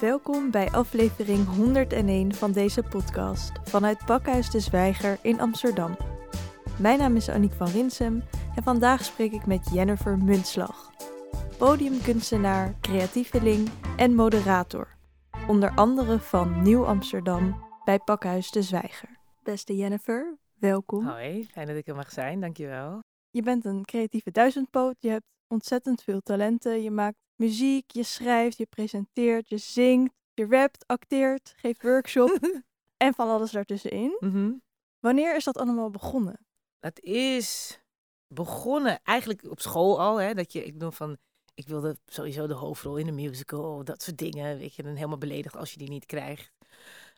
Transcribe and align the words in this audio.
Welkom 0.00 0.50
bij 0.50 0.70
aflevering 0.70 1.46
101 1.46 2.34
van 2.34 2.52
deze 2.52 2.82
podcast 2.82 3.52
vanuit 3.64 4.04
Pakhuis 4.04 4.50
de 4.50 4.60
Zwijger 4.60 5.18
in 5.22 5.40
Amsterdam. 5.40 5.96
Mijn 6.80 6.98
naam 6.98 7.16
is 7.16 7.28
Aniek 7.28 7.52
van 7.52 7.66
Rinsem 7.66 8.22
en 8.56 8.62
vandaag 8.62 9.04
spreek 9.04 9.32
ik 9.32 9.46
met 9.46 9.70
Jennifer 9.72 10.18
Muntslag. 10.18 10.92
Podiumkunstenaar, 11.58 12.74
creatieveling 12.80 13.68
en 13.96 14.14
moderator. 14.14 14.96
Onder 15.48 15.70
andere 15.74 16.18
van 16.18 16.62
Nieuw 16.62 16.84
Amsterdam 16.84 17.64
bij 17.84 17.98
Pakhuis 17.98 18.50
de 18.50 18.62
Zwijger. 18.62 19.18
Beste 19.42 19.76
Jennifer, 19.76 20.38
welkom. 20.58 21.06
Hoi, 21.06 21.44
fijn 21.44 21.66
dat 21.66 21.76
ik 21.76 21.86
er 21.86 21.96
mag 21.96 22.10
zijn, 22.10 22.40
dankjewel. 22.40 23.02
Je 23.30 23.42
bent 23.42 23.64
een 23.64 23.84
creatieve 23.84 24.30
duizendpoot, 24.30 24.96
je 24.98 25.08
hebt 25.08 25.26
ontzettend 25.48 26.02
veel 26.02 26.20
talenten. 26.20 26.82
Je 26.82 26.90
maakt 26.90 27.18
muziek, 27.38 27.90
je 27.90 28.02
schrijft, 28.02 28.56
je 28.56 28.66
presenteert, 28.66 29.48
je 29.48 29.58
zingt, 29.58 30.14
je 30.34 30.46
rapt, 30.46 30.86
acteert, 30.86 31.54
geeft 31.56 31.82
workshop 31.82 32.38
en 33.04 33.14
van 33.14 33.28
alles 33.28 33.50
daartussenin. 33.50 34.16
Mhm. 34.20 34.52
Wanneer 35.00 35.36
is 35.36 35.44
dat 35.44 35.56
allemaal 35.56 35.90
begonnen? 35.90 36.46
Het 36.78 37.00
is 37.00 37.80
begonnen 38.34 39.02
eigenlijk 39.02 39.44
op 39.50 39.60
school 39.60 40.00
al, 40.00 40.16
hè, 40.20 40.34
dat 40.34 40.52
je, 40.52 40.64
ik 40.64 40.72
bedoel 40.72 40.90
van, 40.90 41.18
ik 41.54 41.68
wilde 41.68 41.98
sowieso 42.06 42.46
de 42.46 42.54
hoofdrol 42.54 42.96
in 42.96 43.08
een 43.08 43.14
musical, 43.14 43.84
dat 43.84 44.02
soort 44.02 44.18
dingen, 44.18 44.58
weet 44.58 44.74
je, 44.74 44.82
dan 44.82 44.94
helemaal 44.94 45.18
beledigd 45.18 45.56
als 45.56 45.72
je 45.72 45.78
die 45.78 45.88
niet 45.88 46.06
krijgt. 46.06 46.52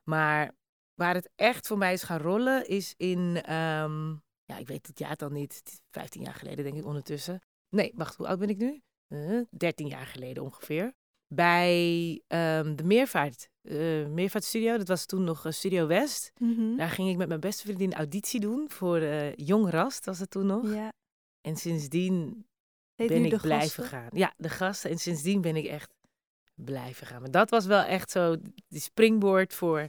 Maar 0.05 0.55
waar 0.95 1.14
het 1.14 1.30
echt 1.37 1.66
voor 1.66 1.78
mij 1.78 1.92
is 1.92 2.02
gaan 2.02 2.20
rollen, 2.20 2.69
is 2.69 2.95
in, 2.97 3.42
ehm, 3.42 4.11
ja, 4.45 4.56
ik 4.59 4.66
weet 4.66 4.87
het 4.87 4.98
jaar 4.98 5.16
dan 5.16 5.33
niet, 5.33 5.83
15 5.91 6.23
jaar 6.23 6.34
geleden 6.34 6.64
denk 6.64 6.77
ik 6.77 6.84
ondertussen. 6.84 7.41
Nee, 7.69 7.92
wacht, 7.95 8.16
hoe 8.16 8.27
oud 8.27 8.39
ben 8.39 8.48
ik 8.48 8.59
nu? 8.59 8.83
Uh, 9.12 9.41
13 9.50 9.87
jaar 9.87 10.06
geleden 10.06 10.42
ongeveer. 10.42 10.92
Bij 11.27 12.23
ehm, 12.27 12.77
de 12.77 12.84
Meervaart, 12.84 13.48
uh, 13.62 14.06
Meervaartstudio, 14.06 14.77
dat 14.77 14.89
was 14.89 15.06
toen 15.06 15.25
nog 15.25 15.47
uh, 15.47 15.52
Studio 15.52 15.86
West. 15.86 16.33
Mhm. 16.39 16.77
Daar 16.77 16.91
ging 16.91 17.11
ik 17.11 17.17
met 17.17 17.28
mijn 17.28 17.41
beste 17.41 17.62
vriendin 17.62 17.94
auditie 17.94 18.41
doen 18.41 18.70
voor 18.70 18.97
eh, 18.97 19.34
Jong 19.34 19.70
Rast, 19.70 20.05
was 20.05 20.19
het 20.19 20.30
toen 20.30 20.47
nog. 20.47 20.75
Ja. 20.75 20.92
En 21.41 21.56
sindsdien 21.56 22.47
Heet 22.94 23.08
ben 23.08 23.25
ik 23.25 23.41
blijven 23.41 23.69
gasten? 23.69 23.84
gaan. 23.84 24.08
Ja, 24.12 24.34
de 24.36 24.48
gasten. 24.48 24.91
En 24.91 24.98
sindsdien 24.98 25.41
ben 25.41 25.56
ik 25.56 25.67
echt 25.67 25.95
blijven 26.55 27.06
gaan. 27.06 27.20
Maar 27.20 27.30
dat 27.30 27.50
was 27.50 27.67
wel 27.67 27.83
echt 27.83 28.11
zo 28.11 28.36
die 28.69 28.80
springboard 28.80 29.55
voor... 29.55 29.89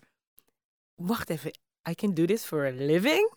Wacht 0.95 1.29
even, 1.29 1.51
I 1.89 1.95
can 1.95 2.13
do 2.13 2.25
this 2.25 2.43
for 2.43 2.65
a 2.65 2.71
living? 2.71 3.33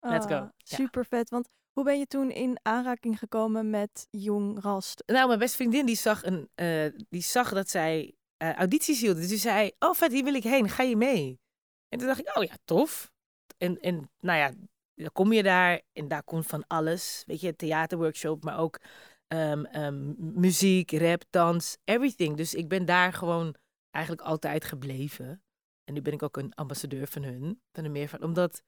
Let's 0.00 0.26
go. 0.26 0.34
Ah. 0.34 0.48
Super 0.56 1.06
vet. 1.06 1.30
Want 1.30 1.48
hoe 1.74 1.84
ben 1.84 1.98
je 1.98 2.06
toen 2.06 2.30
in 2.30 2.58
aanraking 2.62 3.18
gekomen 3.18 3.70
met 3.70 4.06
Jong 4.10 4.62
Rast? 4.62 5.02
Nou, 5.06 5.26
mijn 5.26 5.38
beste 5.38 5.56
vriendin 5.56 5.86
die 5.86 5.96
zag, 5.96 6.24
een, 6.24 6.48
eh, 6.54 6.86
die 7.08 7.22
zag 7.22 7.52
dat 7.52 7.68
zij 7.68 8.14
eh, 8.36 8.52
audities 8.52 9.00
hielden. 9.00 9.20
Dus 9.20 9.30
die 9.30 9.38
zei, 9.38 9.70
oh 9.78 9.94
vet, 9.94 10.12
hier 10.12 10.24
wil 10.24 10.34
ik 10.34 10.42
heen, 10.42 10.68
ga 10.68 10.82
je 10.82 10.96
mee? 10.96 11.40
En 11.88 11.98
toen 11.98 12.06
dacht 12.06 12.20
ik, 12.20 12.36
oh 12.36 12.44
ja, 12.44 12.56
tof. 12.64 13.12
En, 13.58 13.80
en 13.80 14.10
nou 14.20 14.38
ja, 14.38 14.52
dan 14.94 15.12
kom 15.12 15.32
je 15.32 15.42
daar 15.42 15.80
en 15.92 16.08
daar 16.08 16.22
komt 16.22 16.46
van 16.46 16.66
alles. 16.66 17.22
Weet 17.26 17.40
je, 17.40 17.56
theaterworkshop, 17.56 18.44
maar 18.44 18.58
ook 18.58 18.80
ehm, 19.26 19.64
ehm, 19.64 20.12
muziek, 20.40 20.92
rap, 20.92 21.22
dans, 21.30 21.76
everything. 21.84 22.36
Dus 22.36 22.54
ik 22.54 22.68
ben 22.68 22.84
daar 22.84 23.12
gewoon 23.12 23.54
eigenlijk 23.90 24.26
altijd 24.26 24.64
gebleven. 24.64 25.42
En 25.84 25.94
nu 25.94 26.02
ben 26.02 26.12
ik 26.12 26.22
ook 26.22 26.36
een 26.36 26.54
ambassadeur 26.54 27.06
van 27.06 27.22
hun, 27.22 27.60
van 27.72 27.82
de 27.82 27.88
meervaart. 27.88 28.22
Omdat 28.22 28.62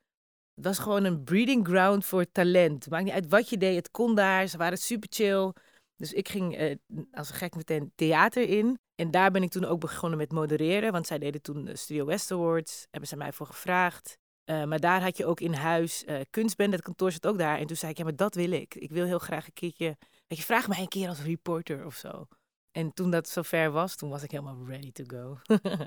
het 0.57 0.65
was 0.65 0.79
gewoon 0.79 1.05
een 1.05 1.25
breeding 1.25 1.67
ground 1.67 2.05
voor 2.05 2.33
talent. 2.33 2.91
Maakt 2.91 3.05
niet 3.05 3.13
uit 3.13 3.29
wat 3.29 3.49
je 3.49 3.57
deed, 3.57 3.77
het 3.77 3.91
kon 3.91 4.15
daar. 4.15 4.47
Ze 4.47 4.57
waren 4.57 4.79
super 4.79 5.09
chill. 5.13 5.53
Dus 5.97 6.13
ik 6.13 6.29
ging 6.29 6.57
eh, 6.57 6.77
als 7.13 7.29
een 7.29 7.35
gek 7.35 7.55
meteen 7.55 7.93
theater 7.95 8.49
in. 8.49 8.79
En 8.95 9.11
daar 9.11 9.31
ben 9.31 9.43
ik 9.43 9.51
toen 9.51 9.65
ook 9.65 9.81
begonnen 9.81 10.19
met 10.19 10.33
modereren. 10.33 10.93
Want 10.93 11.07
zij 11.07 11.19
deden 11.19 11.43
toen 11.43 11.65
de 11.65 11.77
Studio 11.77 12.05
West 12.05 12.31
Awards. 12.31 12.87
Hebben 12.91 13.09
ze 13.09 13.17
mij 13.17 13.33
voor 13.33 13.47
gevraagd. 13.47 14.19
Eh, 14.45 14.65
maar 14.65 14.81
daar 14.81 15.03
had 15.03 15.17
je 15.17 15.27
ook 15.27 15.41
in 15.41 15.53
huis 15.53 16.05
eh 16.05 16.21
kunstband. 16.31 16.73
Het 16.73 16.83
kantoor 16.83 17.13
zat 17.13 17.27
ook 17.27 17.39
daar. 17.39 17.59
En 17.59 17.67
toen 17.67 17.77
zei 17.77 17.91
ik, 17.91 17.99
ja, 17.99 18.05
maar 18.05 18.17
dat 18.17 18.35
wil 18.35 18.51
ik. 18.51 18.75
Ik 18.75 18.91
wil 18.91 19.05
heel 19.05 19.19
graag 19.19 19.47
een 19.47 19.53
keertje... 19.53 19.97
Weet 20.27 20.39
je, 20.39 20.45
vraag 20.45 20.69
mij 20.69 20.81
een 20.81 20.89
keer 20.89 21.09
als 21.09 21.23
reporter 21.23 21.87
of 21.87 21.95
zo. 21.95 22.27
En 22.71 22.93
toen 22.95 23.11
dat 23.11 23.29
zover 23.29 23.71
was, 23.71 23.97
toen 23.97 24.11
was 24.11 24.23
ik 24.23 24.31
helemaal 24.31 24.67
ready 24.67 24.93
to 24.93 25.05
go. 25.07 25.39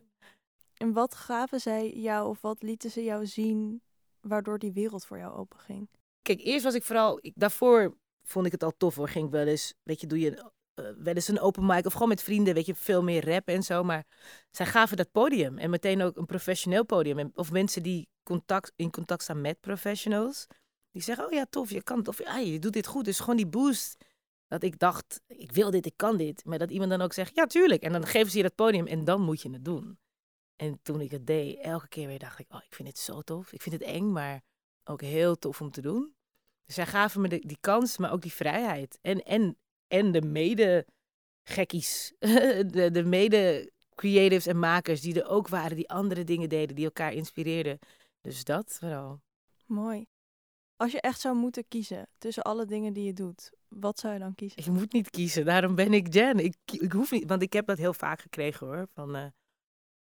En 0.79 0.93
wat 0.93 1.15
gaven 1.15 1.59
zij 1.59 1.91
jou 1.93 2.27
of 2.27 2.41
wat 2.41 2.61
lieten 2.63 2.91
ze 2.91 3.03
jou 3.03 3.25
zien 3.25 3.81
waardoor 4.21 4.59
die 4.59 4.71
wereld 4.71 5.05
voor 5.05 5.17
jou 5.17 5.33
openging? 5.33 5.89
Kijk, 6.21 6.41
eerst 6.41 6.63
was 6.63 6.73
ik 6.73 6.83
vooral... 6.83 7.19
Ik, 7.21 7.33
daarvoor 7.35 7.97
vond 8.23 8.45
ik 8.45 8.51
het 8.51 8.63
al 8.63 8.73
tof 8.77 8.95
hoor. 8.95 9.09
Ging 9.09 9.25
ik 9.25 9.31
wel 9.31 9.47
eens, 9.47 9.73
weet 9.83 10.01
je, 10.01 10.07
doe 10.07 10.19
je 10.19 10.51
eh, 10.73 10.85
wel 10.97 11.13
eens 11.13 11.27
een 11.27 11.39
open 11.39 11.65
mic 11.65 11.85
of 11.85 11.93
gewoon 11.93 12.07
met 12.07 12.21
vrienden, 12.23 12.53
weet 12.53 12.65
je, 12.65 12.75
veel 12.75 13.03
meer 13.03 13.29
rap 13.29 13.47
en 13.47 13.63
zo. 13.63 13.83
Maar 13.83 14.05
zij 14.51 14.65
gaven 14.65 14.97
dat 14.97 15.11
podium 15.11 15.57
en 15.57 15.69
meteen 15.69 16.01
ook 16.01 16.17
een 16.17 16.25
professioneel 16.25 16.85
podium. 16.85 17.19
En, 17.19 17.31
of 17.33 17.51
mensen 17.51 17.83
die 17.83 18.09
contact, 18.23 18.71
in 18.75 18.91
contact 18.91 19.23
staan 19.23 19.41
met 19.41 19.59
professionals. 19.59 20.47
Die 20.91 21.01
zeggen, 21.01 21.25
oh 21.25 21.31
ja, 21.31 21.45
tof, 21.49 21.69
je 21.69 21.83
kan 21.83 21.97
het. 21.97 22.07
Of 22.07 22.21
ah, 22.21 22.45
je 22.45 22.59
doet 22.59 22.73
dit 22.73 22.87
goed. 22.87 23.05
Dus 23.05 23.19
gewoon 23.19 23.35
die 23.35 23.47
boost. 23.47 24.05
Dat 24.47 24.63
ik 24.63 24.79
dacht, 24.79 25.21
ik 25.27 25.51
wil 25.51 25.71
dit, 25.71 25.85
ik 25.85 25.93
kan 25.95 26.17
dit. 26.17 26.45
Maar 26.45 26.57
dat 26.57 26.71
iemand 26.71 26.89
dan 26.89 27.01
ook 27.01 27.13
zegt, 27.13 27.35
ja, 27.35 27.45
tuurlijk. 27.45 27.83
En 27.83 27.91
dan 27.91 28.05
geven 28.05 28.31
ze 28.31 28.37
je 28.37 28.43
dat 28.43 28.55
podium 28.55 28.87
en 28.87 29.03
dan 29.03 29.21
moet 29.21 29.41
je 29.41 29.51
het 29.51 29.65
doen. 29.65 29.97
En 30.61 30.79
toen 30.81 31.01
ik 31.01 31.11
het 31.11 31.27
deed, 31.27 31.59
elke 31.59 31.87
keer 31.87 32.07
weer 32.07 32.19
dacht 32.19 32.39
ik, 32.39 32.45
oh, 32.49 32.61
ik 32.63 32.73
vind 32.73 32.87
het 32.87 32.97
zo 32.97 33.21
tof. 33.21 33.53
Ik 33.53 33.61
vind 33.61 33.75
het 33.75 33.83
eng, 33.83 34.11
maar 34.11 34.41
ook 34.83 35.01
heel 35.01 35.35
tof 35.35 35.61
om 35.61 35.71
te 35.71 35.81
doen. 35.81 36.13
Dus 36.65 36.75
zij 36.75 36.85
gaven 36.85 37.21
me 37.21 37.27
de, 37.27 37.39
die 37.39 37.57
kans, 37.61 37.97
maar 37.97 38.11
ook 38.11 38.21
die 38.21 38.33
vrijheid. 38.33 38.99
En, 39.01 39.23
en, 39.23 39.57
en 39.87 40.11
de 40.11 40.21
mede-gekkies, 40.21 42.13
de, 42.75 42.89
de 42.91 43.03
mede-creatives 43.03 44.45
en 44.45 44.59
makers 44.59 45.01
die 45.01 45.21
er 45.21 45.29
ook 45.29 45.47
waren, 45.47 45.75
die 45.75 45.89
andere 45.89 46.23
dingen 46.23 46.49
deden, 46.49 46.75
die 46.75 46.85
elkaar 46.85 47.13
inspireerden. 47.13 47.79
Dus 48.21 48.43
dat 48.43 48.77
vooral. 48.79 49.21
Mooi. 49.65 50.05
Als 50.75 50.91
je 50.91 51.01
echt 51.01 51.19
zou 51.19 51.35
moeten 51.35 51.67
kiezen 51.67 52.07
tussen 52.17 52.43
alle 52.43 52.65
dingen 52.65 52.93
die 52.93 53.03
je 53.03 53.13
doet, 53.13 53.51
wat 53.67 53.99
zou 53.99 54.13
je 54.13 54.19
dan 54.19 54.35
kiezen? 54.35 54.63
Je 54.63 54.71
moet 54.71 54.93
niet 54.93 55.09
kiezen, 55.09 55.45
daarom 55.45 55.75
ben 55.75 55.93
ik 55.93 56.13
Jen. 56.13 56.39
Ik, 56.39 56.55
ik 56.65 56.91
hoef 56.91 57.11
niet, 57.11 57.27
want 57.27 57.41
ik 57.41 57.53
heb 57.53 57.65
dat 57.65 57.77
heel 57.77 57.93
vaak 57.93 58.21
gekregen 58.21 58.67
hoor. 58.67 58.87
Van, 58.93 59.15
eh, 59.15 59.25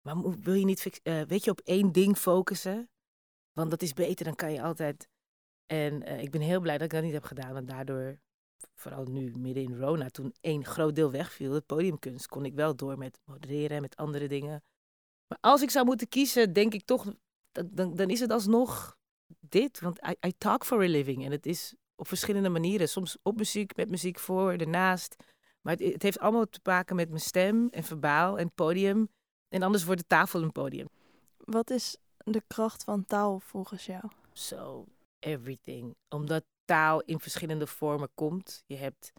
maar 0.03 0.39
wil 0.39 0.53
je 0.53 0.65
niet, 0.65 0.99
eh, 1.03 1.21
weet 1.21 1.43
je, 1.43 1.51
op 1.51 1.61
één 1.63 1.91
ding 1.91 2.17
focussen? 2.17 2.89
Want 3.53 3.69
dat 3.69 3.81
is 3.81 3.93
beter, 3.93 4.25
dan 4.25 4.35
kan 4.35 4.53
je 4.53 4.61
altijd. 4.61 5.07
En 5.65 6.03
eh, 6.03 6.21
ik 6.21 6.31
ben 6.31 6.41
heel 6.41 6.59
blij 6.59 6.77
dat 6.77 6.85
ik 6.85 6.91
dat 6.91 7.03
niet 7.03 7.13
heb 7.13 7.23
gedaan. 7.23 7.53
Want 7.53 7.67
daardoor, 7.67 8.19
vooral 8.73 9.05
nu 9.05 9.33
midden 9.37 9.63
in 9.63 9.77
Rona, 9.77 10.09
toen 10.09 10.33
één 10.41 10.65
groot 10.65 10.95
deel 10.95 11.11
wegviel, 11.11 11.53
het 11.53 11.65
podiumkunst, 11.65 12.27
kon 12.27 12.45
ik 12.45 12.53
wel 12.53 12.75
door 12.75 12.97
met 12.97 13.19
modereren 13.25 13.75
en 13.75 13.81
met 13.81 13.95
andere 13.95 14.27
dingen. 14.27 14.63
Maar 15.27 15.37
als 15.41 15.61
ik 15.61 15.69
zou 15.69 15.85
moeten 15.85 16.07
kiezen, 16.07 16.53
denk 16.53 16.73
ik 16.73 16.85
toch, 16.85 17.03
dan, 17.51 17.69
dan, 17.71 17.95
dan 17.95 18.09
is 18.09 18.19
het 18.19 18.31
alsnog 18.31 18.97
dit. 19.39 19.79
Want 19.79 19.99
I, 20.07 20.27
I 20.27 20.33
talk 20.37 20.65
for 20.65 20.81
a 20.81 20.87
living. 20.87 21.25
En 21.25 21.31
het 21.31 21.45
is 21.45 21.75
op 21.95 22.07
verschillende 22.07 22.49
manieren. 22.49 22.89
Soms 22.89 23.17
op 23.21 23.37
muziek, 23.37 23.75
met 23.75 23.89
muziek 23.89 24.19
voor, 24.19 24.51
ernaast. 24.51 25.15
Maar 25.61 25.73
het, 25.73 25.93
het 25.93 26.03
heeft 26.03 26.19
allemaal 26.19 26.45
te 26.45 26.59
maken 26.63 26.95
met 26.95 27.09
mijn 27.09 27.21
stem 27.21 27.67
en 27.69 27.83
verbaal 27.83 28.39
en 28.39 28.51
podium. 28.51 29.09
En 29.53 29.61
anders 29.61 29.83
wordt 29.83 30.01
de 30.01 30.07
tafel 30.07 30.41
een 30.41 30.51
podium. 30.51 30.87
Wat 31.37 31.69
is 31.69 31.97
de 32.17 32.41
kracht 32.47 32.83
van 32.83 33.05
taal 33.05 33.39
volgens 33.39 33.85
jou? 33.85 34.03
So, 34.31 34.85
everything. 35.19 35.95
Omdat 36.09 36.43
taal 36.65 37.01
in 37.01 37.19
verschillende 37.19 37.67
vormen 37.67 38.09
komt. 38.13 38.63
Je 38.65 38.75
hebt 38.75 39.13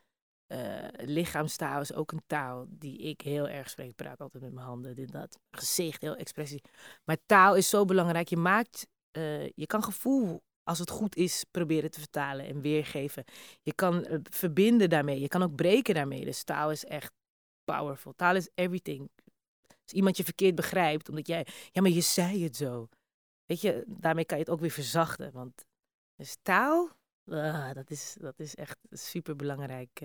eh, 0.47 0.89
lichaamstaal 0.97 1.81
is 1.81 1.95
ook 1.95 2.13
een 2.13 2.23
taal 2.27 2.67
die 2.69 2.99
ik 2.99 3.21
heel 3.21 3.49
erg 3.49 3.71
spreek. 3.71 3.89
Ik 3.89 3.97
praat 3.97 4.21
altijd 4.21 4.43
met 4.43 4.53
mijn 4.53 4.67
handen, 4.67 4.95
dit, 4.95 5.13
dat. 5.13 5.39
Gezicht, 5.51 6.03
heel 6.03 6.17
expressie. 6.17 6.63
Maar 7.05 7.17
taal 7.27 7.55
is 7.55 7.69
zo 7.69 7.85
belangrijk. 7.85 8.29
Je 8.29 8.37
maakt, 8.37 8.87
eh, 9.11 9.49
je 9.49 9.67
kan 9.67 9.83
gevoel, 9.83 10.43
als 10.63 10.79
het 10.79 10.91
goed 10.91 11.17
is, 11.17 11.45
proberen 11.51 11.91
te 11.91 12.01
vertalen 12.01 12.47
en 12.47 12.61
weergeven. 12.61 13.25
Je 13.63 13.75
kan 13.75 14.05
eh, 14.05 14.19
verbinden 14.23 14.91
daarmee. 14.91 15.21
Je 15.21 15.29
kan 15.29 15.43
ook 15.43 15.55
breken 15.55 15.95
daarmee. 15.95 16.25
Dus 16.25 16.45
taal 16.45 16.71
is 16.71 16.85
echt 16.85 17.13
powerful. 17.65 18.13
Taal 18.17 18.37
is 18.37 18.49
everything. 18.55 19.11
Als 19.85 19.93
iemand 19.93 20.17
je 20.17 20.25
verkeerd 20.25 20.55
begrijpt, 20.55 21.09
omdat 21.09 21.27
jij, 21.27 21.47
ja, 21.71 21.83
maar 21.83 21.91
je 21.91 22.01
zei 22.01 22.45
het 22.45 22.57
zo. 22.57 22.89
Weet 23.47 23.61
je, 23.61 23.85
daarmee 23.87 24.25
kan 24.25 24.39
je 24.39 24.45
het 24.45 24.53
ook 24.53 24.61
weer 24.61 24.71
verzachten. 24.71 25.33
Want 25.33 25.65
dus 26.17 26.37
taal, 26.43 26.91
ah, 27.27 27.73
dat, 27.73 27.91
is, 27.91 28.17
dat 28.21 28.39
is 28.39 28.55
echt 28.55 28.79
een 28.89 28.99
super 28.99 29.37
belangrijk 29.37 30.03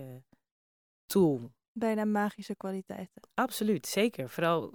tool. 1.06 1.52
Bijna 1.72 2.06
magische 2.06 2.56
kwaliteiten. 2.56 3.22
Absoluut, 3.34 3.88
zeker. 3.88 4.30
Vooral 4.30 4.74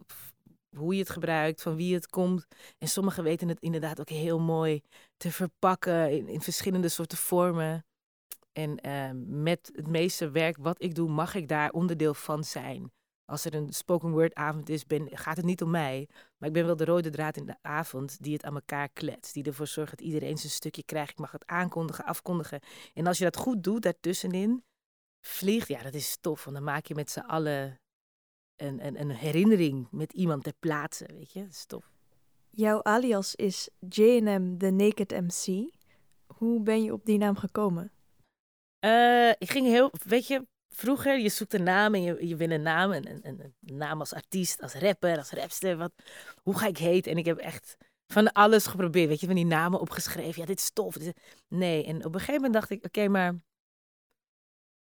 hoe 0.77 0.95
je 0.95 1.01
het 1.01 1.11
gebruikt, 1.11 1.63
van 1.63 1.77
wie 1.77 1.95
het 1.95 2.07
komt. 2.07 2.47
En 2.79 2.89
sommigen 2.89 3.23
weten 3.23 3.49
het 3.49 3.61
inderdaad 3.61 4.01
ook 4.01 4.09
heel 4.09 4.41
mooi 4.41 4.83
te 5.17 5.31
verpakken 5.31 6.11
in, 6.11 6.29
in 6.29 6.41
verschillende 6.41 6.89
soorten 6.89 7.19
vormen. 7.19 7.85
En 8.53 8.77
ehm, 8.77 9.43
met 9.43 9.71
het 9.75 9.87
meeste 9.87 10.31
werk 10.31 10.57
wat 10.57 10.83
ik 10.83 10.95
doe, 10.95 11.09
mag 11.09 11.35
ik 11.35 11.49
daar 11.49 11.71
onderdeel 11.71 12.15
van 12.15 12.45
zijn. 12.45 12.93
Als 13.27 13.45
er 13.45 13.55
een 13.55 13.73
spoken 13.73 14.11
word 14.11 14.35
avond 14.35 14.69
is, 14.69 14.87
ben, 14.87 15.09
gaat 15.11 15.37
het 15.37 15.47
niet 15.47 15.63
om 15.63 15.71
mij. 15.71 16.09
Maar 16.39 16.49
ik 16.49 16.55
ben 16.55 16.67
wel 16.67 16.77
de 16.77 16.85
rode 16.85 17.11
draad 17.11 17.37
in 17.37 17.47
de 17.47 17.57
avond 17.63 18.23
die 18.23 18.33
het 18.33 18.45
aan 18.45 18.55
elkaar 18.55 18.89
kletst. 18.89 19.35
Die 19.35 19.45
ervoor 19.45 19.67
zorgt 19.67 19.91
dat 19.91 20.01
iedereen 20.01 20.39
zijn 20.39 20.53
stukje 20.53 20.83
krijgt. 20.83 21.11
Ik 21.11 21.19
mag 21.19 21.33
het 21.33 21.47
aankondigen, 21.47 22.05
afkondigen. 22.05 22.61
En 22.95 23.07
als 23.07 23.19
je 23.19 23.25
dat 23.25 23.37
goed 23.37 23.63
doet, 23.65 23.83
daartussenin, 23.83 24.65
vliegt, 25.21 25.69
ja, 25.69 25.83
dat 25.83 25.95
is 25.95 26.17
tof. 26.21 26.45
Want 26.45 26.57
dan 26.57 26.65
maak 26.65 26.87
je 26.87 26.95
met 26.95 27.11
z'n 27.11 27.21
allen 27.21 27.81
een, 28.57 28.87
een, 28.87 29.01
een 29.01 29.11
herinnering 29.11 29.89
met 29.91 30.13
iemand 30.13 30.43
ter 30.43 30.55
plaatse, 30.61 31.07
weet 31.13 31.33
je. 31.33 31.41
Dat 31.41 31.51
is 31.51 31.65
tof. 31.65 31.93
Jouw 32.51 32.83
alias 32.83 33.35
is 33.35 33.69
JM 33.89 34.59
The 34.59 34.71
Naked 34.71 35.11
MC. 35.11 35.73
Hoe 36.27 36.63
ben 36.63 36.83
je 36.83 36.93
op 36.93 37.05
die 37.05 37.19
naam 37.19 37.37
gekomen? 37.37 37.93
Uh, 38.85 39.31
ik 39.31 39.51
ging 39.51 39.67
heel, 39.67 39.93
weet 40.05 40.27
je, 40.27 40.47
vroeger, 40.75 41.19
je 41.19 41.29
zoekt 41.29 41.55
een 41.55 41.63
naam 41.63 41.95
en 41.95 42.03
je, 42.03 42.27
je 42.27 42.49
een 42.49 42.63
naam. 42.63 42.93
En, 42.93 43.05
en, 43.05 43.23
en, 43.23 43.55
een 43.67 43.77
naam 43.77 44.01
als 44.01 44.13
artiest, 44.13 44.63
als 44.63 44.75
rapper, 44.75 45.19
als 45.19 45.31
rapster. 45.31 45.77
Wat, 45.77 45.93
hoe 46.43 46.59
ga 46.59 46.67
ik 46.67 46.79
heten? 46.79 47.13
En 47.13 47.19
ik 47.19 47.25
heb 47.25 47.39
echt 47.39 47.77
van 48.07 48.33
alles 48.33 48.67
geprobeerd. 48.67 49.09
Weet 49.09 49.21
je, 49.21 49.27
van 49.27 49.35
die 49.35 49.47
namen 49.47 49.81
opgeschreven. 49.81 50.41
Ja, 50.41 50.47
dit 50.47 50.59
is 50.59 50.71
tof. 50.71 50.97
Nee, 51.49 51.85
en 51.85 51.97
op 51.97 52.15
een 52.15 52.21
gegeven 52.21 52.35
moment 52.35 52.53
dacht 52.53 52.71
ik, 52.71 52.85
oké, 52.85 53.09
maar... 53.09 53.35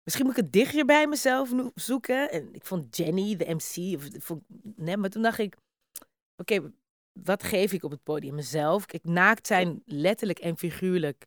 Misschien 0.03 0.25
moet 0.25 0.37
ik 0.37 0.43
het 0.43 0.53
dichter 0.53 0.85
bij 0.85 1.07
mezelf 1.07 1.51
zoeken. 1.75 2.31
En 2.31 2.53
ik 2.53 2.65
vond 2.65 2.97
Jenny, 2.97 3.35
de 3.35 3.53
MC, 3.53 3.95
of, 3.95 4.23
vond, 4.23 4.43
nee, 4.75 4.97
maar 4.97 5.09
toen 5.09 5.21
dacht 5.21 5.39
ik... 5.39 5.57
Oké, 6.35 6.71
wat 7.19 7.43
geef 7.43 7.73
ik 7.73 7.83
op 7.83 7.91
het 7.91 8.03
podium? 8.03 8.35
Mezelf. 8.35 8.85
Kijk, 8.85 9.03
naakt 9.03 9.47
zijn, 9.47 9.81
letterlijk 9.85 10.39
en 10.39 10.57
figuurlijk, 10.57 11.25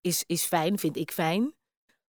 is, 0.00 0.24
is 0.26 0.44
fijn, 0.44 0.78
vind 0.78 0.96
ik 0.96 1.10
fijn. 1.10 1.54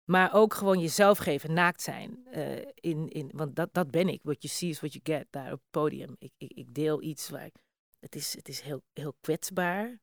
Maar 0.10 0.34
ook 0.34 0.54
gewoon 0.54 0.80
jezelf 0.80 1.18
geven, 1.18 1.54
naakt 1.54 1.82
zijn. 1.82 2.28
Uh, 2.36 2.58
in, 2.74 3.10
in, 3.10 3.32
want 3.34 3.56
dat, 3.56 3.70
dat 3.74 3.92
ben 3.92 4.08
ik. 4.08 4.20
What 4.24 4.42
you 4.42 4.54
see 4.54 4.70
is 4.70 4.80
what 4.80 4.94
you 4.94 5.20
get 5.20 5.28
daar 5.30 5.52
op 5.52 5.60
het 5.60 5.72
podium. 5.72 6.16
Ik, 6.20 6.32
ik, 6.38 6.52
ik 6.52 6.74
deel 6.74 7.02
iets 7.02 7.30
waar. 7.30 7.50
Het 8.00 8.16
is, 8.16 8.36
het 8.36 8.50
is 8.50 8.62
heel, 8.62 8.82
heel 8.94 9.14
kwetsbaar, 9.22 10.00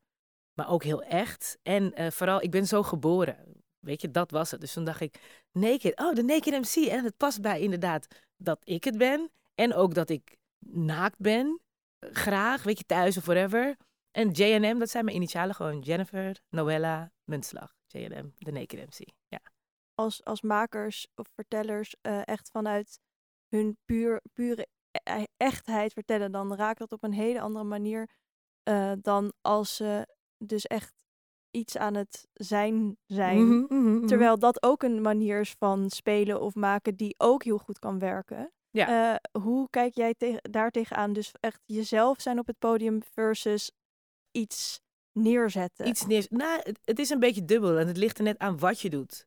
maar 0.52 0.68
ook 0.68 0.84
heel 0.84 1.02
echt. 1.02 1.58
En 1.62 2.00
uh, 2.00 2.10
vooral, 2.10 2.42
ik 2.42 2.50
ben 2.50 2.66
zo 2.66 2.82
geboren. 2.82 3.62
Weet 3.78 4.00
je, 4.00 4.10
dat 4.10 4.30
was 4.30 4.50
het. 4.50 4.60
Dus 4.60 4.72
toen 4.72 4.84
dacht 4.84 5.00
ik, 5.00 5.44
naked. 5.52 6.00
Oh, 6.00 6.14
de 6.14 6.22
naked 6.22 6.52
MC. 6.52 6.86
En 6.86 7.04
het 7.04 7.16
past 7.16 7.40
bij 7.40 7.60
inderdaad 7.60 8.06
dat 8.36 8.60
ik 8.64 8.84
het 8.84 8.98
ben. 8.98 9.30
En 9.54 9.74
ook 9.74 9.94
dat 9.94 10.10
ik 10.10 10.36
naakt 10.58 11.18
ben. 11.18 11.60
Graag, 12.00 12.62
weet 12.62 12.78
je, 12.78 12.84
thuis 12.84 13.16
of 13.16 13.24
whatever. 13.24 13.76
En 14.10 14.30
JNM, 14.30 14.78
dat 14.78 14.90
zijn 14.90 15.04
mijn 15.04 15.16
initialen 15.16 15.54
gewoon. 15.54 15.80
Jennifer, 15.80 16.40
Noella, 16.48 17.12
Muntslag. 17.24 17.74
JNM, 17.86 18.34
de 18.38 18.52
naked 18.52 18.86
MC. 18.86 19.08
Ja 19.28 19.40
als, 19.96 20.24
als 20.24 20.40
makers 20.40 21.06
of 21.14 21.28
vertellers 21.34 21.94
uh, 22.02 22.20
echt 22.24 22.50
vanuit 22.50 23.00
hun 23.48 23.78
puur, 23.84 24.20
pure 24.32 24.66
e-, 24.90 25.22
e-, 25.22 25.26
echtheid 25.36 25.92
vertellen, 25.92 26.32
dan 26.32 26.54
raakt 26.54 26.78
dat 26.78 26.92
op 26.92 27.02
een 27.02 27.12
hele 27.12 27.40
andere 27.40 27.64
manier 27.64 28.08
uh, 28.68 28.92
dan 29.00 29.32
als 29.40 29.76
ze 29.76 30.06
dus 30.38 30.66
echt 30.66 30.94
iets 31.50 31.76
aan 31.76 31.94
het 31.94 32.28
zijn 32.32 32.96
zijn. 33.06 33.44
Mm 33.44 33.66
-hmm, 33.68 33.78
mm 33.78 33.84
-hmm. 33.84 34.06
Terwijl 34.06 34.38
dat 34.38 34.62
ook 34.62 34.82
een 34.82 35.00
manier 35.00 35.40
is 35.40 35.54
van 35.58 35.90
spelen 35.90 36.40
of 36.40 36.54
maken 36.54 36.96
die 36.96 37.14
ook 37.18 37.44
heel 37.44 37.58
goed 37.58 37.78
kan 37.78 37.98
werken. 37.98 38.52
Ja. 38.70 39.12
Uh, 39.12 39.42
hoe 39.42 39.70
kijk 39.70 39.94
jij 39.94 40.14
te 40.14 40.38
daar 40.50 40.70
tegenaan? 40.70 41.12
Dus 41.12 41.32
echt 41.40 41.62
jezelf 41.66 42.20
zijn 42.20 42.38
op 42.38 42.46
het 42.46 42.58
podium 42.58 43.02
versus 43.02 43.72
iets 44.30 44.80
neerzetten. 45.12 45.88
Iets 45.88 46.06
neer. 46.06 46.26
Nou, 46.28 46.60
het, 46.62 46.78
het, 46.84 46.98
is 46.98 47.10
een 47.10 47.18
beetje 47.18 47.44
dubbel 47.44 47.78
en 47.78 47.86
het 47.86 47.96
ligt 47.96 48.18
er 48.18 48.24
net 48.24 48.38
aan 48.38 48.58
wat 48.58 48.80
je 48.80 48.90
doet. 48.90 49.26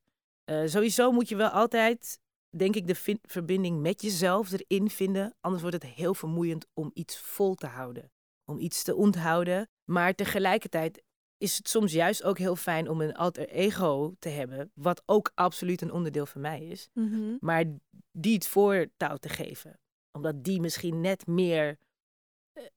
Uh, 0.50 0.62
sowieso 0.66 1.12
moet 1.12 1.30
je 1.30 1.36
wel 1.36 1.50
altijd, 1.50 2.20
denk 2.50 2.76
ik, 2.76 2.88
de 2.88 3.20
verbinding 3.22 3.82
met 3.82 4.02
jezelf 4.02 4.52
erin 4.52 4.90
vinden. 4.90 5.36
Anders 5.40 5.62
wordt 5.62 5.84
het 5.84 5.94
heel 5.94 6.14
vermoeiend 6.14 6.66
om 6.74 6.92
iets 6.94 7.20
vol 7.20 7.56
te 7.56 7.68
houden. 7.68 8.12
Om 8.46 8.60
iets 8.60 8.84
te 8.84 8.96
onthouden. 8.96 9.70
Maar 9.86 10.16
tegelijkertijd 10.16 11.04
is 11.38 11.58
het 11.58 11.70
soms 11.70 11.92
juist 11.92 12.24
ook 12.24 12.38
heel 12.38 12.56
fijn 12.56 12.90
om 12.90 13.02
een 13.02 13.16
alter 13.16 13.50
ego 13.50 14.14
te 14.20 14.30
hebben. 14.30 14.72
Wat 14.74 15.04
ook 15.06 15.32
absoluut 15.36 15.82
een 15.82 15.92
onderdeel 15.92 16.26
van 16.26 16.42
mij 16.42 16.62
is. 16.62 16.90
Mm 16.94 17.12
-hmm. 17.12 17.38
Maar 17.40 17.64
die 18.12 18.34
het 18.34 18.48
voortouw 18.48 19.18
te 19.18 19.30
geven. 19.30 19.80
Omdat 20.12 20.44
die 20.44 20.60
misschien 20.60 21.02
net 21.02 21.28
meer 21.28 21.78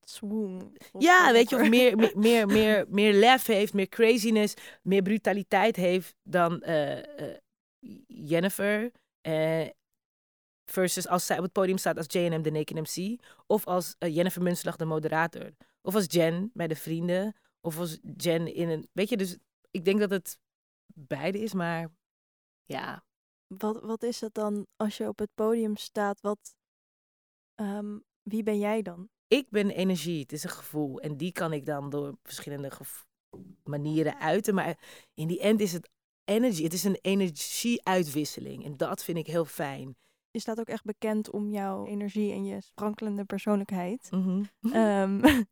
swoon. 0.01 0.77
Ja, 0.99 1.33
weet 1.33 1.51
je, 1.51 1.57
of 1.57 1.69
meer, 1.69 1.97
meer, 1.97 2.19
meer, 2.29 2.47
meer, 2.47 2.87
meer 2.89 3.13
lef 3.13 3.47
heeft, 3.47 3.73
meer 3.73 3.89
craziness, 3.89 4.55
meer 4.83 5.03
brutaliteit 5.03 5.77
heeft 5.77 6.15
dan 6.23 6.63
uh, 6.67 6.97
uh, 6.97 7.03
Jennifer. 8.06 8.93
Uh, 9.23 9.69
versus 10.64 11.08
als 11.08 11.26
zij 11.26 11.37
op 11.37 11.43
het 11.43 11.52
podium 11.52 11.79
staat 11.79 11.96
als 11.96 12.06
JM 12.08 12.43
de 12.43 12.50
Naked 12.50 12.76
MC. 12.76 13.20
Of 13.46 13.67
als 13.67 13.96
uh, 13.99 14.14
Jennifer 14.14 14.43
Munslag 14.43 14.76
de 14.76 14.84
moderator. 14.84 15.50
Of 15.82 15.94
als 15.94 16.05
Jen 16.08 16.50
bij 16.55 16.69
de 16.69 16.76
vrienden. 16.76 17.37
Of 17.61 17.79
als 17.79 17.99
Jen 18.17 18.55
in 18.55 18.69
een. 18.69 18.88
Weet 18.93 19.08
je, 19.08 19.17
dus 19.17 19.38
ik 19.70 19.84
denk 19.84 20.00
dat 20.00 20.11
het 20.11 20.38
beide 20.94 21.38
is, 21.38 21.52
maar 21.52 21.90
ja. 22.64 23.05
Wat, 23.46 23.81
wat 23.81 24.02
is 24.02 24.20
het 24.20 24.34
dan 24.34 24.67
als 24.76 24.96
je 24.96 25.08
op 25.08 25.19
het 25.19 25.34
podium 25.34 25.76
staat? 25.76 26.20
Wat, 26.20 26.56
um, 27.61 28.05
wie 28.23 28.43
ben 28.43 28.58
jij 28.58 28.82
dan? 28.82 29.08
Ik 29.26 29.50
ben 29.50 29.70
energie, 29.70 30.20
het 30.20 30.32
is 30.32 30.44
een 30.44 30.50
gevoel. 30.50 31.00
En 31.00 31.17
die 31.17 31.32
kan 31.32 31.52
ik 31.52 31.67
dan 31.67 31.90
door 31.90 32.19
verschillende 32.23 32.70
manieren 33.64 34.19
uiten. 34.19 34.55
Maar 34.55 34.79
in 35.14 35.29
die 35.29 35.40
end 35.40 35.61
is 35.61 35.73
het 35.73 35.90
energy. 36.25 36.63
Het 36.63 36.73
is 36.73 36.85
een 36.85 36.99
energieuitwisseling. 37.01 38.65
En 38.65 38.77
dat 38.77 39.05
vind 39.05 39.19
ik 39.19 39.27
heel 39.27 39.45
fijn. 39.45 39.97
Je 40.31 40.41
staat 40.41 40.61
ook 40.61 40.69
echt 40.69 40.85
bekend 40.85 41.31
om 41.31 41.51
jouw 41.51 41.87
energie 41.87 42.33
en 42.33 42.45
je 42.45 42.61
sprankelende 42.61 43.25
persoonlijkheid. 43.25 44.09
Mm 44.11 44.49
-hmm. 44.61 45.21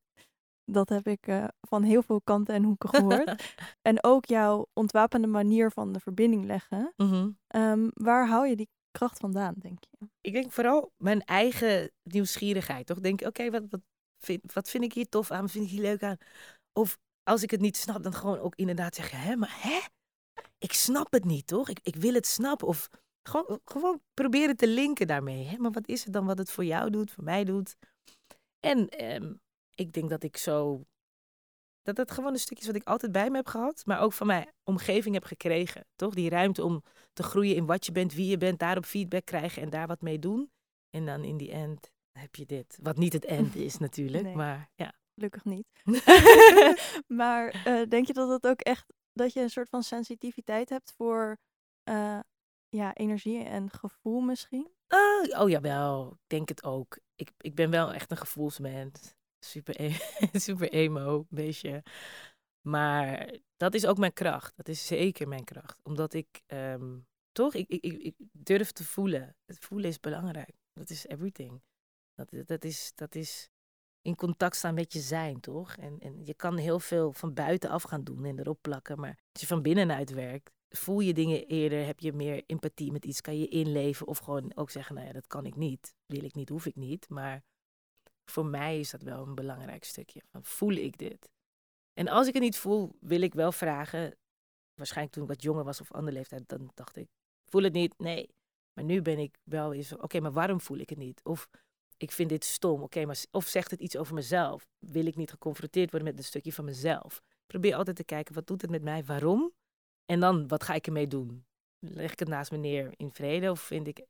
dat 0.72 0.88
heb 0.88 1.06
ik 1.06 1.26
uh, 1.26 1.44
van 1.60 1.82
heel 1.82 2.02
veel 2.02 2.20
kanten 2.20 2.54
en 2.54 2.62
hoeken 2.62 2.88
gehoord. 2.88 3.54
en 3.88 4.04
ook 4.04 4.24
jouw 4.24 4.66
ontwapende 4.72 5.26
manier 5.26 5.70
van 5.70 5.92
de 5.92 6.00
verbinding 6.00 6.44
leggen. 6.44 6.92
Mm 6.96 7.08
-hmm. 7.08 7.38
um, 7.56 7.90
waar 7.94 8.28
hou 8.28 8.48
je 8.48 8.56
die 8.56 8.68
kracht 8.90 9.18
vandaan, 9.18 9.54
denk 9.58 9.78
je? 9.90 10.08
Ik 10.20 10.32
denk 10.32 10.52
vooral 10.52 10.92
mijn 10.96 11.24
eigen 11.24 11.90
nieuwsgierigheid. 12.02 12.86
Toch 12.86 13.00
denk, 13.00 13.20
oké, 13.20 13.28
okay, 13.28 13.50
wat, 13.50 13.62
wat, 13.70 13.80
vind, 14.18 14.52
wat 14.52 14.70
vind 14.70 14.84
ik 14.84 14.92
hier 14.92 15.08
tof 15.08 15.30
aan? 15.30 15.40
Wat 15.40 15.50
vind 15.50 15.64
ik 15.64 15.70
hier 15.70 15.82
leuk 15.82 16.02
aan? 16.02 16.16
Of 16.72 16.98
als 17.22 17.42
ik 17.42 17.50
het 17.50 17.60
niet 17.60 17.76
snap, 17.76 18.02
dan 18.02 18.14
gewoon 18.14 18.38
ook 18.38 18.54
inderdaad 18.54 18.94
zeggen, 18.94 19.18
hè, 19.18 19.36
maar 19.36 19.56
hè? 19.60 19.78
Ik 20.60 20.72
snap 20.72 21.12
het 21.12 21.24
niet, 21.24 21.46
toch? 21.46 21.68
Ik, 21.68 21.80
ik 21.82 21.96
wil 21.96 22.14
het 22.14 22.26
snappen. 22.26 22.66
Of 22.66 22.88
gewoon, 23.22 23.60
gewoon 23.64 24.02
proberen 24.14 24.56
te 24.56 24.68
linken 24.68 25.06
daarmee. 25.06 25.44
Hè? 25.44 25.56
Maar 25.58 25.70
wat 25.70 25.88
is 25.88 26.04
het 26.04 26.12
dan 26.12 26.26
wat 26.26 26.38
het 26.38 26.50
voor 26.50 26.64
jou 26.64 26.90
doet, 26.90 27.10
voor 27.10 27.24
mij 27.24 27.44
doet? 27.44 27.76
En 28.60 28.88
ehm, 28.88 29.32
ik 29.74 29.92
denk 29.92 30.10
dat 30.10 30.22
ik 30.22 30.36
zo. 30.36 30.84
Dat 31.82 31.96
het 31.96 32.10
gewoon 32.10 32.32
een 32.32 32.38
stukje 32.38 32.62
is 32.62 32.66
wat 32.66 32.80
ik 32.80 32.88
altijd 32.88 33.12
bij 33.12 33.30
me 33.30 33.36
heb 33.36 33.46
gehad. 33.46 33.82
Maar 33.86 34.00
ook 34.00 34.12
van 34.12 34.26
mijn 34.26 34.52
omgeving 34.64 35.14
heb 35.14 35.24
gekregen. 35.24 35.86
Toch? 35.96 36.14
Die 36.14 36.30
ruimte 36.30 36.64
om 36.64 36.82
te 37.12 37.22
groeien 37.22 37.56
in 37.56 37.66
wat 37.66 37.86
je 37.86 37.92
bent, 37.92 38.14
wie 38.14 38.26
je 38.26 38.36
bent. 38.36 38.58
Daarop 38.58 38.84
feedback 38.84 39.24
krijgen 39.24 39.62
en 39.62 39.70
daar 39.70 39.86
wat 39.86 40.00
mee 40.00 40.18
doen. 40.18 40.50
En 40.90 41.06
dan 41.06 41.24
in 41.24 41.36
die 41.36 41.50
end 41.50 41.90
heb 42.18 42.34
je 42.34 42.46
dit. 42.46 42.78
Wat 42.82 42.96
niet 42.96 43.12
het 43.12 43.24
end 43.24 43.54
is 43.54 43.78
natuurlijk. 43.78 44.34
Maar 44.34 44.70
ja. 44.74 44.98
Gelukkig 45.14 45.44
niet. 45.44 45.66
maar 47.20 47.62
uh, 47.66 47.88
denk 47.88 48.06
je 48.06 48.12
dat 48.12 48.28
het 48.28 48.46
ook 48.46 48.60
echt 48.60 48.92
dat 49.20 49.32
je 49.32 49.40
een 49.40 49.50
soort 49.50 49.68
van 49.68 49.82
sensitiviteit 49.82 50.68
hebt 50.68 50.92
voor 50.92 51.38
uh, 51.88 52.20
ja, 52.68 52.94
energie 52.94 53.44
en 53.44 53.70
gevoel 53.70 54.20
misschien? 54.20 54.70
Uh, 54.88 55.40
oh 55.40 55.48
jawel, 55.48 56.12
ik 56.12 56.18
denk 56.26 56.48
het 56.48 56.64
ook. 56.64 56.98
Ik, 57.14 57.30
ik 57.38 57.54
ben 57.54 57.70
wel 57.70 57.92
echt 57.92 58.10
een 58.10 58.16
gevoelsmens. 58.16 59.14
Super, 59.38 59.80
e 59.80 59.92
super 60.46 60.72
emo, 60.72 61.26
beestje. 61.28 61.82
Maar 62.60 63.34
dat 63.56 63.74
is 63.74 63.86
ook 63.86 63.98
mijn 63.98 64.12
kracht. 64.12 64.56
Dat 64.56 64.68
is 64.68 64.86
zeker 64.86 65.28
mijn 65.28 65.44
kracht. 65.44 65.80
Omdat 65.82 66.12
ik, 66.14 66.42
um, 66.46 67.06
toch, 67.32 67.54
ik, 67.54 67.68
ik, 67.68 67.82
ik 67.82 68.14
durf 68.32 68.72
te 68.72 68.84
voelen. 68.84 69.36
Het 69.44 69.58
voelen 69.58 69.88
is 69.88 70.00
belangrijk. 70.00 70.54
Dat 70.72 70.90
is 70.90 71.06
everything. 71.06 71.62
Dat, 72.14 72.46
dat, 72.46 72.64
is, 72.64 72.92
dat 72.94 73.14
is 73.14 73.50
in 74.02 74.14
contact 74.14 74.56
staan 74.56 74.74
met 74.74 74.92
je 74.92 75.00
zijn, 75.00 75.40
toch? 75.40 75.76
En, 75.76 75.98
en 75.98 76.24
je 76.24 76.34
kan 76.34 76.56
heel 76.56 76.80
veel 76.80 77.12
van 77.12 77.34
buitenaf 77.34 77.82
gaan 77.82 78.04
doen 78.04 78.24
en 78.24 78.38
erop 78.38 78.58
plakken. 78.60 79.00
Maar 79.00 79.18
als 79.32 79.40
je 79.40 79.46
van 79.46 79.62
binnenuit 79.62 80.10
werkt, 80.10 80.50
voel 80.68 81.00
je 81.00 81.12
dingen 81.14 81.46
eerder, 81.46 81.86
heb 81.86 82.00
je 82.00 82.12
meer 82.12 82.42
empathie 82.46 82.92
met 82.92 83.04
iets, 83.04 83.20
kan 83.20 83.38
je 83.38 83.48
inleven 83.48 84.06
of 84.06 84.18
gewoon 84.18 84.56
ook 84.56 84.70
zeggen, 84.70 84.94
nou 84.94 85.06
ja, 85.06 85.12
dat 85.12 85.26
kan 85.26 85.46
ik 85.46 85.56
niet, 85.56 85.94
wil 86.06 86.24
ik 86.24 86.34
niet, 86.34 86.48
hoef 86.48 86.66
ik 86.66 86.76
niet. 86.76 87.08
Maar 87.08 87.42
voor 88.24 88.46
mij 88.46 88.78
is 88.78 88.90
dat 88.90 89.02
wel 89.02 89.26
een 89.26 89.34
belangrijk 89.34 89.84
stukje. 89.84 90.22
Van, 90.30 90.44
voel 90.44 90.72
ik 90.72 90.98
dit? 90.98 91.30
En 91.92 92.08
als 92.08 92.26
ik 92.26 92.34
het 92.34 92.42
niet 92.42 92.56
voel, 92.56 92.96
wil 93.00 93.20
ik 93.20 93.34
wel 93.34 93.52
vragen. 93.52 94.16
Waarschijnlijk 94.74 95.14
toen 95.14 95.22
ik 95.22 95.28
wat 95.28 95.42
jonger 95.42 95.64
was 95.64 95.80
of 95.80 95.92
andere 95.92 96.16
leeftijd, 96.16 96.48
dan 96.48 96.70
dacht 96.74 96.96
ik, 96.96 97.08
voel 97.44 97.62
het 97.62 97.72
niet? 97.72 97.98
Nee. 97.98 98.34
Maar 98.72 98.84
nu 98.84 99.02
ben 99.02 99.18
ik 99.18 99.38
wel 99.42 99.72
eens, 99.74 99.96
oké, 99.96 100.20
maar 100.20 100.32
waarom 100.32 100.60
voel 100.60 100.78
ik 100.78 100.88
het 100.88 100.98
niet? 100.98 101.20
Of 101.24 101.48
ik 102.02 102.12
vind 102.12 102.28
dit 102.28 102.44
stom. 102.44 102.82
Oké, 102.82 103.04
maar 103.04 103.24
of 103.30 103.46
zegt 103.46 103.70
het 103.70 103.80
iets 103.80 103.96
over 103.96 104.14
mezelf? 104.14 104.66
Wil 104.78 105.06
ik 105.06 105.16
niet 105.16 105.30
geconfronteerd 105.30 105.90
worden 105.90 106.08
met 106.08 106.18
een 106.18 106.24
stukje 106.24 106.52
van 106.52 106.64
mezelf? 106.64 107.16
Ik 107.16 107.46
probeer 107.46 107.74
altijd 107.74 107.96
te 107.96 108.04
kijken, 108.04 108.34
wat 108.34 108.46
doet 108.46 108.62
het 108.62 108.70
met 108.70 108.82
mij? 108.82 109.04
Waarom? 109.04 109.52
En 110.04 110.20
dan, 110.20 110.48
wat 110.48 110.62
ga 110.62 110.74
ik 110.74 110.86
ermee 110.86 111.06
doen? 111.06 111.44
Leg 111.78 112.12
ik 112.12 112.18
het 112.18 112.28
naast 112.28 112.50
me 112.50 112.56
neer 112.56 112.92
in 112.96 113.12
vrede 113.12 113.50
of 113.50 113.60
vind 113.60 113.86
ik 113.86 114.04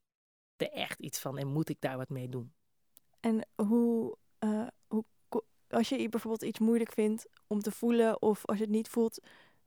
er 0.55 0.69
echt 0.71 0.99
iets 0.99 1.19
van 1.19 1.37
en 1.37 1.47
moet 1.47 1.69
ik 1.69 1.81
daar 1.81 1.97
wat 1.97 2.09
mee 2.09 2.29
doen? 2.29 2.53
En 3.19 3.47
hoe, 3.55 4.17
uh, 4.39 4.67
hoe 4.87 5.05
als 5.69 5.89
je 5.89 6.09
bijvoorbeeld 6.09 6.43
iets 6.43 6.59
moeilijk 6.59 6.91
vindt 6.91 7.27
om 7.47 7.59
te 7.59 7.71
voelen 7.71 8.21
of 8.21 8.45
als 8.45 8.57
je 8.57 8.63
het 8.63 8.73
niet 8.73 8.89
voelt, 8.89 9.19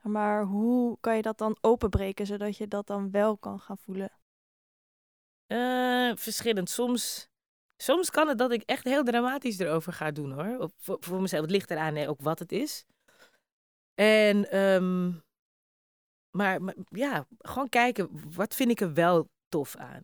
maar 0.03 0.45
hoe 0.45 0.97
kan 1.01 1.17
je 1.17 1.23
dat 1.23 1.39
dan 1.39 1.57
openbreken 1.61 2.27
zodat 2.27 2.57
je 2.57 2.69
dat 2.69 2.87
dan 2.87 3.11
wel 3.11 3.37
kan 3.37 3.61
gaan 3.61 3.79
voelen? 3.79 4.11
Uh, 5.47 6.17
verschillend. 6.17 6.71
Soms 6.71 7.33
soms 7.85 8.11
kan 8.11 8.29
het 8.29 8.39
dat 8.39 8.51
ik 8.53 8.63
echt 8.63 8.85
heel 8.85 9.05
dramatisch 9.05 9.59
erover 9.59 9.93
ga 9.93 10.11
doen 10.11 10.33
hoor. 10.33 10.71
Voor, 10.77 11.21
mezelf. 11.21 11.43
Het 11.43 11.51
ligt 11.51 11.71
eraan 11.71 11.95
hè, 11.95 12.09
ook 12.09 12.21
wat 12.21 12.39
het 12.39 12.53
is. 12.53 12.85
En, 13.95 14.51
ehm, 14.51 15.13
maar, 16.31 16.61
ja, 16.89 17.27
gewoon 17.39 17.69
kijken, 17.69 18.09
wat 18.35 18.55
vind 18.55 18.71
ik 18.71 18.81
er 18.81 18.93
wel 18.93 19.29
tof 19.49 19.77
aan? 19.77 20.03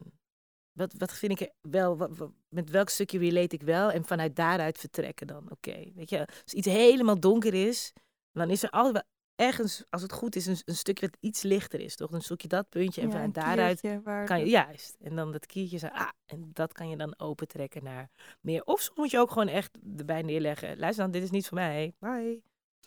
Wat, 0.73 0.95
wat 0.99 1.13
vind 1.13 1.33
ik 1.33 1.41
er 1.41 1.71
wel, 1.71 2.11
met 2.49 2.71
welk 2.71 2.89
stukje 2.89 3.19
relate 3.19 3.55
ik 3.55 3.63
wel? 3.63 3.91
En 3.91 4.05
vanuit 4.05 4.37
daaruit 4.37 4.79
vertrekken 4.79 5.27
dan, 5.27 5.51
oké. 5.51 5.93
Weet 5.95 6.11
je, 6.11 6.27
als 6.27 6.53
iets 6.55 6.67
helemaal 6.67 7.21
donker 7.21 7.55
is, 7.55 7.93
dan 8.33 8.51
is 8.51 8.63
er 8.63 8.71
altijd 8.71 8.95
wel 8.95 9.20
ergens, 9.41 9.85
als 9.91 10.03
het 10.03 10.13
goed 10.13 10.37
is, 10.37 10.47
een, 10.47 10.57
een 10.65 10.77
stukje 10.77 11.07
wat 11.07 11.17
iets 11.21 11.43
lichter 11.43 11.81
is, 11.81 11.97
toch? 11.97 12.11
Dan 12.11 12.23
zoek 12.23 12.41
je 12.41 12.49
dat 12.49 12.69
puntje 12.69 13.01
en 13.01 13.11
Ja, 13.11 13.23
een 13.23 13.33
daaruit 13.33 14.03
waar 14.03 14.27
kan 14.27 14.41
je, 14.41 14.47
juist. 14.47 14.97
En 15.01 15.17
dan 15.17 15.33
dat 15.33 15.47
kiertje 15.47 15.79
zo, 15.79 15.87
ah, 15.87 16.09
en 16.27 16.51
dat 16.53 16.73
kan 16.73 16.89
je 16.89 16.97
dan 16.97 17.19
opentrekken 17.19 17.85
naar 17.85 18.11
meer. 18.41 18.65
Of 18.65 18.81
soms 18.81 18.99
moet 18.99 19.11
je 19.11 19.19
ook 19.19 19.31
gewoon 19.31 19.49
echt 19.49 19.79
erbij 19.97 20.23
neerleggen. 20.23 20.79
Luister 20.79 21.05
dan, 21.05 21.13
dit 21.13 21.23
is 21.23 21.31
niet 21.31 21.49
voor 21.49 21.59
mij. 21.59 21.95
Bye. 21.99 22.43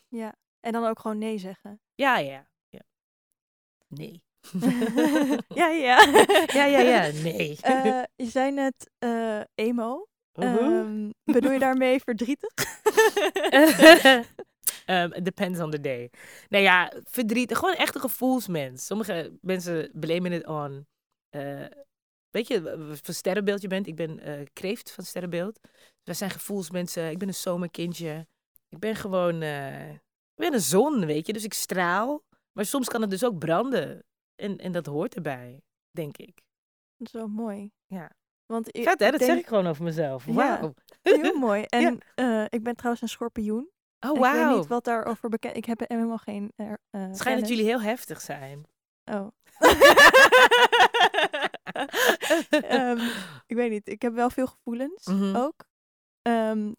Ja, 0.08 0.36
en 0.60 0.72
dan 0.72 0.86
ook 0.86 1.00
gewoon 1.00 1.18
nee 1.18 1.38
zeggen. 1.38 1.82
Ja, 1.96 2.18
ja, 2.18 2.48
ja. 2.70 2.82
Nee. 3.88 4.24
ja, 5.60 5.68
ja. 5.68 6.02
ja, 6.60 6.66
ja, 6.66 6.80
ja, 6.80 7.12
nee. 7.12 7.58
Eh, 7.62 8.04
je 8.16 8.26
zei 8.26 8.52
net 8.52 8.92
eh, 9.00 9.42
emo. 9.56 10.08
Ehm, 10.34 11.10
bedoel 11.24 11.52
je 11.52 11.60
daarmee 11.60 12.00
verdrietig? 12.00 12.54
Um, 14.86 15.14
it 15.18 15.26
depends 15.26 15.60
on 15.60 15.72
the 15.72 15.80
day. 15.82 16.10
Nou 16.50 16.64
ja, 16.64 16.94
verdriet. 17.04 17.56
Gewoon 17.56 17.74
echt 17.76 17.96
een 17.96 18.02
gevoelsmens. 18.02 18.86
Sommige 18.86 19.38
mensen 19.42 19.90
blamen 19.94 20.32
het 20.32 20.48
on. 20.48 20.88
eh, 21.30 21.66
weet 22.30 22.48
je, 22.48 22.62
van 23.04 23.14
sterrenbeeld 23.14 23.62
je 23.62 23.68
bent. 23.68 23.88
Ik 23.88 23.96
ben 23.96 24.20
eh, 24.20 24.46
kreeft 24.54 24.92
van 24.92 25.04
sterrenbeeld. 25.04 25.60
Wij 26.04 26.14
zijn 26.16 26.30
gevoelsmensen. 26.30 27.10
Ik 27.10 27.18
ben 27.18 27.28
een 27.28 27.34
zomerkindje. 27.34 28.28
Ik 28.70 28.80
ben 28.80 28.96
gewoon... 28.96 29.42
eh, 29.42 29.90
ik 30.36 30.40
ben 30.42 30.54
een 30.54 30.62
zon, 30.62 31.06
weet 31.06 31.28
je. 31.28 31.34
Dus 31.34 31.44
ik 31.44 31.54
straal. 31.54 32.24
Maar 32.52 32.66
soms 32.66 32.88
kan 32.88 33.02
het 33.02 33.10
dus 33.10 33.26
ook 33.26 33.38
branden. 33.40 34.04
En, 34.36 34.58
en 34.58 34.72
dat 34.72 34.86
hoort 34.86 35.16
erbij, 35.16 35.62
denk 35.92 36.18
ik. 36.18 36.42
Dat 36.98 37.08
is 37.08 37.14
wel 37.14 37.28
mooi. 37.28 37.72
Ja. 37.86 38.12
Want 38.46 38.68
ik, 38.76 38.84
Vet 38.84 39.00
hè? 39.00 39.06
ik 39.06 39.12
Dat 39.12 39.20
denk- 39.20 39.32
zeg 39.32 39.40
ik 39.40 39.48
gewoon 39.48 39.68
over 39.68 39.84
mezelf. 39.84 40.26
Ja. 40.26 40.34
Wauw. 40.34 40.74
Heel 41.02 41.38
mooi. 41.38 41.64
En 41.70 42.00
ik 42.50 42.64
ben 42.64 42.76
trouwens 42.76 43.02
een 43.02 43.10
schorpioen. 43.10 43.70
Oh, 44.06 44.16
Ik 44.16 44.22
weet 44.22 44.56
niet 44.58 44.68
wat 44.68 44.84
daarover 44.84 45.30
bekend... 45.30 45.56
Ik 45.58 45.66
heb 45.66 45.80
helemaal 45.88 46.18
geen... 46.18 46.52
eh, 46.56 46.72
Het 46.92 47.18
schijnt 47.18 47.40
dat 47.40 47.50
jullie 47.50 47.64
heel 47.66 47.82
heftig 47.82 48.22
zijn. 48.22 48.66
Oh. 49.12 49.28
Ehm, 52.50 53.00
ik 53.48 53.56
weet 53.56 53.70
niet. 53.72 53.88
Ik 53.88 54.02
heb 54.02 54.14
wel 54.14 54.30
veel 54.30 54.48
gevoelens 54.48 55.06
Mhm. 55.06 55.36
ook. 55.36 55.66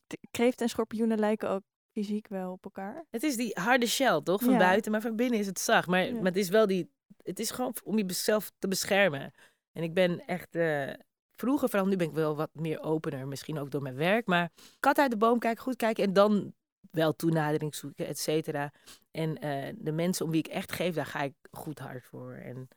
T- 0.06 0.16
kreeft 0.30 0.60
en 0.60 0.68
schorpioenen 0.68 1.18
lijken 1.18 1.48
ook 1.50 1.62
fysiek 1.92 2.28
wel 2.28 2.52
op 2.52 2.64
elkaar. 2.64 3.04
Het 3.10 3.22
is 3.22 3.36
die 3.36 3.50
harde 3.60 3.86
shell, 3.86 4.20
toch? 4.22 4.42
Van 4.42 4.52
Ja. 4.52 4.58
buiten, 4.58 4.92
maar 4.92 5.00
van 5.00 5.16
binnen 5.16 5.38
is 5.38 5.46
het 5.46 5.60
zacht. 5.60 5.88
Maar, 5.88 6.04
Ja. 6.04 6.12
maar 6.14 6.24
het 6.24 6.36
is 6.36 6.48
wel 6.48 6.66
die. 6.66 6.92
Het 7.22 7.38
is 7.38 7.50
gewoon 7.50 7.74
om 7.84 7.98
jezelf 7.98 8.50
te 8.58 8.68
beschermen. 8.68 9.32
En 9.72 9.82
ik 9.82 9.94
ben 9.94 10.26
echt. 10.26 10.54
eh, 10.54 10.90
vroeger, 11.36 11.68
vooral 11.68 11.88
nu 11.88 11.96
ben 11.96 12.06
ik 12.08 12.12
wel 12.14 12.36
wat 12.36 12.50
meer 12.52 12.80
opener. 12.80 13.28
Misschien 13.28 13.58
ook 13.58 13.70
door 13.70 13.82
mijn 13.82 13.96
werk. 13.96 14.26
Maar 14.26 14.50
kat 14.80 14.98
uit 14.98 15.10
de 15.10 15.16
boom 15.16 15.38
kijken, 15.38 15.62
goed 15.62 15.76
kijken. 15.76 16.04
En 16.04 16.12
dan 16.12 16.54
wel 16.94 17.16
toenadering 17.16 17.74
zoeken, 17.74 18.06
et 18.06 18.18
cetera. 18.18 18.72
En 19.10 19.38
eh, 19.38 19.74
de 19.76 19.92
mensen 19.92 20.24
om 20.24 20.30
wie 20.30 20.40
ik 20.40 20.46
echt 20.46 20.72
geef, 20.72 20.94
daar 20.94 21.06
ga 21.06 21.22
ik 21.22 21.34
goed 21.50 21.78
hard 21.78 22.04
voor. 22.04 22.32
En 22.32 22.68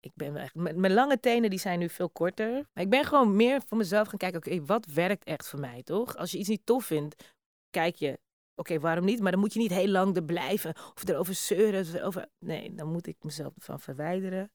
ik 0.00 0.12
ben 0.14 0.32
wel 0.32 0.42
echt. 0.42 0.54
Mijn, 0.54 0.80
mijn 0.80 0.92
lange 0.92 1.20
tenen 1.20 1.50
die 1.50 1.58
zijn 1.58 1.78
nu 1.78 1.88
veel 1.88 2.10
korter. 2.10 2.52
Maar 2.72 2.84
ik 2.84 2.90
ben 2.90 3.04
gewoon 3.04 3.36
meer 3.36 3.62
voor 3.66 3.78
mezelf 3.78 4.08
gaan 4.08 4.18
kijken. 4.18 4.38
Oké, 4.38 4.64
wat 4.64 4.86
werkt 4.86 5.24
echt 5.24 5.48
voor 5.48 5.60
mij, 5.60 5.82
toch? 5.82 6.16
Als 6.16 6.30
je 6.30 6.38
iets 6.38 6.48
niet 6.48 6.66
tof 6.66 6.84
vindt, 6.84 7.32
kijk 7.70 7.96
je 7.96 8.18
Oké, 8.56 8.80
waarom 8.80 9.04
niet? 9.04 9.20
Maar 9.20 9.30
dan 9.30 9.40
moet 9.40 9.52
je 9.52 9.58
niet 9.58 9.70
heel 9.70 9.88
lang 9.88 10.16
er 10.16 10.24
blijven 10.24 10.74
of 10.94 11.08
erover 11.08 11.34
zeuren. 11.34 11.80
of 11.80 11.94
Erover... 11.94 12.28
Nee, 12.38 12.74
dan 12.74 12.88
moet 12.88 13.06
ik 13.06 13.16
mezelf 13.20 13.54
ervan 13.56 13.80
verwijderen. 13.80 14.52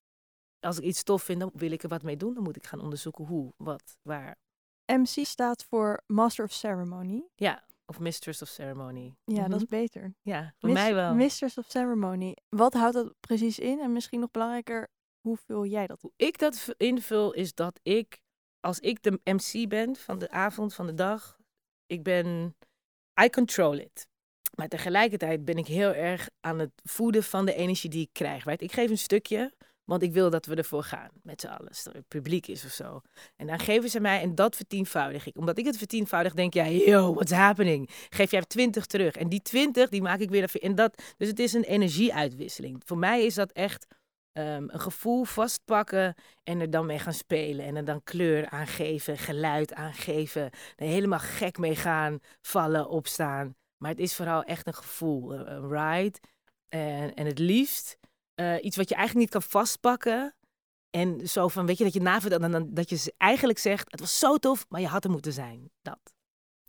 Als 0.60 0.78
ik 0.78 0.84
iets 0.84 1.04
tof 1.04 1.24
vind, 1.24 1.40
dan 1.40 1.52
wil 1.54 1.72
ik 1.72 1.84
er 1.84 1.90
wat 1.90 2.04
mee 2.04 2.18
doen. 2.18 2.34
Dan 2.34 2.44
moet 2.44 2.56
ik 2.56 2.66
gaan 2.66 2.82
onderzoeken 2.82 3.26
hoe, 3.26 3.54
wat, 3.58 3.98
waar. 4.02 4.38
MC 4.86 5.26
staat 5.26 5.64
voor 5.64 6.04
Master 6.08 6.46
of 6.46 6.52
Ceremony. 6.52 7.24
Ja, 7.36 7.64
of 7.90 8.00
Mistress 8.00 8.42
of 8.42 8.48
Ceremony. 8.48 9.16
Ja, 9.24 9.42
dat 9.42 9.48
Mhm. 9.48 9.58
is 9.58 9.66
beter. 9.66 10.14
Ja, 10.22 10.54
voor 10.58 10.70
Mis- 10.70 10.78
mij 10.80 10.94
wel. 10.94 11.14
Mistress 11.14 11.58
of 11.58 11.66
Ceremony. 11.70 12.36
Wat 12.50 12.74
houdt 12.74 12.94
dat 12.94 13.14
precies 13.20 13.60
in? 13.60 13.80
En 13.80 13.94
misschien 13.94 14.20
nog 14.20 14.32
belangrijker, 14.32 14.88
hoe 15.22 15.38
vul 15.46 15.66
jij 15.66 15.88
dat? 15.88 16.02
Hoe 16.02 16.12
ik 16.16 16.38
dat 16.38 16.74
invul 16.78 17.34
is 17.34 17.54
dat 17.54 17.80
ik, 17.84 18.20
als 18.60 18.80
ik 18.80 19.02
de 19.04 19.20
MC 19.24 19.70
ben 19.70 19.96
van 19.96 20.20
de 20.20 20.30
avond, 20.30 20.74
van 20.74 20.86
de 20.86 20.94
dag, 20.94 21.38
ik 21.86 22.04
ben, 22.04 22.56
I 23.24 23.30
control 23.30 23.74
it. 23.78 24.08
Maar 24.56 24.68
tegelijkertijd 24.68 25.46
ben 25.46 25.58
ik 25.58 25.68
heel 25.68 25.94
erg 25.94 26.30
aan 26.40 26.60
het 26.60 26.72
voeden 26.84 27.24
van 27.24 27.46
de 27.46 27.54
energie 27.54 27.90
die 27.90 28.02
ik 28.02 28.14
krijg. 28.14 28.44
Right? 28.44 28.62
Ik 28.62 28.72
geef 28.72 28.90
een 28.90 28.98
stukje, 28.98 29.54
want 29.90 30.04
ik 30.04 30.14
wil 30.14 30.30
dat 30.30 30.46
we 30.46 30.56
ervoor 30.56 30.84
gaan 30.84 31.10
met 31.24 31.42
z'n 31.42 31.48
allen. 31.48 31.72
Er 31.84 31.94
het 31.94 32.08
publiek 32.08 32.48
is 32.48 32.66
of 32.66 32.72
zo. 32.72 33.02
En 33.36 33.48
dan 33.48 33.60
geven 33.60 33.90
ze 33.90 34.00
mij 34.00 34.22
en 34.22 34.36
dat 34.36 34.56
vertienvoudig 34.56 35.26
ik. 35.26 35.38
Omdat 35.38 35.58
ik 35.58 35.66
het 35.66 35.78
vertienvoudig 35.78 36.34
denk, 36.34 36.54
ja, 36.54 36.68
yo, 36.68 37.14
what's 37.14 37.32
happening? 37.32 37.90
Geef 38.10 38.32
jij 38.32 38.42
20 38.42 38.86
terug. 38.86 39.16
En 39.16 39.30
die 39.30 39.42
20, 39.42 39.90
die 39.90 40.02
maak 40.02 40.20
ik 40.20 40.30
weer. 40.30 40.52
En 40.62 40.76
dat, 40.76 41.04
dus 41.18 41.28
het 41.28 41.40
is 41.40 41.54
een 41.54 41.64
energieuitwisseling. 41.64 42.82
Voor 42.86 42.98
mij 42.98 43.26
is 43.26 43.34
dat 43.34 43.52
echt 43.52 43.88
ehm, 44.32 44.64
een 44.68 44.80
gevoel 44.80 45.24
vastpakken 45.24 46.16
en 46.44 46.60
er 46.60 46.70
dan 46.70 46.86
mee 46.86 47.00
gaan 47.00 47.14
spelen. 47.14 47.66
En 47.66 47.76
er 47.76 47.86
dan 47.86 48.04
kleur 48.04 48.50
aangeven, 48.50 49.18
geluid 49.18 49.74
aangeven. 49.74 50.44
Er 50.76 50.88
helemaal 50.88 51.20
gek 51.20 51.58
mee 51.58 51.76
gaan, 51.76 52.20
vallen, 52.42 52.90
opstaan. 52.90 53.56
Maar 53.78 53.92
het 53.92 54.00
is 54.00 54.16
vooral 54.16 54.44
echt 54.44 54.68
een 54.68 54.74
gevoel, 54.74 55.34
een 55.34 55.70
ride. 55.70 56.20
En, 56.70 57.14
en 57.14 57.26
het 57.26 57.40
liefst 57.40 57.99
eh, 58.40 58.64
iets 58.64 58.78
wat 58.78 58.90
je 58.90 58.96
eigenlijk 58.96 59.26
niet 59.26 59.42
kan 59.42 59.50
vastpakken. 59.52 60.36
En 60.90 61.28
zo 61.28 61.48
van, 61.48 61.66
weet 61.66 61.78
je, 61.78 61.84
dat 61.84 61.94
je 61.94 62.02
navertelt 62.02 62.42
en 62.42 62.52
dan 62.52 62.74
dat 62.74 62.90
je 62.90 63.14
eigenlijk 63.18 63.60
zegt, 63.60 63.92
het 63.92 64.00
was 64.00 64.20
zo 64.20 64.38
tof, 64.38 64.66
maar 64.70 64.82
je 64.82 64.88
had 64.88 65.04
er 65.04 65.12
moeten 65.12 65.34
zijn. 65.34 65.72
Dat. 65.82 66.00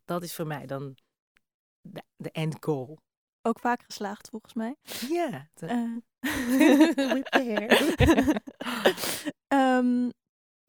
Dat 0.05 0.23
is 0.23 0.35
voor 0.35 0.47
mij 0.47 0.65
dan 0.65 0.95
de, 1.81 2.01
de 2.15 2.31
end 2.31 2.55
goal. 2.59 2.99
Ook 3.41 3.59
vaak 3.59 3.83
geslaagd 3.83 4.29
volgens 4.29 4.53
mij. 4.53 4.75
Ja. 5.09 5.47
Eh. 5.53 5.95
Ehm, 9.47 10.09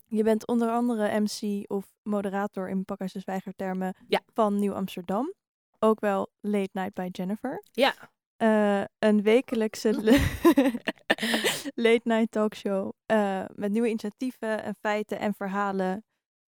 je 0.07 0.23
bent 0.23 0.47
onder 0.47 0.71
andere 0.71 1.21
MC 1.21 1.71
of 1.71 1.87
moderator 2.03 2.69
in 2.69 2.85
Pakhuis 2.85 3.13
de 3.13 3.21
Zwijger 3.21 3.53
termen 3.57 3.97
Ja. 4.09 4.21
van 4.33 4.59
Nieuw 4.59 4.75
Amsterdam. 4.75 5.33
Ook 5.79 6.01
wel 6.01 6.31
Late 6.41 6.71
Night 6.73 6.95
by 6.95 7.09
Jennifer. 7.13 7.63
Ja. 7.73 7.95
Eh, 8.37 8.85
een 8.99 9.23
wekelijkse 9.23 9.95
late 11.87 12.01
night 12.05 12.31
talkshow 12.31 12.93
eh, 13.07 13.45
met 13.55 13.71
nieuwe 13.71 13.89
initiatieven 13.89 14.63
en 14.63 14.75
feiten 14.75 15.19
en 15.19 15.35
verhalen 15.35 16.05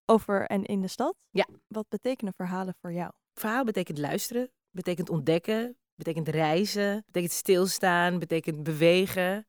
over 0.06 0.46
en 0.46 0.64
in 0.64 0.80
de 0.80 0.88
stad. 0.88 1.16
Ja. 1.30 1.46
Wat 1.66 1.88
betekenen 1.88 2.32
verhalen 2.32 2.74
voor 2.80 2.92
jou? 2.92 3.12
Verhaal 3.34 3.64
betekent 3.64 3.98
luisteren, 3.98 4.50
betekent 4.70 5.10
ontdekken, 5.10 5.76
betekent 5.94 6.28
reizen, 6.28 7.02
betekent 7.06 7.32
stilstaan, 7.32 8.18
betekent 8.18 8.62
bewegen. 8.62 9.46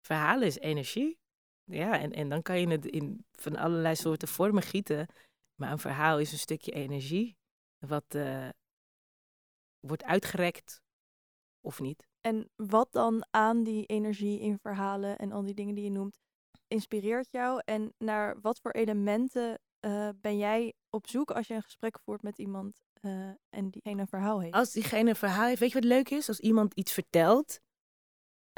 Verhalen 0.00 0.46
is 0.46 0.58
energie. 0.58 1.18
Ja, 1.64 1.98
en, 1.98 2.12
en 2.12 2.28
dan 2.28 2.42
kan 2.42 2.60
je 2.60 2.68
het 2.68 2.86
in 2.86 3.26
van 3.32 3.56
allerlei 3.56 3.96
soorten 3.96 4.28
vormen 4.28 4.62
gieten. 4.62 5.06
Maar 5.54 5.72
een 5.72 5.78
verhaal 5.78 6.18
is 6.18 6.32
een 6.32 6.38
stukje 6.38 6.72
energie. 6.72 7.36
Wat 7.78 8.14
eh, 8.14 8.48
wordt 9.80 10.04
uitgerekt 10.04 10.80
of 11.60 11.80
niet. 11.80 12.06
En 12.20 12.50
wat 12.56 12.92
dan 12.92 13.26
aan 13.30 13.62
die 13.62 13.86
energie 13.86 14.40
in 14.40 14.58
verhalen 14.58 15.18
en 15.18 15.32
al 15.32 15.42
die 15.42 15.54
dingen 15.54 15.74
die 15.74 15.84
je 15.84 15.90
noemt, 15.90 16.18
inspireert 16.68 17.28
jou? 17.30 17.62
En 17.64 17.94
naar 17.98 18.40
wat 18.40 18.60
voor 18.60 18.70
elementen 18.70 19.60
eh, 19.80 20.08
ben 20.20 20.38
jij 20.38 20.74
op 20.90 21.08
zoek 21.08 21.30
als 21.30 21.46
je 21.46 21.54
een 21.54 21.62
gesprek 21.62 21.98
voert 22.00 22.22
met 22.22 22.38
iemand 22.38 22.82
eh, 22.92 23.30
en 23.48 23.70
diegene 23.70 24.00
een 24.00 24.08
verhaal 24.08 24.40
heeft? 24.40 24.54
Als 24.54 24.72
diegene 24.72 25.10
een 25.10 25.16
verhaal 25.16 25.46
heeft, 25.46 25.60
weet 25.60 25.72
je 25.72 25.80
wat 25.80 25.88
leuk 25.88 26.10
is? 26.10 26.28
Als 26.28 26.40
iemand 26.40 26.74
iets 26.74 26.92
vertelt. 26.92 27.60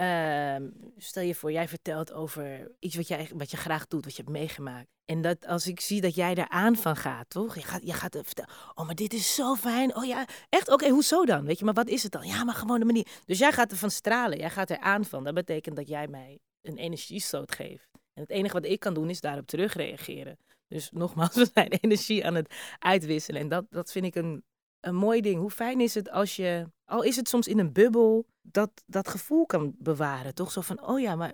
Ehm, 0.00 0.71
stel 0.97 1.23
je 1.23 1.35
voor, 1.35 1.52
jij 1.52 1.69
vertelt 1.69 2.12
over 2.12 2.71
iets 2.78 2.97
wat, 2.97 3.09
jij, 3.09 3.30
wat 3.35 3.50
je 3.50 3.57
graag 3.57 3.87
doet, 3.87 4.04
wat 4.04 4.16
je 4.16 4.23
hebt 4.23 4.35
meegemaakt. 4.35 4.88
En 5.04 5.23
dat 5.23 5.47
als 5.47 5.66
ik 5.66 5.80
zie 5.80 6.00
dat 6.00 6.14
jij 6.14 6.35
daar 6.35 6.49
aan 6.49 6.76
van 6.76 6.97
gaat, 6.97 7.30
toch? 7.30 7.54
Je 7.54 7.62
gaat, 7.62 7.80
je 7.85 7.92
gaat 7.92 8.19
vertellen, 8.23 8.50
oh, 8.75 8.87
maar 8.87 8.95
dit 8.95 9.12
is 9.12 9.35
zo 9.35 9.54
fijn. 9.54 9.97
Oh 9.97 10.04
ja, 10.04 10.26
echt? 10.49 10.69
Oké, 10.69 10.88
hoezo 10.88 11.25
dan? 11.25 11.45
Weet 11.45 11.59
je, 11.59 11.64
maar 11.64 11.75
wat 11.75 11.88
is 11.88 12.02
het 12.02 12.12
dan? 12.12 12.26
Ja, 12.26 12.45
maar 12.45 12.54
gewoon 12.54 12.78
de 12.78 12.85
manier. 12.85 13.07
Dus 13.25 13.38
jij 13.38 13.52
gaat 13.52 13.71
ervan 13.71 13.90
stralen, 13.90 14.38
jij 14.38 14.50
gaat 14.50 14.71
er 14.71 14.78
aan 14.78 15.04
van. 15.04 15.25
Dat 15.25 15.35
betekent 15.35 15.76
dat 15.76 15.88
jij 15.88 16.09
mij 16.09 16.38
een 16.62 16.76
energiestoot 16.76 17.54
geeft. 17.54 17.88
En 17.92 18.23
het 18.23 18.30
enige 18.30 18.54
wat 18.54 18.64
ik 18.64 18.80
kan 18.80 18.95
doen 18.95 19.11
is 19.11 19.21
daarop 19.21 19.47
terugreageren. 19.47 20.38
Dus 20.69 20.90
nogmaals, 20.90 21.35
we 21.42 21.50
zijn 21.54 21.71
energie 21.71 22.26
aan 22.26 22.35
het 22.35 22.54
uitwisselen. 22.78 23.40
En 23.40 23.49
dat, 23.49 23.64
dat 23.71 23.92
vind 23.92 24.04
ik 24.04 24.14
een, 24.14 24.45
een 24.80 24.95
mooi 24.95 25.21
ding. 25.21 25.40
Hoe 25.40 25.50
fijn 25.50 25.80
is 25.80 25.95
het 25.95 26.11
als 26.11 26.37
je, 26.37 26.66
al 26.91 27.03
is 27.03 27.17
het 27.17 27.29
soms 27.29 27.47
in 27.49 27.59
een 27.59 27.73
bubbel, 27.73 28.27
dat, 28.43 28.71
dat 28.87 29.09
gevoel 29.09 29.47
kan 29.47 29.75
bewaren. 29.79 30.35
Toch 30.35 30.51
zo 30.53 30.61
van, 30.61 30.87
oh 30.87 31.01
ja, 31.01 31.15
maar 31.15 31.33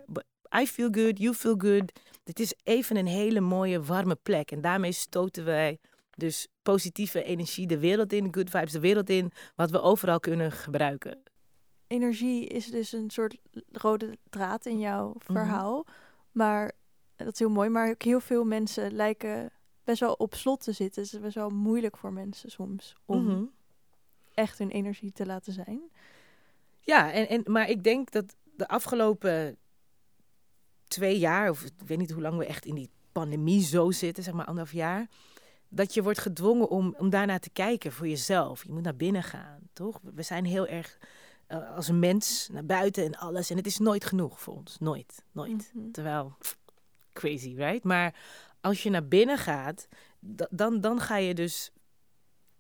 I 0.61 0.67
feel 0.67 0.89
good, 0.91 1.19
you 1.19 1.35
feel 1.35 1.55
good. 1.59 2.01
Dit 2.25 2.41
is 2.41 2.55
even 2.63 2.97
een 2.97 3.07
hele 3.07 3.41
mooie, 3.41 3.83
warme 3.83 4.15
plek. 4.23 4.51
En 4.51 4.61
daarmee 4.61 4.93
stoten 4.93 5.45
wij 5.45 5.79
Dus 6.19 6.49
positieve 6.63 7.23
energie 7.23 7.67
de 7.67 7.79
wereld 7.79 8.13
in, 8.13 8.35
good 8.35 8.51
vibes 8.51 8.73
de 8.73 8.81
wereld 8.81 9.11
in, 9.11 9.33
wat 9.55 9.71
we 9.71 9.81
overal 9.81 10.21
kunnen 10.21 10.53
gebruiken. 10.53 11.23
Energie 11.87 12.47
is 12.47 12.67
dus 12.71 12.93
een 12.93 13.11
soort 13.11 13.37
rode 13.73 14.19
draad 14.31 14.67
in 14.67 14.79
jouw 14.79 15.07
Mhm. 15.09 15.33
verhaal. 15.33 15.87
Maar 16.33 16.73
dat 17.17 17.33
is 17.33 17.39
heel 17.39 17.49
mooi. 17.51 17.69
Maar 17.69 17.91
ook 17.91 18.03
heel 18.03 18.21
veel 18.21 18.45
mensen 18.45 18.93
lijken 18.93 19.51
best 19.85 20.01
wel 20.01 20.13
op 20.13 20.35
slot 20.35 20.61
te 20.63 20.73
zitten. 20.73 21.03
Het 21.03 21.13
is 21.13 21.21
best 21.21 21.35
wel 21.35 21.49
moeilijk 21.51 21.97
voor 21.97 22.13
mensen 22.13 22.51
soms 22.51 22.95
om 23.05 23.25
Mhm. 23.25 23.45
Echt 24.37 24.59
hun 24.59 24.71
energie 24.71 25.13
te 25.13 25.27
laten 25.27 25.53
zijn. 25.53 25.81
Ja, 26.81 27.13
en, 27.13 27.29
en, 27.29 27.43
maar 27.47 27.69
ik 27.69 27.83
denk 27.85 28.11
dat 28.11 28.37
de 28.57 28.69
afgelopen 28.69 29.57
twee 30.89 31.19
jaar, 31.19 31.51
of 31.51 31.63
ik 31.63 31.73
weet 31.87 31.99
niet 31.99 32.11
hoe 32.11 32.23
lang 32.23 32.39
we 32.39 32.47
echt 32.47 32.65
in 32.65 32.75
die 32.75 32.91
pandemie 33.13 33.63
zo 33.63 33.91
zitten, 33.91 34.25
zeg 34.25 34.35
maar 34.35 34.47
anderhalf 34.47 34.73
jaar, 34.73 35.07
dat 35.69 35.95
je 35.95 36.03
wordt 36.03 36.19
gedwongen 36.19 36.69
om, 36.69 36.95
om 36.99 37.11
daarnaar 37.11 37.41
te 37.41 37.51
kijken 37.51 37.93
voor 37.93 38.09
jezelf. 38.09 38.65
Je 38.65 38.73
moet 38.73 38.83
naar 38.83 38.97
binnen 38.97 39.23
gaan, 39.23 39.61
toch? 39.73 40.01
We 40.15 40.23
zijn 40.23 40.45
heel 40.45 40.67
erg 40.67 40.99
eh, 41.47 41.75
als 41.77 41.89
een 41.89 41.99
mens 41.99 42.49
naar 42.53 42.65
buiten 42.67 43.05
en 43.05 43.15
alles. 43.15 43.51
En 43.51 43.57
het 43.57 43.67
is 43.67 43.79
nooit 43.79 44.05
genoeg 44.05 44.41
voor 44.41 44.55
ons. 44.55 44.79
Nooit, 44.79 45.25
nooit. 45.33 45.71
Mhm. 45.75 45.91
Terwijl, 45.91 46.37
pff, 46.39 46.59
crazy, 47.13 47.55
right? 47.55 47.85
Maar 47.85 48.15
als 48.61 48.83
je 48.83 48.91
naar 48.91 49.09
binnen 49.09 49.39
gaat, 49.39 49.89
da- 50.21 50.49
dan, 50.51 50.81
dan 50.81 51.01
ga 51.01 51.17
je 51.17 51.35
dus 51.35 51.71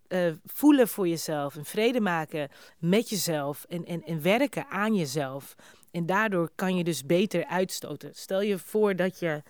eh, 0.08 0.32
voelen 0.44 0.88
voor 0.88 1.08
jezelf 1.08 1.56
en 1.56 1.64
vrede 1.64 2.00
maken 2.00 2.48
met 2.78 3.08
jezelf 3.08 3.64
en, 3.68 3.84
en, 3.84 4.02
en 4.02 4.22
werken 4.22 4.66
aan 4.68 4.94
jezelf. 4.94 5.54
En 5.90 6.06
daardoor 6.06 6.50
kan 6.54 6.76
je 6.76 6.84
dus 6.84 7.06
beter 7.06 7.46
uitstoten. 7.46 8.14
Stel 8.14 8.40
je 8.40 8.58
voor 8.58 8.96
dat 8.96 9.18
je 9.18 9.42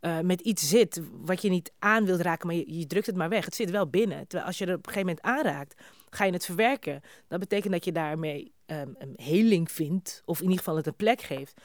eh, 0.00 0.20
met 0.20 0.40
iets 0.40 0.68
zit 0.68 1.00
wat 1.10 1.42
je 1.42 1.48
niet 1.48 1.72
aan 1.78 2.04
wilt 2.04 2.20
raken, 2.20 2.46
maar 2.46 2.56
je, 2.56 2.78
je 2.78 2.86
drukt 2.86 3.06
het 3.06 3.16
maar 3.16 3.28
weg. 3.28 3.44
Het 3.44 3.54
zit 3.54 3.70
wel 3.70 3.88
binnen. 3.88 4.26
Terwijl 4.26 4.46
als 4.46 4.58
je 4.58 4.66
er 4.66 4.74
op 4.74 4.86
een 4.86 4.92
gegeven 4.92 5.06
moment 5.06 5.26
aanraakt, 5.26 5.82
ga 6.10 6.24
je 6.24 6.32
het 6.32 6.44
verwerken. 6.44 7.00
Dat 7.28 7.40
betekent 7.40 7.72
dat 7.72 7.84
je 7.84 7.92
daarmee 7.92 8.52
ehm, 8.66 8.88
een 8.98 9.14
heling 9.16 9.70
vindt, 9.70 10.22
of 10.24 10.36
in 10.36 10.44
ieder 10.44 10.58
geval 10.58 10.76
het 10.76 10.86
een 10.86 10.96
plek 10.96 11.20
geeft. 11.22 11.60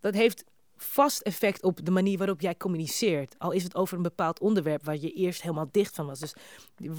Dat 0.00 0.14
heeft 0.14 0.44
vast 0.84 1.20
effect 1.20 1.62
op 1.62 1.84
de 1.84 1.90
manier 1.90 2.18
waarop 2.18 2.40
jij 2.40 2.56
communiceert. 2.56 3.38
Al 3.38 3.50
is 3.50 3.62
het 3.62 3.74
over 3.74 3.96
een 3.96 4.02
bepaald 4.02 4.40
onderwerp 4.40 4.84
waar 4.84 4.96
je 4.96 5.12
eerst 5.12 5.42
helemaal 5.42 5.68
dicht 5.70 5.94
van 5.94 6.06
was. 6.06 6.18
Dus 6.18 6.34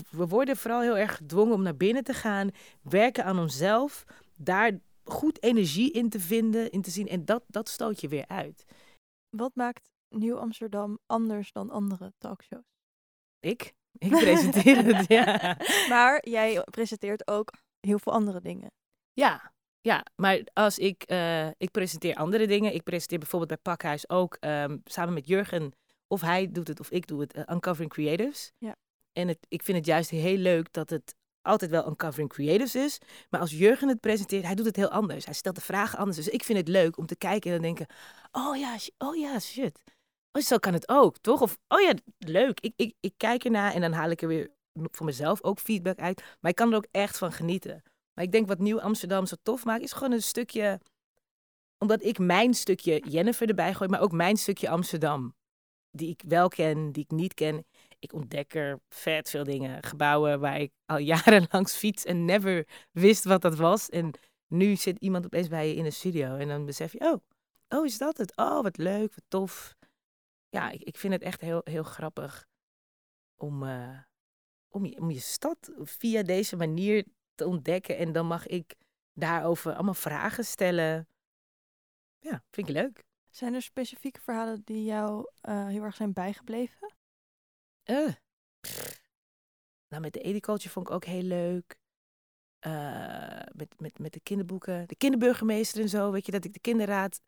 we 0.09 0.27
worden 0.27 0.57
vooral 0.57 0.81
heel 0.81 0.97
erg 0.97 1.15
gedwongen 1.15 1.53
om 1.53 1.61
naar 1.61 1.77
binnen 1.77 2.03
te 2.03 2.13
gaan, 2.13 2.49
werken 2.81 3.25
aan 3.25 3.39
onszelf, 3.39 4.05
daar 4.35 4.79
goed 5.03 5.43
energie 5.43 5.91
in 5.91 6.09
te 6.09 6.19
vinden, 6.19 6.71
in 6.71 6.81
te 6.81 6.89
zien. 6.89 7.07
En 7.07 7.25
dat, 7.25 7.43
dat 7.47 7.69
stoot 7.69 8.01
je 8.01 8.07
weer 8.07 8.27
uit. 8.27 8.65
Wat 9.29 9.55
maakt 9.55 9.89
Nieuw 10.09 10.37
Amsterdam 10.37 10.99
anders 11.05 11.51
dan 11.51 11.69
andere 11.69 12.13
talkshows? 12.17 12.63
Ik? 13.39 13.73
Ik 13.97 14.09
presenteer 14.09 14.85
het, 14.85 15.07
ja. 15.17 15.57
Maar 15.89 16.29
jij 16.29 16.63
presenteert 16.63 17.27
ook 17.27 17.51
heel 17.79 17.99
veel 17.99 18.13
andere 18.13 18.41
dingen. 18.41 18.71
Ja, 19.13 19.53
ja, 19.85 20.05
maar 20.15 20.41
als 20.53 20.77
ik, 20.77 21.03
eh, 21.03 21.47
ik 21.47 21.71
presenteer 21.71 22.15
andere 22.15 22.47
dingen. 22.47 22.73
Ik 22.73 22.83
presenteer 22.83 23.19
bijvoorbeeld 23.19 23.51
bij 23.51 23.73
Pakhuis 23.73 24.09
ook 24.09 24.37
ehm, 24.39 24.77
samen 24.85 25.13
met 25.13 25.27
Jurgen. 25.27 25.73
Of 26.07 26.21
hij 26.21 26.51
doet 26.51 26.67
het 26.67 26.79
of 26.79 26.89
ik 26.89 27.07
doe 27.07 27.21
het, 27.21 27.33
eh, 27.33 27.43
Uncovering 27.47 27.91
Creatives. 27.91 28.51
Ja. 28.57 28.75
En 29.13 29.27
het, 29.27 29.37
ik 29.47 29.63
vind 29.63 29.77
het 29.77 29.85
juist 29.85 30.09
heel 30.09 30.37
leuk 30.37 30.73
dat 30.73 30.89
het 30.89 31.15
altijd 31.41 31.71
wel 31.71 31.87
Uncovering 31.87 32.29
Creatives 32.29 32.75
is. 32.75 32.99
Maar 33.29 33.39
als 33.39 33.51
Jurgen 33.51 33.87
het 33.87 33.99
presenteert, 33.99 34.43
hij 34.43 34.55
doet 34.55 34.65
het 34.65 34.75
heel 34.75 34.89
anders. 34.89 35.25
Hij 35.25 35.33
stelt 35.33 35.55
de 35.55 35.61
vragen 35.61 35.97
anders. 35.97 36.17
Dus 36.17 36.27
ik 36.27 36.43
vind 36.43 36.57
het 36.57 36.67
leuk 36.67 36.97
om 36.97 37.05
te 37.05 37.15
kijken 37.15 37.51
en 37.51 37.61
dan 37.61 37.65
denken... 37.65 37.95
Oh 38.31 38.57
ja, 38.57 38.77
oh 38.97 39.15
ja, 39.15 39.39
shit. 39.39 39.83
Oh, 40.31 40.41
zo 40.41 40.57
kan 40.57 40.73
het 40.73 40.89
ook, 40.89 41.17
toch? 41.17 41.41
Of, 41.41 41.57
oh 41.67 41.81
ja, 41.81 41.93
leuk. 42.17 42.59
Ik, 42.59 42.73
ik, 42.75 42.95
ik 42.99 43.13
kijk 43.17 43.43
ernaar 43.43 43.73
en 43.73 43.81
dan 43.81 43.91
haal 43.91 44.09
ik 44.09 44.21
er 44.21 44.27
weer 44.27 44.49
voor 44.91 45.05
mezelf 45.05 45.43
ook 45.43 45.59
feedback 45.59 45.99
uit. 45.99 46.23
Maar 46.39 46.51
ik 46.51 46.57
kan 46.57 46.71
er 46.71 46.77
ook 46.77 46.87
echt 46.91 47.17
van 47.17 47.31
genieten. 47.31 47.83
Maar 48.15 48.23
ik 48.25 48.31
denk 48.31 48.47
wat 48.47 48.59
Nieuw 48.59 48.81
Amsterdam 48.81 49.25
zo 49.25 49.35
tof 49.43 49.65
maakt, 49.65 49.83
is 49.83 49.93
gewoon 49.93 50.11
een 50.11 50.21
stukje. 50.21 50.79
Omdat 51.77 52.03
ik 52.03 52.19
mijn 52.19 52.53
stukje 52.53 52.99
Jennifer 53.09 53.47
erbij 53.49 53.73
gooi, 53.73 53.89
maar 53.89 54.01
ook 54.01 54.11
mijn 54.11 54.37
stukje 54.37 54.69
Amsterdam. 54.69 55.35
Die 55.91 56.09
ik 56.09 56.21
wel 56.27 56.47
ken, 56.47 56.91
die 56.91 57.03
ik 57.03 57.11
niet 57.11 57.33
ken. 57.33 57.65
Ik 57.99 58.13
ontdek 58.13 58.53
er 58.53 58.79
vet 58.89 59.29
veel 59.29 59.43
dingen. 59.43 59.83
Gebouwen 59.83 60.39
waar 60.39 60.59
ik 60.59 60.71
al 60.85 60.97
jaren 61.13 61.47
langs 61.51 61.75
fiets 61.75 62.05
en 62.05 62.25
never 62.25 62.67
wist 62.91 63.23
wat 63.23 63.41
dat 63.41 63.55
was. 63.55 63.89
En 63.89 64.11
nu 64.47 64.75
zit 64.75 64.99
iemand 64.99 65.25
opeens 65.25 65.47
bij 65.47 65.67
je 65.67 65.75
in 65.75 65.83
de 65.83 65.91
studio. 65.91 66.35
En 66.35 66.47
dan 66.47 66.65
besef 66.65 66.91
je, 66.91 66.99
oh, 66.99 67.21
oh 67.69 67.85
is 67.85 67.97
dat 67.97 68.17
het? 68.17 68.35
Oh, 68.37 68.61
wat 68.61 68.77
leuk, 68.77 69.15
wat 69.15 69.23
tof. 69.27 69.75
Ja, 70.49 70.69
ik, 70.69 70.83
ik 70.83 70.97
vind 70.97 71.13
het 71.13 71.21
echt 71.21 71.41
heel, 71.41 71.61
heel 71.63 71.83
grappig 71.83 72.47
om, 73.35 73.63
eh, 73.63 73.99
om, 74.69 74.85
je, 74.85 74.97
om 74.97 75.11
je 75.11 75.19
stad 75.19 75.71
via 75.81 76.23
deze 76.23 76.55
manier 76.55 77.05
te 77.35 77.47
ontdekken. 77.47 77.97
En 77.97 78.11
dan 78.11 78.27
mag 78.27 78.47
ik 78.47 78.75
daarover 79.13 79.73
allemaal 79.73 79.93
vragen 79.93 80.45
stellen. 80.45 81.07
Ja, 82.19 82.43
vind 82.49 82.69
ik 82.69 82.75
leuk. 82.75 83.03
Zijn 83.29 83.53
er 83.53 83.61
specifieke 83.61 84.21
verhalen 84.21 84.61
die 84.63 84.83
jou 84.83 85.29
eh, 85.41 85.67
heel 85.67 85.83
erg 85.83 85.95
zijn 85.95 86.13
bijgebleven? 86.13 86.95
Eh. 87.83 88.13
Nou, 89.87 90.01
met 90.01 90.13
de 90.13 90.19
Ediculture 90.19 90.69
vond 90.69 90.87
ik 90.87 90.93
ook 90.93 91.05
heel 91.05 91.21
leuk. 91.21 91.79
Eh, 92.59 93.41
met, 93.51 93.79
met, 93.79 93.99
met 93.99 94.13
de 94.13 94.19
kinderboeken. 94.19 94.87
De 94.87 94.95
kinderburgemeester 94.95 95.81
en 95.81 95.89
zo. 95.89 96.11
Weet 96.11 96.25
je, 96.25 96.31
dat 96.31 96.45
ik 96.45 96.53
de 96.53 96.59
kinderraad 96.59 97.21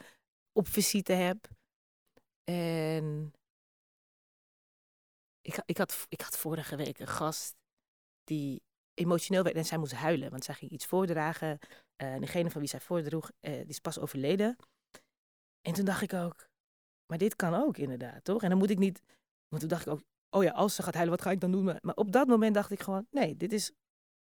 op 0.52 0.68
visite 0.68 1.14
heb. 1.14 1.48
En 2.44 3.34
ik, 5.42 5.62
ik, 5.66 5.78
had, 5.78 6.06
ik 6.10 6.22
had 6.22 6.38
vorige 6.38 6.76
week 6.76 7.00
een 7.00 7.08
gast 7.08 7.56
die 8.24 8.64
emotioneel 8.98 9.44
werd 9.44 9.56
en 9.56 9.66
zij 9.66 9.78
moest 9.78 9.94
huilen. 9.94 10.30
Want 10.30 10.44
zij 10.44 10.54
ging 10.54 10.72
iets 10.72 10.86
voordragen. 10.86 11.60
Eh, 11.96 12.14
en 12.14 12.22
degene 12.22 12.52
van 12.52 12.62
wie 12.62 12.70
zij 12.70 12.80
voordroeg, 12.80 13.32
eh, 13.40 13.54
die 13.54 13.66
is 13.66 13.80
pas 13.80 14.00
overleden. 14.00 14.56
En 15.62 15.74
toen 15.74 15.86
dacht 15.86 16.02
ik 16.02 16.14
ook, 16.14 16.48
maar 17.06 17.18
dit 17.18 17.36
kan 17.36 17.54
ook 17.54 17.78
inderdaad, 17.78 18.24
toch? 18.24 18.44
En 18.44 18.50
dan 18.50 18.58
moet 18.58 18.70
ik 18.70 18.78
niet, 18.78 19.02
want 19.48 19.62
toen 19.62 19.70
dacht 19.70 19.86
ik 19.86 19.94
ook, 19.94 20.02
oh 20.30 20.44
ja, 20.44 20.52
als 20.52 20.76
ze 20.76 20.84
gaat 20.84 20.94
huilen, 20.94 21.16
wat 21.16 21.26
ga 21.26 21.32
ik 21.32 21.40
dan 21.40 21.52
doen? 21.52 21.64
Maar- 21.64 21.96
op 21.96 22.12
dat 22.12 22.28
moment 22.28 22.54
dacht 22.54 22.72
ik 22.72 22.82
gewoon, 22.82 23.08
nee, 23.12 23.38
dit 23.38 23.54
is 23.54 23.72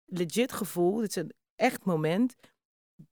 legit 0.05 0.53
gevoel. 0.53 0.96
Dit 0.96 1.09
is 1.09 1.16
een 1.16 1.33
echt 1.55 1.85
moment. 1.85 2.35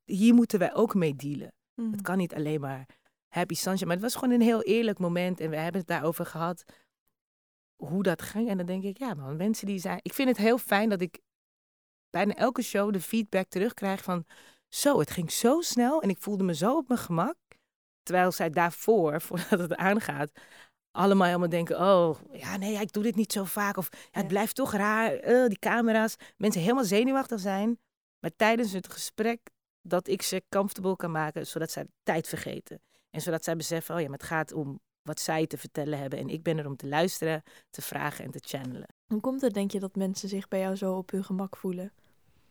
Hier 0.04 0.34
moeten 0.34 0.58
wij 0.58 0.74
ook 0.74 0.94
mee 0.94 1.16
dealen. 1.16 1.52
Mhm. 1.74 1.90
Het 1.90 2.02
kan 2.02 2.18
niet 2.18 2.34
alleen 2.34 2.60
maar 2.60 2.86
happy 3.28 3.54
sunshine. 3.54 3.86
Maar 3.86 3.94
het 3.96 4.04
was 4.04 4.14
gewoon 4.14 4.34
een 4.34 4.46
heel 4.46 4.62
eerlijk 4.62 4.98
moment. 4.98 5.40
En 5.40 5.50
we 5.50 5.56
hebben 5.56 5.80
het 5.80 5.88
daarover 5.88 6.26
gehad. 6.26 6.64
Hoe 7.76 8.02
dat 8.02 8.22
ging. 8.22 8.48
En 8.48 8.56
dan 8.56 8.66
denk 8.66 8.82
ik, 8.84 8.98
ja 8.98 9.14
man, 9.14 9.36
mensen 9.36 9.66
die 9.66 9.78
zijn... 9.78 9.98
Ik 10.02 10.12
vind 10.12 10.28
het 10.28 10.36
heel 10.36 10.58
fijn 10.58 10.88
dat 10.88 11.00
ik 11.00 11.20
bijna 12.12 12.34
elke 12.34 12.62
show 12.62 12.92
de 12.92 13.00
feedback 13.00 13.48
terugkrijg 13.48 14.02
van... 14.02 14.24
Zo, 14.68 14.98
het 14.98 15.10
ging 15.10 15.32
zo 15.32 15.60
snel 15.60 16.02
en 16.02 16.08
ik 16.08 16.18
voelde 16.18 16.44
me 16.44 16.54
zo 16.54 16.76
op 16.76 16.88
mijn 16.88 17.00
gemak. 17.00 17.36
Terwijl 18.02 18.32
zij 18.32 18.50
daarvoor, 18.50 19.20
voordat 19.26 19.58
het 19.60 19.74
aangaat, 19.74 20.30
allemaal 20.90 21.26
helemaal 21.26 21.48
denken... 21.48 21.80
Oh, 21.80 22.18
ja 22.32 22.56
nee, 22.56 22.80
ik 22.80 22.92
doe 22.92 23.02
dit 23.02 23.14
niet 23.14 23.32
zo 23.32 23.44
vaak. 23.44 23.76
Of 23.76 23.88
ja, 23.92 23.98
het 24.10 24.22
Ja. 24.22 24.28
blijft 24.28 24.54
toch 24.54 24.72
raar. 24.72 25.12
eh, 25.14 25.46
die 25.46 25.58
camera's. 25.58 26.16
Mensen 26.36 26.60
helemaal 26.60 26.84
zenuwachtig 26.84 27.40
zijn. 27.40 27.80
Maar 28.20 28.36
tijdens 28.36 28.72
het 28.72 28.92
gesprek 28.92 29.40
dat 29.88 30.08
ik 30.08 30.22
ze 30.22 30.42
comfortable 30.48 30.96
kan 30.96 31.10
maken, 31.10 31.46
zodat 31.46 31.70
zij 31.70 31.86
tijd 32.02 32.28
vergeten. 32.28 32.80
En 33.10 33.20
zodat 33.20 33.44
zij 33.44 33.56
beseffen, 33.56 33.94
oh 33.94 34.00
ja, 34.00 34.08
maar 34.08 34.18
het 34.18 34.26
gaat 34.26 34.52
om 34.52 34.80
wat 35.02 35.20
zij 35.20 35.46
te 35.46 35.58
vertellen 35.58 35.98
hebben. 35.98 36.18
En 36.18 36.28
ik 36.28 36.42
ben 36.42 36.58
er 36.58 36.66
om 36.66 36.76
te 36.76 36.86
luisteren, 36.88 37.42
te 37.70 37.82
vragen 37.82 38.24
en 38.24 38.30
te 38.30 38.40
channelen. 38.44 38.86
Hoe 39.06 39.20
komt 39.20 39.40
het, 39.40 39.54
denk 39.54 39.70
je, 39.70 39.80
dat 39.80 39.96
mensen 39.96 40.28
zich 40.28 40.48
bij 40.48 40.60
jou 40.60 40.76
zo 40.76 40.96
op 40.96 41.10
hun 41.10 41.24
gemak 41.24 41.56
voelen? 41.56 41.92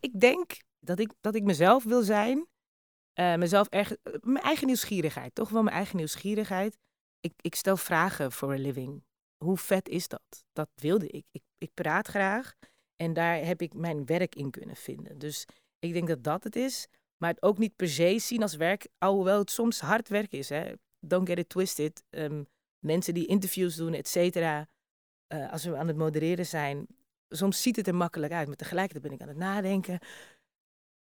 Ik 0.01 0.19
denk 0.19 0.59
dat 0.79 0.99
ik, 0.99 1.13
dat 1.21 1.35
ik 1.35 1.43
mezelf 1.43 1.83
wil 1.83 2.01
zijn. 2.01 2.47
Eh, 3.13 3.35
mezelf 3.35 3.67
erg, 3.67 3.91
eh, 3.91 4.13
mijn 4.21 4.43
eigen 4.45 4.67
nieuwsgierigheid, 4.67 5.35
toch 5.35 5.49
wel 5.49 5.63
mijn 5.63 5.75
eigen 5.75 5.97
nieuwsgierigheid. 5.97 6.77
Ik, 7.19 7.33
ik 7.41 7.55
stel 7.55 7.77
vragen 7.77 8.31
voor 8.31 8.53
een 8.53 8.59
living. 8.61 9.03
Hoe 9.37 9.57
vet 9.57 9.89
is 9.89 10.07
dat? 10.07 10.45
Dat 10.53 10.69
wilde 10.75 11.07
ik. 11.07 11.25
ik. 11.31 11.43
Ik 11.57 11.73
praat 11.73 12.07
graag 12.07 12.55
en 12.95 13.13
daar 13.13 13.45
heb 13.45 13.61
ik 13.61 13.73
mijn 13.73 14.05
werk 14.05 14.35
in 14.35 14.51
kunnen 14.51 14.75
vinden. 14.75 15.17
Dus 15.19 15.45
ik 15.79 15.93
denk 15.93 16.07
dat 16.07 16.23
dat 16.23 16.43
het 16.43 16.55
is. 16.55 16.87
Maar 17.17 17.29
het 17.29 17.41
ook 17.41 17.57
niet 17.57 17.75
per 17.75 17.89
se 17.89 18.19
zien 18.19 18.41
als 18.41 18.55
werk, 18.55 18.87
alhoewel 18.97 19.39
het 19.39 19.51
soms 19.51 19.79
hard 19.79 20.07
werk 20.09 20.31
is. 20.31 20.49
Hè. 20.49 20.73
Don't 20.99 21.27
get 21.27 21.37
it 21.37 21.49
twisted. 21.49 22.03
Ehm, 22.09 22.43
mensen 22.79 23.13
die 23.13 23.25
interviews 23.27 23.75
doen, 23.75 23.93
et 23.93 24.07
cetera. 24.07 24.67
eh, 25.27 25.51
als 25.51 25.63
we 25.63 25.77
aan 25.77 25.87
het 25.87 25.97
modereren 25.97 26.45
zijn, 26.45 26.87
soms 27.35 27.61
ziet 27.61 27.75
het 27.75 27.87
er 27.87 27.95
makkelijk 27.95 28.33
uit. 28.33 28.47
Maar 28.47 28.55
tegelijkertijd 28.55 29.03
ben 29.03 29.13
ik 29.13 29.21
aan 29.21 29.27
het 29.27 29.37
nadenken. 29.37 29.99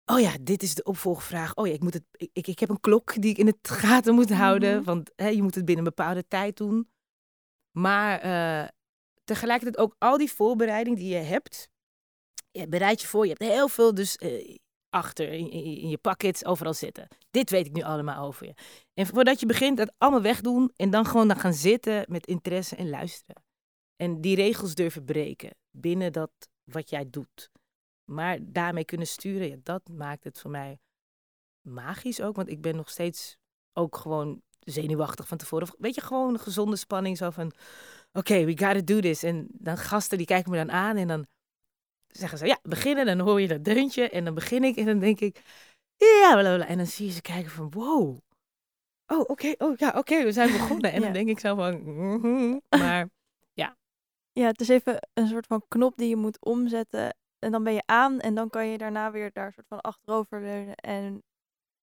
Oh 0.05 0.21
ja, 0.21 0.37
dit 0.41 0.63
is 0.63 0.75
de 0.75 0.83
opvolgvraag. 0.83 1.55
Oh 1.55 1.67
ja, 1.67 1.73
ik, 1.73 1.83
moet 1.83 1.95
het, 1.95 2.05
ik, 2.33 2.47
ik, 2.47 2.59
heb 2.59 2.69
een 2.69 2.81
klok 2.81 3.21
die 3.23 3.31
ik 3.31 3.39
in 3.39 3.47
het 3.47 3.69
gaten 3.69 4.15
moet 4.15 4.33
houden. 4.33 4.77
Mhm. 4.77 4.85
Want 4.85 5.11
hè, 5.17 5.29
je 5.29 5.43
moet 5.43 5.55
het 5.55 5.65
binnen 5.65 5.85
een 5.85 5.95
bepaalde 5.97 6.27
tijd 6.29 6.57
doen. 6.57 6.91
Maar 7.79 8.21
eh, 8.21 8.69
tegelijkertijd 9.25 9.79
ook 9.79 9.95
al 9.99 10.19
die 10.19 10.33
voorbereiding 10.33 10.97
die 10.97 11.09
je 11.09 11.17
hebt. 11.17 11.69
Je 12.51 12.69
bereid 12.69 13.01
je 13.01 13.07
voor. 13.07 13.27
Je 13.27 13.35
hebt 13.39 13.53
heel 13.53 13.69
veel 13.69 13.95
dus 13.95 14.17
eh, 14.17 14.57
achter 14.91 15.33
in, 15.33 15.51
in, 15.51 15.65
in 15.65 15.89
je 15.89 15.99
pockets 15.99 16.45
overal 16.45 16.75
zitten. 16.75 17.09
Dit 17.31 17.51
weet 17.51 17.67
ik 17.67 17.73
nu 17.73 17.83
allemaal 17.83 18.27
over 18.27 18.47
je. 18.47 18.55
En 18.95 19.07
voordat 19.07 19.41
je 19.41 19.47
begint, 19.47 19.77
dat 19.77 19.93
allemaal 19.99 20.23
wegdoen. 20.23 20.73
En 20.77 20.91
dan 20.91 21.07
gewoon 21.07 21.29
dan 21.29 21.39
gaan 21.39 21.55
zitten 21.55 22.05
met 22.09 22.27
interesse 22.27 22.77
en 22.77 22.89
luisteren. 22.89 23.43
En 23.97 24.21
die 24.21 24.37
regels 24.37 24.75
durven 24.75 25.05
breken. 25.05 25.51
Binnen 25.81 26.12
dat 26.12 26.31
wat 26.64 26.91
jij 26.91 27.11
doet. 27.11 27.51
Maar 28.05 28.38
daarmee 28.43 28.85
kunnen 28.85 29.07
sturen, 29.07 29.49
ja, 29.49 29.57
dat 29.62 29.88
maakt 29.88 30.25
het 30.25 30.41
voor 30.41 30.51
mij 30.51 30.79
magisch 31.61 32.21
ook. 32.21 32.37
Want 32.37 32.49
ik 32.49 32.61
ben 32.61 32.77
nog 32.77 32.91
steeds 32.91 33.37
ook 33.73 33.97
gewoon 33.97 34.43
zenuwachtig 34.61 35.29
van 35.29 35.38
tevoren. 35.38 35.69
Weet 35.79 35.95
je, 35.95 36.01
gewoon 36.01 36.33
een 36.33 36.41
gezonde 36.41 36.77
spanning. 36.77 37.17
Zo 37.17 37.31
van, 37.31 37.53
oké, 38.12 38.45
we 38.45 38.59
gotta 38.59 38.81
do 38.81 39.01
this. 39.01 39.23
En 39.23 39.47
dan 39.53 39.77
gasten 39.77 40.19
die 40.19 40.27
kijken 40.27 40.51
me 40.51 40.57
dan 40.57 40.71
aan 40.71 40.97
en 40.97 41.09
dan 41.09 41.27
zeggen 42.07 42.38
ze, 42.38 42.47
ja, 42.47 42.59
beginnen. 42.62 43.07
Dan 43.07 43.19
hoor 43.19 43.41
je 43.41 43.49
dat 43.49 43.64
deuntje 43.64 44.09
en 44.09 44.25
dan 44.25 44.35
begin 44.35 44.64
ik 44.64 44.77
en 44.77 44.87
dan 44.87 44.99
denk 44.99 45.21
ik, 45.21 45.43
ja, 45.97 46.31
blablabla. 46.33 46.67
En 46.67 46.77
dan 46.77 46.87
zie 46.87 47.07
je 47.07 47.12
ze 47.12 47.21
kijken 47.21 47.51
van, 47.51 47.71
wow. 47.71 48.19
Oh, 49.07 49.21
oké, 49.21 49.55
oh 49.59 49.77
ja, 49.77 49.93
oké, 49.97 50.25
we 50.25 50.33
zijn 50.33 50.53
begonnen. 50.59 50.93
En 50.93 51.01
dan 51.01 51.12
denk 51.12 51.29
ik 51.29 51.38
zo 51.38 51.55
van, 51.55 51.83
mhm. 51.83 52.59
maar. 52.69 53.09
Ja, 54.38 54.46
het 54.46 54.61
is 54.61 54.68
even 54.68 55.09
een 55.14 55.29
soort 55.29 55.46
van 55.46 55.64
knop 55.68 55.96
die 55.96 56.09
je 56.09 56.16
moet 56.16 56.44
omzetten. 56.44 57.16
En 57.38 57.51
dan 57.51 57.64
ben 57.64 57.72
je 57.72 57.83
aan 57.87 58.20
en 58.20 58.35
dan 58.35 58.51
kan 58.51 58.66
je 58.66 58.79
daarna 58.79 59.11
weer 59.11 59.31
daar 59.33 59.53
soort 59.53 59.66
van 59.68 59.81
achteroverleunen. 59.81 60.74
En 60.74 61.22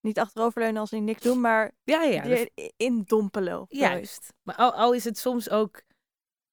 niet 0.02 0.20
achteroverleunen 0.20 0.82
als 0.82 0.92
in 0.92 1.04
niks 1.04 1.22
doen, 1.22 1.42
maar 1.42 1.72
Ja, 1.84 2.04
ja, 2.04 2.46
in 2.78 3.04
dompelen. 3.06 3.62
of 3.62 3.68
zo. 3.70 3.78
Juist. 3.78 4.34
Maar 4.44 4.56
al, 4.56 4.74
al 4.74 4.94
is 4.94 5.04
het 5.04 5.18
soms 5.18 5.50
ook. 5.50 5.82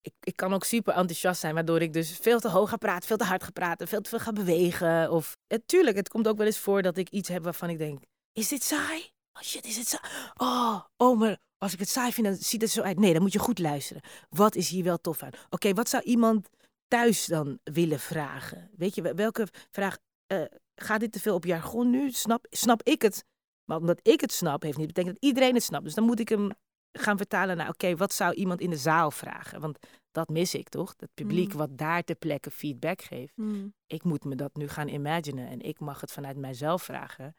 Ik, 0.00 0.14
ik 0.20 0.36
kan 0.36 0.52
ook 0.52 0.64
super 0.64 0.94
enthousiast 0.94 1.40
zijn, 1.40 1.54
waardoor 1.54 1.80
ik 1.80 1.92
dus 1.92 2.18
veel 2.18 2.40
te 2.40 2.48
hoog 2.48 2.68
ga 2.70 2.76
praten, 2.76 3.06
veel 3.06 3.16
te 3.16 3.24
hard 3.24 3.42
ga 3.42 3.50
praten, 3.50 3.88
veel 3.88 4.00
te 4.00 4.08
veel 4.08 4.18
ga 4.18 4.32
bewegen. 4.32 5.10
Of 5.10 5.36
natuurlijk, 5.48 5.96
het 5.96 6.08
komt 6.08 6.28
ook 6.28 6.36
wel 6.36 6.46
eens 6.46 6.58
voor 6.58 6.82
dat 6.82 6.96
ik 6.96 7.10
iets 7.10 7.28
heb 7.28 7.42
waarvan 7.44 7.68
ik 7.68 7.78
denk: 7.78 8.02
is 8.32 8.48
dit 8.48 8.62
saai? 8.62 9.10
Oh 9.32 9.42
shit, 9.42 9.66
is 9.66 9.76
het 9.76 9.88
saai? 9.88 10.30
Oh, 10.36 10.80
oh, 10.96 11.18
maar 11.18 11.38
als 11.62 11.72
ik 11.72 11.78
het 11.78 11.88
saai 11.88 12.12
vind, 12.12 12.26
dan 12.26 12.36
ziet 12.36 12.60
het 12.60 12.70
zo 12.70 12.82
uit. 12.82 12.98
Nee, 12.98 13.12
dan 13.12 13.22
moet 13.22 13.32
je 13.32 13.38
goed 13.38 13.58
luisteren. 13.58 14.02
Wat 14.28 14.54
is 14.54 14.68
hier 14.68 14.84
wel 14.84 14.98
tof 15.00 15.22
aan? 15.22 15.30
Oké, 15.50 15.72
wat 15.74 15.88
zou 15.88 16.02
iemand 16.02 16.48
thuis 16.88 17.26
dan 17.26 17.58
willen 17.64 18.00
vragen? 18.00 18.70
Weet 18.76 18.94
je, 18.94 19.02
wel- 19.02 19.14
welke 19.14 19.46
vraag 19.70 19.98
eh, 20.26 20.42
gaat 20.74 21.00
dit 21.00 21.12
te 21.12 21.20
veel 21.20 21.34
op 21.34 21.44
jargon 21.44 21.90
nu? 21.90 22.10
Snap, 22.10 22.46
snap 22.50 22.82
ik 22.82 23.02
het? 23.02 23.24
Maar 23.64 23.76
omdat 23.78 23.98
ik 24.02 24.20
het 24.20 24.32
snap, 24.32 24.62
heeft 24.62 24.76
niet 24.78 24.86
betekend 24.86 25.14
dat 25.14 25.24
iedereen 25.24 25.54
het 25.54 25.62
snapt. 25.62 25.84
Dus 25.84 25.94
dan 25.94 26.04
moet 26.04 26.20
ik 26.20 26.28
hem 26.28 26.50
gaan 26.92 27.16
vertalen 27.16 27.56
naar, 27.56 27.68
oké, 27.68 27.96
wat 27.96 28.12
zou 28.12 28.34
iemand 28.34 28.60
in 28.60 28.70
de 28.70 28.76
zaal 28.76 29.10
vragen? 29.10 29.60
Want 29.60 29.78
dat 30.10 30.28
mis 30.28 30.54
ik 30.54 30.68
toch? 30.68 30.94
Het 30.96 31.10
publiek 31.14 31.52
Mm. 31.52 31.58
wat 31.58 31.78
daar 31.78 32.02
ter 32.04 32.14
plekke 32.14 32.50
feedback 32.50 33.02
geeft. 33.02 33.32
Hmm. 33.34 33.74
Ik 33.86 34.04
moet 34.04 34.24
me 34.24 34.34
dat 34.34 34.54
nu 34.56 34.68
gaan 34.68 34.88
imaginen 34.88 35.48
en 35.48 35.60
ik 35.60 35.80
mag 35.80 36.00
het 36.00 36.12
vanuit 36.12 36.36
mijzelf 36.36 36.82
vragen. 36.82 37.36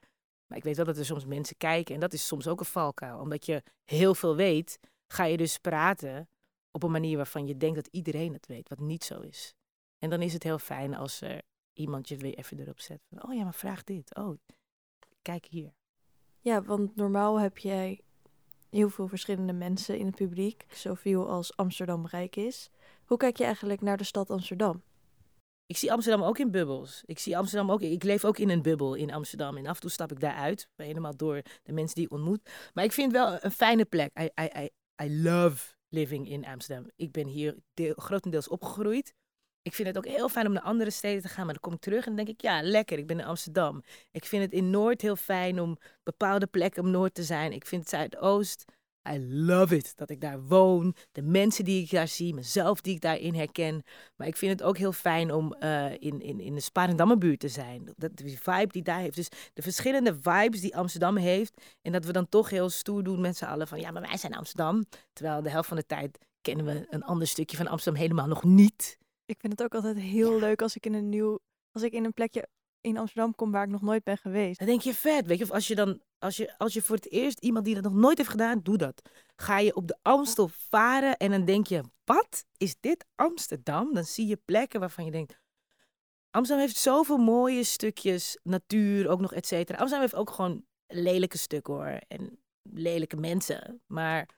Ik 0.56 0.64
weet 0.64 0.76
wel 0.76 0.86
dat 0.86 0.98
er 0.98 1.06
soms 1.06 1.26
mensen 1.26 1.58
kijken 1.58 1.94
en 1.94 2.00
dat 2.00 2.14
is 2.14 2.28
soms 2.28 2.48
ook 2.48 2.60
een 2.60 2.66
valkuil. 2.66 3.20
Omdat 3.20 3.46
je 3.46 3.64
heel 3.86 4.16
veel 4.16 4.36
weet, 4.36 4.80
ga 5.08 5.24
je 5.24 5.38
dus 5.38 5.58
praten 5.58 6.30
op 6.72 6.84
een 6.84 6.92
manier 6.92 7.18
waarvan 7.18 7.48
je 7.48 7.58
denkt 7.58 7.76
dat 7.76 7.88
iedereen 7.88 8.34
het 8.34 8.48
weet, 8.48 8.70
wat 8.70 8.80
niet 8.80 9.04
zo 9.04 9.20
is. 9.20 9.56
En 10.00 10.10
dan 10.10 10.22
is 10.22 10.34
het 10.34 10.44
heel 10.44 10.60
fijn 10.60 10.96
als 10.96 11.22
er 11.22 11.42
iemand 11.74 12.08
je 12.08 12.18
weer 12.18 12.34
even 12.34 12.60
erop 12.60 12.80
zet. 12.80 13.02
Van, 13.10 13.24
oh 13.24 13.34
ja, 13.34 13.44
maar 13.44 13.54
vraag 13.54 13.84
dit. 13.84 14.16
Oh, 14.16 14.38
kijk 15.22 15.46
hier. 15.46 15.74
Ja, 16.40 16.62
want 16.62 16.96
normaal 16.96 17.40
heb 17.40 17.58
jij 17.58 18.02
heel 18.70 18.90
veel 18.90 19.08
verschillende 19.08 19.54
mensen 19.54 19.98
in 19.98 20.06
het 20.06 20.16
publiek, 20.16 20.66
zoveel 20.70 21.30
als 21.30 21.58
Amsterdam 21.58 22.06
rijk 22.06 22.36
is. 22.36 22.70
Hoe 23.06 23.18
kijk 23.18 23.38
je 23.38 23.44
eigenlijk 23.44 23.82
naar 23.82 23.98
de 23.98 24.04
stad 24.04 24.30
Amsterdam? 24.30 24.84
Ik 25.74 25.80
zie 25.80 25.92
Amsterdam 25.92 26.24
ook 26.24 26.38
in 26.38 26.52
bubbels. 26.52 27.04
Ik 27.06 27.20
zie 27.20 27.38
Amsterdam 27.38 27.72
ook. 27.72 27.82
Ik 27.82 28.04
leef 28.04 28.26
ook 28.26 28.38
in 28.38 28.50
een 28.50 28.62
bubbel 28.62 28.94
in 28.94 29.12
Amsterdam. 29.12 29.58
En 29.58 29.66
af 29.66 29.76
en 29.76 29.82
toe 29.82 29.90
stap 29.90 30.12
ik 30.12 30.20
daaruit. 30.20 30.68
Helemaal 30.76 31.16
door 31.16 31.42
de 31.64 31.72
mensen 31.72 31.96
die 31.96 32.06
ik 32.06 32.12
ontmoet. 32.12 32.50
Maar 32.74 32.84
ik 32.84 32.92
vind 32.92 33.12
wel 33.12 33.38
een 33.42 33.52
fijne 33.52 33.86
plek. 33.86 34.20
I, 34.20 34.30
I, 34.42 34.50
I, 34.64 34.70
I 35.04 35.22
love 35.22 35.76
living 35.90 36.30
in 36.30 36.46
Amsterdam. 36.46 36.90
Ik 36.96 37.12
ben 37.12 37.28
hier 37.28 37.56
deel, 37.74 37.94
grotendeels 37.96 38.48
opgegroeid. 38.48 39.14
Ik 39.62 39.74
vind 39.74 39.88
het 39.88 39.98
ook 39.98 40.06
heel 40.06 40.30
fijn 40.30 40.48
om 40.48 40.54
naar 40.54 40.64
andere 40.64 40.90
steden 40.90 41.22
te 41.22 41.28
gaan. 41.28 41.46
Maar 41.46 41.54
dan 41.54 41.64
kom 41.64 41.74
ik 41.74 41.80
terug 41.80 42.06
en 42.06 42.16
dan 42.16 42.26
denk 42.26 42.38
ik, 42.38 42.42
ja, 42.42 42.62
lekker. 42.62 42.98
Ik 42.98 43.08
ben 43.08 43.20
in 43.20 43.26
Amsterdam. 43.26 43.84
Ik 44.12 44.26
vind 44.26 44.44
het 44.44 44.54
in 44.54 44.70
Noord 44.70 45.02
heel 45.02 45.16
fijn 45.16 45.60
om 45.60 45.78
bepaalde 46.04 46.48
plekken 46.48 46.84
om 46.84 46.92
Noord 46.92 47.14
te 47.14 47.24
zijn. 47.24 47.52
Ik 47.52 47.66
vind 47.66 47.90
Zuidoost. 47.90 48.66
I 49.10 49.20
love 49.30 49.76
it 49.76 49.94
dat 49.96 50.10
ik 50.10 50.22
daar 50.22 50.42
woon. 50.44 50.96
De 51.12 51.22
mensen 51.22 51.66
die 51.66 51.84
ik 51.84 51.90
daar 51.90 52.08
zie. 52.08 52.34
Mezelf 52.34 52.82
die 52.82 52.96
ik 52.96 53.02
daarin 53.02 53.36
herken. 53.36 53.84
Maar 54.16 54.28
ik 54.28 54.38
vind 54.38 54.52
het 54.52 54.64
ook 54.64 54.78
heel 54.78 54.92
fijn 54.92 55.32
om 55.32 55.54
eh, 55.54 55.92
in, 55.92 56.22
in, 56.22 56.40
in 56.40 56.54
de 56.54 56.60
Sparendammerbuurt 56.60 57.40
te 57.40 57.48
zijn. 57.48 57.94
Dat, 57.96 58.16
die 58.16 58.40
vibe 58.42 58.72
die 58.72 58.84
daar 58.84 59.00
heeft. 59.00 59.16
Dus 59.16 59.30
de 59.54 59.62
verschillende 59.62 60.16
vibes 60.22 60.62
die 60.62 60.76
Amsterdam 60.76 61.18
heeft. 61.18 61.62
En 61.82 61.92
dat 61.92 62.06
we 62.06 62.12
dan 62.12 62.30
toch 62.30 62.50
heel 62.50 62.70
stoer 62.70 63.04
doen 63.04 63.22
met 63.22 63.38
z'n 63.38 63.46
allen 63.46 63.68
van... 63.68 63.80
Ja, 63.80 63.92
maar 63.92 64.02
wij 64.02 64.18
zijn 64.18 64.36
Amsterdam. 64.36 64.86
Terwijl 65.14 65.42
de 65.42 65.50
helft 65.50 65.68
van 65.68 65.78
de 65.78 65.86
tijd 65.86 66.18
kennen 66.42 66.66
we 66.66 66.86
een 66.90 67.04
ander 67.04 67.28
stukje 67.28 67.58
van 67.58 67.68
Amsterdam 67.68 68.02
helemaal 68.02 68.28
nog 68.28 68.44
niet. 68.44 68.98
Ik 69.26 69.38
vind 69.40 69.54
het 69.54 69.64
ook 69.64 69.76
altijd 69.76 69.98
heel 69.98 70.40
leuk 70.40 70.62
als 70.62 70.76
ik 70.76 70.86
in 70.86 70.94
een 70.94 71.10
nieuw, 71.10 71.40
als 71.72 71.84
ik 71.84 71.94
in 71.94 72.06
een 72.06 72.14
plekje 72.14 72.48
in 72.82 72.98
Amsterdam 72.98 73.36
kom 73.36 73.52
waar 73.52 73.64
ik 73.64 73.70
nog 73.70 73.82
nooit 73.82 74.04
ben 74.04 74.18
geweest. 74.18 74.60
Dan 74.60 74.68
denk 74.68 74.82
je 74.82 74.94
vet, 74.94 75.26
weet 75.26 75.38
je. 75.38 75.44
Of 75.44 75.52
als 75.52 75.68
je 75.68 75.76
dan, 75.76 76.02
als 76.24 76.38
je, 76.38 76.58
als 76.58 76.74
je 76.74 76.82
voor 76.82 76.96
het 76.96 77.12
eerst 77.12 77.40
iemand 77.40 77.66
die 77.66 77.74
dat 77.74 77.84
nog 77.84 77.94
nooit 77.94 78.18
heeft 78.18 78.30
gedaan, 78.30 78.60
doe 78.64 78.78
dat. 78.78 79.02
Ga 79.36 79.60
je 79.60 79.76
op 79.76 79.88
de 79.88 79.98
Amstel 80.02 80.48
varen 80.48 81.18
en 81.18 81.32
dan 81.32 81.46
denk 81.46 81.68
je, 81.68 81.84
wat 82.04 82.46
is 82.58 82.76
dit 82.80 83.06
Amsterdam? 83.16 83.94
Dan 83.94 84.04
zie 84.04 84.28
je 84.28 84.40
plekken 84.46 84.80
waarvan 84.80 85.06
je 85.06 85.12
denkt, 85.12 85.42
Amsterdam 86.30 86.66
heeft 86.66 86.80
zoveel 86.80 87.18
mooie 87.18 87.64
stukjes 87.64 88.40
natuur, 88.44 89.10
ook 89.10 89.20
nog 89.20 89.34
et 89.34 89.48
cetera. 89.48 89.78
Amsterdam 89.78 90.10
heeft 90.10 90.22
ook 90.22 90.30
gewoon 90.30 90.66
lelijke 90.88 91.38
stukken 91.38 91.74
hoor. 91.74 92.00
En 92.08 92.40
lelijke 92.62 93.16
mensen. 93.18 93.82
Maar 93.86 94.30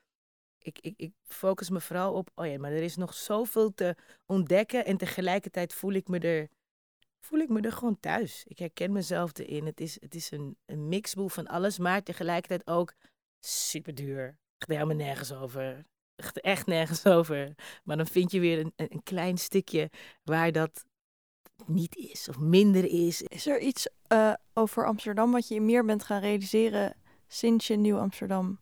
ik, 0.58 0.80
ik, 0.80 0.94
ik 0.98 1.14
focus 1.24 1.70
me 1.70 1.82
vooral 1.82 2.14
op, 2.14 2.30
oh 2.36 2.46
ja, 2.46 2.60
maar 2.60 2.72
er 2.72 2.84
is 2.84 2.96
nog 2.96 3.14
zoveel 3.14 3.74
te 3.74 3.96
ontdekken. 4.26 4.86
En 4.86 4.98
tegelijkertijd 4.98 5.74
voel 5.74 5.94
ik 5.94 6.08
me 6.08 6.20
er, 6.20 6.50
voel 7.26 7.40
ik 7.40 7.50
me 7.50 7.62
er 7.62 7.72
gewoon 7.72 8.00
thuis. 8.00 8.44
Ik 8.48 8.60
herken 8.60 8.92
mezelf 8.92 9.38
erin. 9.38 9.66
Het 9.66 9.82
is, 9.82 9.98
het 10.02 10.16
is 10.16 10.32
een, 10.32 10.58
een 10.66 10.88
mixboel 10.88 11.30
van 11.30 11.48
alles, 11.48 11.78
maar 11.78 12.04
tegelijkertijd 12.04 12.68
ook 12.68 12.94
super 13.40 13.96
duur. 13.96 14.38
Echt 14.58 14.70
helemaal 14.70 14.96
nergens 14.96 15.34
over. 15.34 15.86
Echt, 16.16 16.42
echt 16.42 16.66
nergens 16.66 17.06
over. 17.18 17.56
Maar 17.84 17.98
dan 17.98 18.08
vind 18.08 18.32
je 18.32 18.40
weer 18.40 18.60
een, 18.60 18.74
een 18.76 19.04
klein 19.04 19.38
stukje 19.38 19.90
waar 20.24 20.52
dat 20.52 20.86
niet 21.66 21.96
is 21.96 22.30
of 22.30 22.40
minder 22.40 22.86
is. 22.86 23.22
Is 23.22 23.48
er 23.48 23.60
iets 23.60 23.88
eh, 24.08 24.34
over 24.54 24.86
Amsterdam 24.86 25.32
wat 25.32 25.48
je 25.48 25.62
meer 25.62 25.86
bent 25.86 26.04
gaan 26.04 26.22
realiseren 26.22 26.96
sinds 27.28 27.68
je 27.68 27.76
Nieuw 27.76 27.98
Amsterdam 27.98 28.60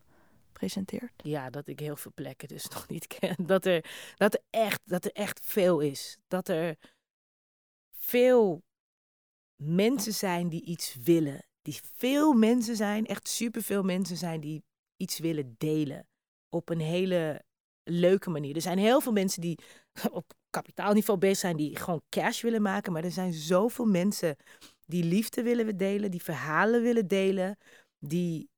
presenteert? 0.52 1.12
Ja, 1.16 1.50
dat 1.50 1.66
ik 1.66 1.80
heel 1.80 1.96
veel 1.96 2.12
plekken 2.14 2.48
dus 2.48 2.68
nog 2.74 2.88
niet 2.88 3.06
ken. 3.06 3.36
Dat 3.38 3.64
er, 3.64 3.84
dat 4.16 4.34
er, 4.34 4.40
echt, 4.50 4.80
dat 4.84 5.04
er 5.04 5.12
echt 5.12 5.40
veel 5.42 5.80
is. 5.80 6.18
Dat 6.28 6.48
er 6.48 6.76
veel 8.04 8.62
mensen 9.62 10.12
zijn 10.12 10.48
die 10.48 10.62
iets 10.62 10.94
willen. 10.94 11.46
Die 11.62 11.80
veel 11.94 12.32
mensen 12.32 12.76
zijn, 12.76 13.06
echt 13.06 13.28
superveel 13.28 13.82
mensen 13.82 14.16
zijn 14.16 14.40
die 14.40 14.64
iets 14.96 15.18
willen 15.18 15.54
delen. 15.58 16.08
Op 16.48 16.68
een 16.68 16.80
hele 16.80 17.44
leuke 17.82 18.30
manier. 18.30 18.54
Er 18.54 18.60
zijn 18.60 18.78
heel 18.78 19.00
veel 19.00 19.12
mensen 19.12 19.40
die 19.40 19.58
op 20.10 20.32
kapitaalniveau 20.50 21.18
bezig 21.18 21.38
zijn, 21.38 21.56
die 21.56 21.76
gewoon 21.76 22.02
cash 22.08 22.42
willen 22.42 22.62
maken. 22.62 22.92
Maar 22.92 23.04
er 23.04 23.10
zijn 23.10 23.32
zoveel 23.32 23.86
mensen 23.86 24.36
die 24.86 25.04
liefde 25.04 25.42
willen 25.42 25.76
delen, 25.76 26.10
die 26.10 26.22
verhalen 26.22 26.82
willen 26.82 27.06
delen, 27.06 27.58
die 27.98 28.52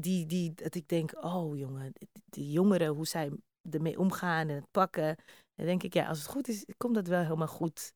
die, 0.00 0.26
die, 0.26 0.54
dat 0.54 0.74
ik 0.74 0.88
denk, 0.88 1.24
oh 1.24 1.58
jongen, 1.58 1.92
die 2.24 2.50
jongeren, 2.50 2.88
hoe 2.88 3.06
zij 3.06 3.30
ermee 3.70 3.98
omgaan 3.98 4.48
en 4.48 4.54
het 4.54 4.70
pakken. 4.70 5.16
Dan 5.54 5.66
denk 5.66 5.82
ik, 5.82 5.94
ja, 5.94 6.08
als 6.08 6.18
het 6.18 6.26
goed 6.26 6.48
is, 6.48 6.64
komt 6.76 6.94
dat 6.94 7.06
wel 7.06 7.22
helemaal 7.22 7.46
goed 7.46 7.92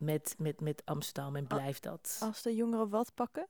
met, 0.00 0.34
met, 0.38 0.60
met 0.60 0.82
Amsterdam 0.84 1.36
en 1.36 1.46
blijft 1.46 1.82
dat. 1.82 2.18
Als 2.20 2.42
de 2.42 2.54
jongeren 2.54 2.88
wat 2.88 3.14
pakken? 3.14 3.48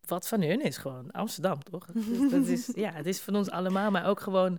Wat 0.00 0.28
van 0.28 0.42
hun 0.42 0.60
is 0.60 0.76
gewoon 0.76 1.10
Amsterdam, 1.10 1.62
toch? 1.62 1.86
Dat 1.86 1.96
is, 1.96 2.30
dat 2.30 2.46
is, 2.46 2.66
ja, 2.66 2.92
het 2.92 3.06
is 3.06 3.20
van 3.20 3.36
ons 3.36 3.50
allemaal, 3.50 3.90
maar 3.90 4.06
ook 4.06 4.20
gewoon 4.20 4.58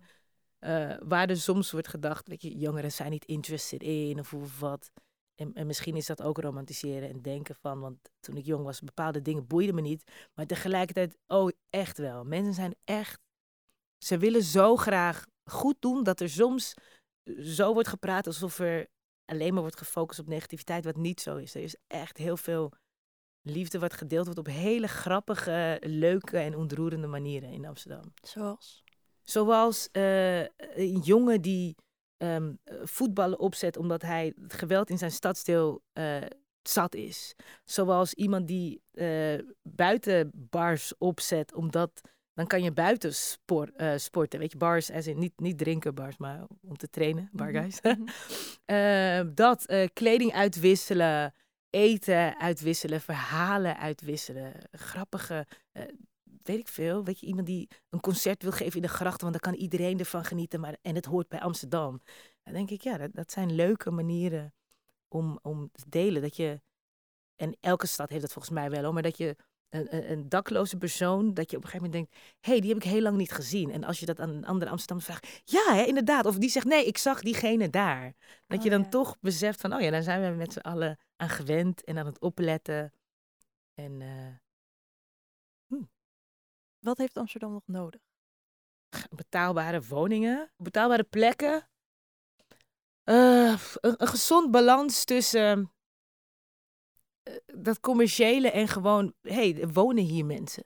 eh, 0.59 0.95
waar 0.99 1.29
er 1.29 1.37
soms 1.37 1.71
wordt 1.71 1.87
gedacht, 1.87 2.27
weet 2.27 2.41
je, 2.41 2.57
jongeren 2.57 2.91
zijn 2.91 3.11
niet 3.11 3.25
interested 3.25 3.83
in 3.83 4.19
of 4.19 4.33
of 4.33 4.59
wat. 4.59 4.91
En, 5.35 5.53
en 5.53 5.67
misschien 5.67 5.95
is 5.95 6.05
dat 6.05 6.21
ook 6.21 6.37
romantiseren 6.37 7.09
en 7.09 7.21
denken 7.21 7.55
van, 7.55 7.79
want 7.79 7.97
toen 8.19 8.37
ik 8.37 8.45
jong 8.45 8.63
was, 8.63 8.81
bepaalde 8.81 9.21
dingen 9.21 9.47
boeiden 9.47 9.75
me 9.75 9.81
niet. 9.81 10.11
Maar 10.33 10.45
tegelijkertijd, 10.45 11.17
oh, 11.27 11.49
echt 11.69 11.97
wel. 11.97 12.23
Mensen 12.23 12.53
zijn 12.53 12.75
echt, 12.83 13.19
ze 13.97 14.17
willen 14.17 14.43
zo 14.43 14.75
graag 14.75 15.25
goed 15.43 15.75
doen 15.79 16.03
dat 16.03 16.19
er 16.19 16.29
soms 16.29 16.73
zo 17.39 17.73
wordt 17.73 17.87
gepraat 17.87 18.27
alsof 18.27 18.59
er 18.59 18.87
alleen 19.25 19.53
maar 19.53 19.61
wordt 19.61 19.77
gefocust 19.77 20.19
op 20.19 20.27
negativiteit, 20.27 20.85
wat 20.85 20.95
niet 20.95 21.21
zo 21.21 21.35
is. 21.35 21.55
Er 21.55 21.61
is 21.61 21.75
echt 21.87 22.17
heel 22.17 22.37
veel 22.37 22.71
liefde 23.41 23.79
wat 23.79 23.93
gedeeld 23.93 24.25
wordt 24.25 24.39
op 24.39 24.47
hele 24.47 24.87
grappige, 24.87 25.77
leuke 25.81 26.37
en 26.37 26.55
ontroerende 26.55 27.07
manieren 27.07 27.49
in 27.49 27.65
Amsterdam. 27.65 28.13
Zoals? 28.21 28.83
Zoals 29.21 29.89
eh, 29.91 30.41
een 30.41 30.99
jongen 31.03 31.41
die 31.41 31.75
ehm, 32.17 32.53
voetballen 32.83 33.39
opzet 33.39 33.77
omdat 33.77 34.01
hij 34.01 34.33
het 34.41 34.53
geweld 34.53 34.89
in 34.89 34.97
zijn 34.97 35.11
stadsdeel 35.11 35.81
eh, 35.93 36.21
zat 36.61 36.95
is. 36.95 37.35
Zoals 37.63 38.13
iemand 38.13 38.47
die 38.47 38.81
eh, 38.91 39.39
buitenbars 39.61 40.97
opzet 40.97 41.53
omdat 41.53 42.01
dan 42.35 42.47
kan 42.47 42.63
je 42.63 42.71
buiten 42.71 43.13
eh, 43.75 43.93
sporten. 43.97 44.39
Weet 44.39 44.51
je, 44.51 44.57
bars, 44.57 44.91
as 44.91 45.07
in, 45.07 45.19
niet, 45.19 45.39
niet 45.39 45.57
drinken 45.57 45.95
bars, 45.95 46.17
maar 46.17 46.45
om 46.61 46.77
te 46.77 46.89
trainen, 46.89 47.29
bar 47.31 47.51
Mhm, 47.51 47.61
guys. 47.61 47.81
mhm. 47.81 48.07
Eh, 48.65 49.21
dat, 49.33 49.65
eh, 49.65 49.87
kleding 49.93 50.33
uitwisselen, 50.33 51.33
eten 51.69 52.37
uitwisselen, 52.39 53.01
verhalen 53.01 53.77
uitwisselen, 53.77 54.53
grappige, 54.71 55.47
weet 56.43 56.59
ik 56.59 56.67
veel. 56.67 57.03
Weet 57.03 57.19
je, 57.19 57.25
iemand 57.25 57.47
die 57.47 57.67
een 57.89 57.99
concert 57.99 58.43
wil 58.43 58.51
geven 58.51 58.75
in 58.75 58.81
de 58.81 58.87
grachten, 58.87 59.27
want 59.29 59.41
dan 59.41 59.51
kan 59.51 59.61
iedereen 59.61 59.99
ervan 59.99 60.25
genieten. 60.25 60.59
Maar, 60.59 60.77
en 60.81 60.95
het 60.95 61.05
hoort 61.05 61.27
bij 61.27 61.39
Amsterdam. 61.39 62.01
Dan 62.43 62.53
denk 62.53 62.69
ik, 62.69 62.81
ja, 62.81 62.97
dat, 62.97 63.13
dat 63.13 63.31
zijn 63.31 63.55
leuke 63.55 63.91
manieren 63.91 64.53
om, 65.07 65.39
om 65.41 65.69
te 65.71 65.83
delen. 65.89 66.21
Dat 66.21 66.35
je, 66.35 66.61
en 67.35 67.57
elke 67.59 67.87
stad 67.87 68.09
heeft 68.09 68.21
dat 68.21 68.33
volgens 68.33 68.53
mij 68.53 68.69
wel, 68.69 68.83
hoor, 68.83 68.93
maar 68.93 69.03
dat 69.03 69.17
je 69.17 69.35
een, 69.75 70.29
dakloze 70.29 70.77
persoon, 70.77 71.33
dat 71.33 71.51
je 71.51 71.57
op 71.57 71.63
een 71.63 71.69
gegeven 71.69 71.91
moment 71.91 72.09
denkt, 72.09 72.35
hé, 72.39 72.51
hey, 72.51 72.59
die 72.61 72.69
heb 72.73 72.83
ik 72.83 72.89
heel 72.89 73.01
lang 73.01 73.17
niet 73.17 73.31
gezien. 73.31 73.71
En 73.71 73.83
als 73.83 73.99
je 73.99 74.05
dat 74.05 74.19
aan 74.19 74.29
een 74.29 74.45
andere 74.45 74.71
Amsterdammer 74.71 75.05
vraagt, 75.05 75.41
ja, 75.43 75.75
hè, 75.75 75.83
inderdaad. 75.83 76.25
Of 76.25 76.37
die 76.37 76.49
zegt, 76.49 76.65
nee, 76.65 76.85
ik 76.85 76.97
zag 76.97 77.21
diegene 77.21 77.69
daar. 77.69 78.13
Dat 78.47 78.57
Oh, 78.57 78.63
je 78.63 78.69
dan 78.69 78.81
ja. 78.81 78.89
toch 78.89 79.17
beseft 79.19 79.61
van, 79.61 79.73
oh 79.73 79.81
ja, 79.81 79.89
daar 79.89 80.03
zijn 80.03 80.31
we 80.31 80.37
met 80.37 80.53
z'n 80.53 80.59
allen 80.59 80.99
aan 81.15 81.29
gewend 81.29 81.83
en 81.83 81.97
aan 81.97 82.05
het 82.05 82.19
opletten. 82.19 82.93
En 83.73 84.01
eh, 84.01 84.33
Wat 86.79 86.97
heeft 86.97 87.17
Amsterdam 87.17 87.51
nog 87.51 87.63
nodig? 87.65 88.01
betaalbare 89.15 89.81
woningen, 89.81 90.51
betaalbare 90.57 91.03
plekken. 91.03 91.69
Eh, 93.03 93.59
een, 93.81 93.95
een 93.97 94.07
gezond 94.07 94.51
balans 94.51 95.05
tussen 95.05 95.74
dat 97.45 97.79
commerciële 97.79 98.51
en 98.51 98.67
gewoon, 98.67 99.13
hé, 99.21 99.51
hey, 99.51 99.67
wonen 99.67 100.03
hier 100.03 100.25
mensen. 100.25 100.63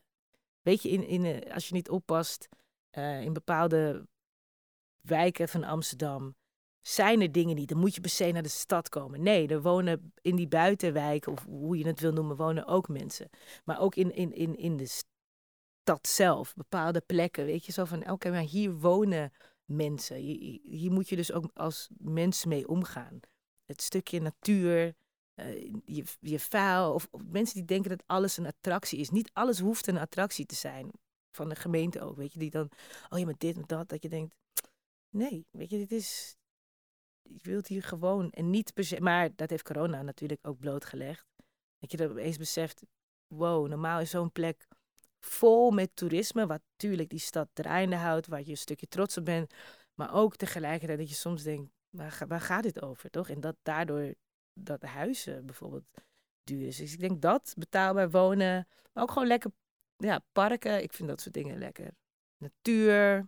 Weet 0.62 0.82
je, 0.82 0.90
in, 0.90 1.08
in, 1.08 1.26
eh, 1.26 1.54
als 1.54 1.68
je 1.68 1.74
niet 1.74 1.90
oppast 1.90 2.48
eh, 2.90 3.22
in 3.22 3.34
bepaalde 3.34 4.08
wijken 5.02 5.50
van 5.50 5.64
Amsterdam, 5.64 6.36
zijn 6.82 7.22
er 7.22 7.32
dingen 7.32 7.56
niet. 7.56 7.70
Dan 7.70 7.80
moet 7.80 7.96
je 7.96 8.02
per 8.02 8.10
se 8.10 8.32
naar 8.32 8.44
de 8.44 8.50
stad 8.50 8.90
komen. 8.90 9.22
Nee, 9.22 9.48
er 9.48 9.62
wonen 9.62 10.14
in 10.22 10.36
die 10.36 10.48
buitenwijken, 10.48 11.32
of 11.32 11.46
hoe 11.46 11.78
je 11.78 11.88
het 11.88 12.00
wil 12.00 12.12
noemen, 12.12 12.36
wonen 12.36 12.66
ook 12.66 12.88
mensen. 12.88 13.30
Maar 13.64 13.80
ook 13.80 13.96
in, 13.96 14.16
in, 14.16 14.34
in, 14.34 14.56
in 14.56 14.78
de 14.78 14.88
stad 14.88 16.08
zelf, 16.08 16.54
bepaalde 16.54 17.02
plekken. 17.02 17.46
Weet 17.46 17.66
je, 17.66 17.72
zo 17.72 17.86
van, 17.86 18.10
oké, 18.12 18.30
maar 18.30 18.42
hier 18.42 18.74
wonen 18.74 19.32
mensen. 19.66 20.16
Hier 20.64 20.92
moet 20.92 21.10
je 21.10 21.16
dus 21.16 21.32
ook 21.32 21.50
als 21.54 21.90
mens 21.98 22.46
mee 22.46 22.68
omgaan. 22.68 23.20
Het 23.66 23.82
stukje 23.82 24.22
natuur, 24.22 24.96
eh, 25.40 25.72
je, 25.86 26.04
je 26.20 26.40
vuil, 26.40 26.94
of, 26.94 27.10
mensen 27.28 27.56
die 27.56 27.66
denken 27.66 27.90
dat 27.90 28.04
alles 28.06 28.38
een 28.38 28.46
attractie 28.46 29.00
is. 29.00 29.10
Niet 29.10 29.30
alles 29.34 29.60
hoeft 29.60 29.88
een 29.88 29.98
attractie 29.98 30.46
te 30.46 30.56
zijn. 30.56 30.92
Van 31.32 31.50
de 31.50 31.56
gemeente 31.56 32.02
ook, 32.02 32.16
weet 32.16 32.34
je, 32.34 32.40
die 32.40 32.50
dan, 32.50 32.70
oh 33.10 33.20
ja, 33.20 33.26
maar 33.26 33.38
dit 33.38 33.56
en 33.56 33.64
dat, 33.66 33.90
dat 33.90 34.02
je 34.02 34.10
denkt, 34.10 34.36
nee, 35.10 35.46
weet 35.52 35.70
je, 35.70 35.78
dit 35.78 35.92
is, 35.92 36.38
je 37.22 37.40
wilt 37.42 37.68
hier 37.68 37.84
gewoon, 37.84 38.32
en 38.32 38.50
niet 38.50 38.74
per 38.74 38.84
se, 38.84 39.02
maar 39.02 39.36
dat 39.36 39.50
heeft 39.50 39.64
corona 39.64 40.02
natuurlijk 40.02 40.48
ook 40.48 40.60
blootgelegd. 40.60 41.26
Dat 41.80 41.92
je 41.92 41.98
dat 41.98 42.10
opeens 42.10 42.38
beseft, 42.38 42.84
wow, 43.28 43.68
normaal 43.68 44.00
is 44.00 44.10
zo'n 44.10 44.32
plek 44.32 44.68
vol 45.20 45.72
met 45.72 45.96
toerisme, 45.96 46.48
wat 46.48 46.62
natuurlijk 46.72 47.10
die 47.10 47.20
stad 47.20 47.50
draaiende 47.54 47.96
houdt, 47.96 48.28
waar 48.28 48.40
je 48.44 48.50
een 48.50 48.58
stukje 48.58 48.88
trots 48.88 49.18
op 49.18 49.26
bent, 49.26 49.54
maar 49.94 50.14
ook 50.14 50.36
tegelijkertijd 50.36 51.00
dat 51.00 51.10
je 51.10 51.16
soms 51.16 51.44
denkt, 51.44 51.72
waar, 51.90 52.24
waar 52.28 52.42
gaat 52.42 52.64
dit 52.64 52.82
over, 52.82 53.10
toch? 53.10 53.30
En 53.30 53.40
dat 53.40 53.56
daardoor 53.62 54.14
dat 54.66 54.82
huizen 54.82 55.46
bijvoorbeeld 55.46 55.86
duur 56.44 56.68
is. 56.68 56.78
Dus 56.78 56.94
ik 56.94 57.00
denk 57.00 57.22
dat, 57.22 57.54
betaalbaar 57.58 58.10
wonen, 58.10 58.68
maar 58.94 59.04
ook 59.04 59.12
gewoon 59.12 59.28
lekker, 59.28 59.52
ja, 59.98 60.24
parken, 60.32 60.84
ik 60.84 60.94
vind 60.94 61.10
dat 61.10 61.22
soort 61.22 61.34
dingen 61.34 61.58
lekker. 61.58 61.92
Natuur, 62.38 63.28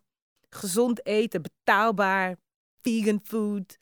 gezond 0.49 1.05
eten, 1.05 1.41
betaalbaar, 1.41 2.37
vegan 2.81 3.19
food. 3.23 3.77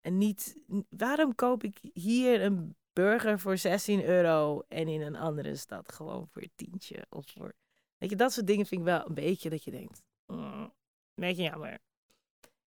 En 0.00 0.18
niet, 0.18 0.56
waarom 0.88 1.34
koop 1.34 1.62
ik 1.62 1.78
hier 1.92 2.42
een 2.42 2.76
burger 2.92 3.40
voor 3.40 3.58
16 3.58 4.04
euro 4.04 4.62
en 4.68 4.88
in 4.88 5.00
een 5.00 5.16
andere 5.16 5.56
stad 5.56 5.92
gewoon 5.92 6.28
voor 6.28 6.42
een 6.42 6.52
tientje? 6.54 7.06
Of 7.08 7.26
voor, 7.26 7.52
weet 7.96 8.10
je, 8.10 8.16
dat 8.16 8.32
soort 8.32 8.46
dingen 8.46 8.66
vind 8.66 8.80
ik 8.80 8.86
wel 8.86 9.06
een 9.06 9.14
beetje 9.14 9.50
dat 9.50 9.64
je 9.64 9.70
denkt, 9.70 10.02
mm, 10.26 10.62
een 10.62 10.72
beetje 11.14 11.42
jammer. 11.42 11.78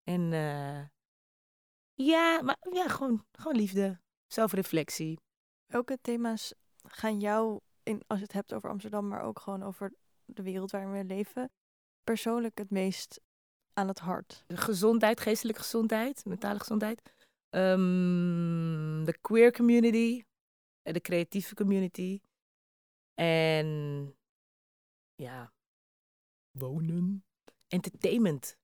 En 0.04 0.34
eh, 0.34 0.82
ja, 1.94 2.42
maar 2.42 2.58
ja, 2.72 2.88
gewoon, 2.88 3.26
gewoon 3.32 3.56
liefde, 3.56 4.00
zelfreflectie. 4.34 5.20
Welke 5.66 5.98
thema's 6.02 6.54
gaan 6.84 7.20
jou, 7.20 7.60
in, 7.84 8.02
als 8.08 8.18
je 8.20 8.24
het 8.24 8.34
hebt 8.34 8.54
over 8.54 8.70
Amsterdam, 8.70 9.08
maar 9.08 9.22
ook 9.22 9.40
gewoon 9.40 9.64
over 9.64 9.94
de 10.26 10.44
wereld 10.44 10.72
waarin 10.72 10.92
we 10.92 11.04
leven, 11.04 11.52
persoonlijk 12.04 12.58
het 12.58 12.70
meest 12.70 13.22
aan 13.74 13.88
het 13.88 14.00
hart? 14.00 14.44
gezondheid, 14.48 15.20
geestelijke 15.20 15.62
gezondheid, 15.62 16.26
mentale 16.26 16.60
gezondheid. 16.60 17.02
Ehm, 17.50 19.04
de 19.04 19.18
queer 19.22 19.52
community, 19.52 20.24
eh, 20.82 20.94
de 20.94 21.02
creatieve 21.02 21.56
community. 21.56 22.20
En 23.14 23.68
ja, 25.16 25.54
wonen. 26.52 27.24
Entertainment. 27.68 28.58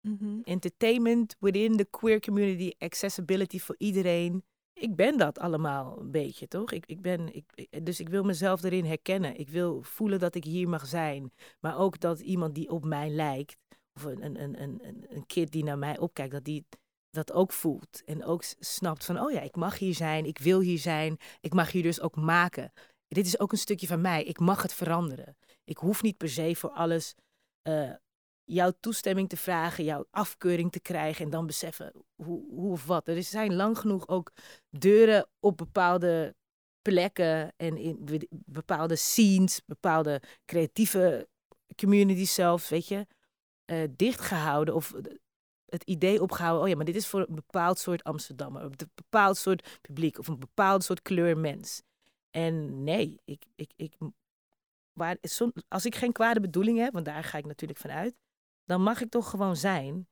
Mhm. 0.00 0.40
Entertainment 0.42 1.36
within 1.38 1.76
the 1.76 1.84
queer 1.84 2.20
community, 2.20 2.72
accessibility 2.78 3.58
voor 3.58 3.74
iedereen. 3.78 4.44
Ik 4.78 4.96
ben 4.96 5.18
dat 5.18 5.38
allemaal 5.38 5.98
een 6.00 6.10
beetje, 6.10 6.48
toch? 6.48 6.72
Ik, 6.72 6.86
ik 6.86 7.00
ben, 7.00 7.34
ik, 7.34 7.84
dus 7.86 8.00
ik 8.00 8.08
wil 8.08 8.22
mezelf 8.22 8.62
erin 8.62 8.84
herkennen. 8.84 9.38
Ik 9.38 9.48
wil 9.48 9.82
voelen 9.82 10.18
dat 10.18 10.34
ik 10.34 10.44
hier 10.44 10.68
mag 10.68 10.86
zijn. 10.86 11.32
Maar 11.60 11.78
ook 11.78 12.00
dat 12.00 12.20
iemand 12.20 12.54
die 12.54 12.70
op 12.70 12.84
mij 12.84 13.10
lijkt, 13.10 13.56
of 13.94 14.04
een, 14.04 14.40
een, 14.42 14.62
een, 14.62 14.80
een, 15.08 15.26
kid 15.26 15.52
die 15.52 15.64
naar 15.64 15.78
mij 15.78 15.98
opkijkt, 15.98 16.32
dat 16.32 16.44
die 16.44 16.66
dat 17.10 17.32
ook 17.32 17.52
voelt. 17.52 18.02
En 18.04 18.24
ook 18.24 18.42
snapt 18.58 19.04
van, 19.04 19.20
oh 19.20 19.30
ja, 19.30 19.40
ik 19.40 19.56
mag 19.56 19.78
hier 19.78 19.94
zijn, 19.94 20.24
ik 20.24 20.38
wil 20.38 20.60
hier 20.60 20.78
zijn, 20.78 21.16
ik 21.40 21.54
mag 21.54 21.72
hier 21.72 21.82
dus 21.82 22.00
ook 22.00 22.16
maken. 22.16 22.72
Dit 23.08 23.26
is 23.26 23.40
ook 23.40 23.52
een 23.52 23.58
stukje 23.58 23.86
van 23.86 24.00
mij, 24.00 24.24
ik 24.24 24.38
mag 24.38 24.62
het 24.62 24.74
veranderen. 24.74 25.36
Ik 25.64 25.76
hoef 25.76 26.02
niet 26.02 26.16
per 26.16 26.28
se 26.28 26.54
voor 26.56 26.70
alles 26.70 27.14
eh, 27.62 27.92
jouw 28.46 28.72
toestemming 28.80 29.28
te 29.28 29.36
vragen, 29.36 29.84
jouw 29.84 30.06
afkeuring 30.10 30.72
te 30.72 30.80
krijgen 30.80 31.24
en 31.24 31.30
dan 31.30 31.46
beseffen 31.46 31.92
hoe, 32.14 32.44
hoe 32.50 32.72
of 32.72 32.86
wat. 32.86 33.08
Er 33.08 33.22
zijn 33.22 33.54
lang 33.54 33.78
genoeg 33.78 34.08
ook 34.08 34.32
deuren 34.70 35.28
op 35.40 35.56
bepaalde 35.56 36.34
plekken 36.82 37.52
en 37.56 37.76
in 37.76 38.04
be- 38.04 38.28
bepaalde 38.30 38.96
scenes, 38.96 39.62
bepaalde 39.66 40.22
creatieve 40.44 41.28
communities 41.76 42.34
zelfs, 42.34 42.68
weet 42.68 42.88
je, 42.88 43.06
eh, 43.64 43.82
dichtgehouden 43.96 44.74
of 44.74 44.94
het 45.66 45.82
idee 45.82 46.22
opgehouden, 46.22 46.62
oh 46.62 46.68
ja, 46.68 46.76
maar 46.76 46.84
dit 46.84 46.96
is 46.96 47.06
voor 47.06 47.20
een 47.28 47.34
bepaald 47.34 47.78
soort 47.78 48.04
Amsterdammer, 48.04 48.62
een 48.62 48.74
bepaald 48.94 49.36
soort 49.36 49.78
publiek 49.80 50.18
of 50.18 50.28
een 50.28 50.38
bepaald 50.38 50.84
soort 50.84 51.02
kleur 51.02 51.38
mens. 51.38 51.82
En 52.30 52.84
nee, 52.84 53.20
ik, 53.24 53.44
ik, 53.54 53.70
ik, 53.76 53.94
waar, 54.92 55.16
als 55.68 55.84
ik 55.84 55.94
geen 55.94 56.12
kwade 56.12 56.40
bedoeling 56.40 56.78
heb, 56.78 56.92
want 56.92 57.04
daar 57.04 57.24
ga 57.24 57.38
ik 57.38 57.46
natuurlijk 57.46 57.80
van 57.80 57.90
uit, 57.90 58.14
dan 58.66 58.82
mag 58.82 59.00
ik 59.00 59.10
toch 59.10 59.30
gewoon 59.30 59.56
zijn. 59.56 60.08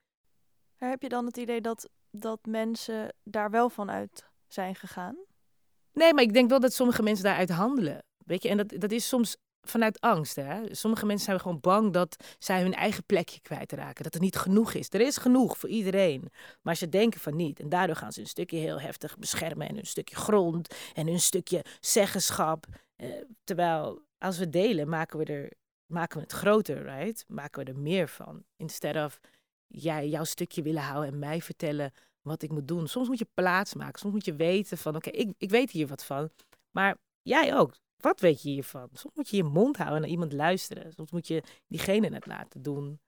Maar 0.79 0.91
heb 0.91 1.03
je 1.03 1.09
dan 1.09 1.27
het 1.27 1.37
idee 1.37 1.61
dat, 1.61 1.89
dat 2.11 2.39
mensen 2.47 3.15
daar 3.23 3.51
wel 3.51 3.69
van 3.69 3.91
uit 3.91 4.31
zijn 4.47 4.75
gegaan? 4.75 5.17
Nee, 5.93 6.15
maar 6.15 6.23
ik 6.23 6.33
denk 6.33 6.49
wel 6.49 6.61
dat 6.61 6.73
sommige 6.73 7.03
mensen 7.03 7.25
daaruit 7.25 7.51
handelen. 7.51 8.05
Weet 8.25 8.43
je, 8.43 8.49
en 8.49 8.57
dat, 8.57 8.75
dat 8.79 8.93
is 8.93 9.09
soms 9.09 9.37
vanuit 9.69 10.01
angst. 10.01 10.37
Hè? 10.37 10.75
Sommige 10.75 11.07
mensen 11.07 11.27
zijn 11.27 11.41
gewoon 11.41 11.61
bang 11.61 11.93
dat 11.93 12.35
zij 12.39 12.63
hun 12.63 12.75
eigen 12.75 13.05
plekje 13.05 13.41
kwijtraken. 13.41 14.05
Dat 14.05 14.15
er 14.15 14.21
niet 14.21 14.37
genoeg 14.37 14.73
is. 14.73 14.87
Er 14.91 15.01
is 15.01 15.17
genoeg 15.17 15.59
voor 15.59 15.69
iedereen. 15.69 16.31
Maar 16.63 16.77
ze 16.77 16.89
denken 16.89 17.21
van 17.21 17.37
niet. 17.37 17.61
En 17.61 17.69
daardoor 17.69 17.97
gaan 17.97 18.13
ze 18.13 18.21
een 18.21 18.27
stukje 18.27 18.57
heel 18.57 18.81
heftig 18.81 19.19
beschermen. 19.19 19.69
En 19.69 19.77
een 19.77 19.87
stukje 19.87 20.17
grond. 20.17 20.75
En 20.95 21.09
een 21.09 21.21
stukje 21.21 21.65
zeggenschap. 21.81 22.67
Eh, 22.97 23.09
terwijl 23.45 24.03
als 24.19 24.39
we 24.39 24.49
delen, 24.49 24.89
maken 24.89 25.19
we, 25.19 25.25
er, 25.25 25.53
maken 25.87 26.17
we 26.17 26.23
het 26.23 26.33
groter, 26.33 26.83
right? 26.83 27.25
Maken 27.29 27.65
we 27.65 27.71
er 27.71 27.79
meer 27.79 28.09
van. 28.09 28.45
Instead 28.57 29.05
of 29.07 29.21
jij 29.67 30.09
jouw 30.09 30.25
stukje 30.25 30.63
willen 30.63 30.83
houden 30.83 31.13
en 31.13 31.19
mij 31.19 31.41
vertellen 31.41 31.93
wat 32.23 32.43
ik 32.43 32.51
moet 32.51 32.69
doen. 32.69 32.89
Soms 32.89 33.09
moet 33.09 33.19
je 33.19 33.29
plaats 33.35 33.75
maken. 33.75 33.99
Soms 33.99 34.15
moet 34.15 34.25
je 34.25 34.35
weten 34.35 34.79
van, 34.79 34.97
oké, 34.97 35.11
ik, 35.11 35.35
ik 35.39 35.51
weet 35.51 35.71
hier 35.71 35.87
wat 35.87 36.05
van. 36.05 36.31
Maar 36.71 36.97
jij 37.23 37.57
ook. 37.57 37.77
Wat 37.97 38.21
weet 38.21 38.43
je 38.43 38.49
hiervan? 38.49 38.89
Soms 38.93 39.15
moet 39.15 39.29
je 39.29 39.37
je 39.37 39.43
mond 39.43 39.77
houden 39.77 39.97
en 39.97 40.03
naar 40.03 40.11
iemand 40.11 40.33
luisteren. 40.33 40.93
Soms 40.93 41.11
moet 41.11 41.27
je 41.27 41.43
diegene 41.67 42.15
het 42.15 42.27
laten 42.27 42.63
doen. 42.63 43.01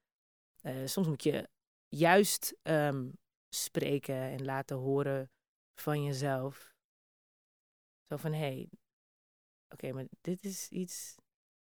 Eh, 0.60 0.86
soms 0.86 1.06
moet 1.06 1.22
je 1.22 1.48
juist 1.88 2.54
ehm, 2.62 3.08
spreken 3.48 4.16
en 4.16 4.44
laten 4.44 4.76
horen 4.76 5.30
van 5.74 6.04
jezelf. 6.04 6.74
Zo 8.08 8.16
van, 8.16 8.32
hé, 8.32 8.38
hey, 8.38 8.68
oké, 9.68 9.92
maar 9.92 10.06
dit 10.20 10.44
is 10.44 10.68
iets, 10.68 11.14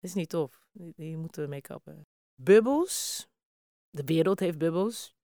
is 0.02 0.14
niet 0.14 0.28
tof. 0.28 0.66
Hier 0.96 1.18
moeten 1.18 1.42
we 1.42 1.48
mee 1.48 1.60
kappen. 1.60 2.06
Bubbels. 2.34 3.26
De 3.90 4.04
wereld 4.04 4.40
heeft 4.40 4.58
bubbels. 4.58 5.14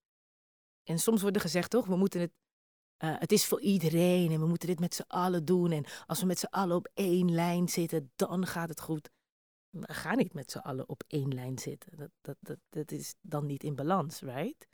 En 0.83 0.99
soms 0.99 1.21
wordt 1.21 1.37
er 1.37 1.43
gezegd, 1.43 1.71
toch, 1.71 1.87
we 1.87 1.97
moeten 1.97 2.21
het, 2.21 2.33
eh, 2.97 3.19
het 3.19 3.33
is 3.33 3.47
voor 3.47 3.61
iedereen 3.61 4.33
en 4.33 4.41
we 4.41 4.47
moeten 4.47 4.69
dit 4.69 4.81
met 4.81 4.95
z'n 4.95 5.05
allen 5.07 5.45
doen. 5.45 5.73
En 5.73 5.85
als 6.07 6.21
we 6.21 6.27
met 6.27 6.39
z'n 6.39 6.47
allen 6.47 6.77
op 6.77 6.91
één 6.95 7.35
lijn 7.35 7.69
zitten, 7.69 8.13
dan 8.17 8.47
gaat 8.47 8.69
het 8.69 8.81
goed. 8.81 9.11
We 9.71 9.95
gaan 9.95 10.17
niet 10.17 10.35
met 10.35 10.51
z'n 10.51 10.59
allen 10.59 10.89
op 10.89 11.05
één 11.07 11.35
lijn 11.35 11.59
zitten. 11.59 12.11
Dat, 12.21 12.37
dat, 12.41 12.59
dat, 12.69 12.91
is 12.91 13.15
dan 13.21 13.47
niet 13.47 13.63
in 13.63 13.75
balans, 13.75 14.21
right? 14.21 14.69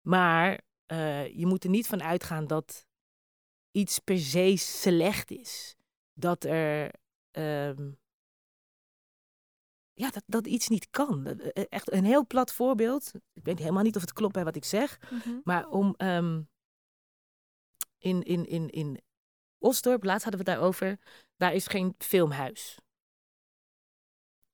Maar 0.00 0.60
uh, 0.92 1.36
je 1.36 1.46
moet 1.46 1.64
er 1.64 1.70
niet 1.70 1.86
van 1.86 2.02
uitgaan 2.02 2.46
dat 2.46 2.86
iets 3.70 3.98
per 3.98 4.18
se 4.18 4.56
slecht 4.56 5.30
is. 5.30 5.76
Dat 6.12 6.44
er. 6.44 6.94
Um, 7.32 7.98
ja, 9.96 10.10
dat, 10.10 10.22
dat 10.26 10.46
iets 10.46 10.68
niet 10.68 10.90
kan. 10.90 11.26
Eh, 11.26 11.64
echt 11.68 11.92
een 11.92 12.04
heel 12.04 12.26
plat 12.26 12.52
voorbeeld. 12.52 13.12
Ik 13.32 13.44
weet 13.44 13.58
helemaal 13.58 13.82
niet 13.82 13.96
of 13.96 14.00
het 14.00 14.12
klopt 14.12 14.32
bij 14.32 14.44
wat 14.44 14.56
ik 14.56 14.64
zeg. 14.64 14.98
Mm 15.10 15.18
-hmm. 15.18 15.40
Maar 15.44 15.68
om 15.68 15.94
um, 15.98 16.48
in, 17.98 18.22
in, 18.22 18.46
in, 18.46 18.70
in 18.70 19.00
Osdorp, 19.58 20.04
laatst 20.04 20.22
hadden 20.22 20.44
we 20.44 20.50
het 20.50 20.58
daarover, 20.58 20.98
daar 21.36 21.54
is 21.54 21.66
geen 21.66 21.94
filmhuis. 21.98 22.78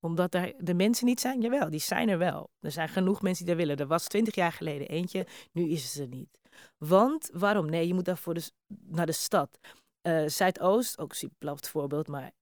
Omdat 0.00 0.32
daar 0.32 0.52
de 0.58 0.74
mensen 0.74 1.06
niet 1.06 1.20
zijn? 1.20 1.40
Jawel, 1.40 1.70
die 1.70 1.80
zijn 1.80 2.08
er 2.08 2.18
wel. 2.18 2.50
Er 2.60 2.70
zijn 2.70 2.88
genoeg 2.88 3.22
mensen 3.22 3.44
die 3.44 3.54
daar 3.54 3.64
willen. 3.64 3.80
Er 3.80 3.86
was 3.86 4.06
twintig 4.06 4.34
jaar 4.34 4.52
geleden 4.52 4.88
eentje, 4.88 5.26
nu 5.52 5.68
is 5.68 5.84
het 5.84 6.02
er 6.02 6.16
niet. 6.16 6.38
Want 6.78 7.30
waarom? 7.32 7.70
Nee, 7.70 7.86
je 7.86 7.94
moet 7.94 8.04
daarvoor 8.04 8.34
dus 8.34 8.52
naar 8.66 9.06
de 9.06 9.12
stad. 9.12 9.58
Uh, 10.02 10.28
Zuidoost, 10.28 10.98
ook 10.98 11.14
een 11.20 11.34
plat 11.38 11.68
voorbeeld, 11.68 12.08
maar 12.08 12.32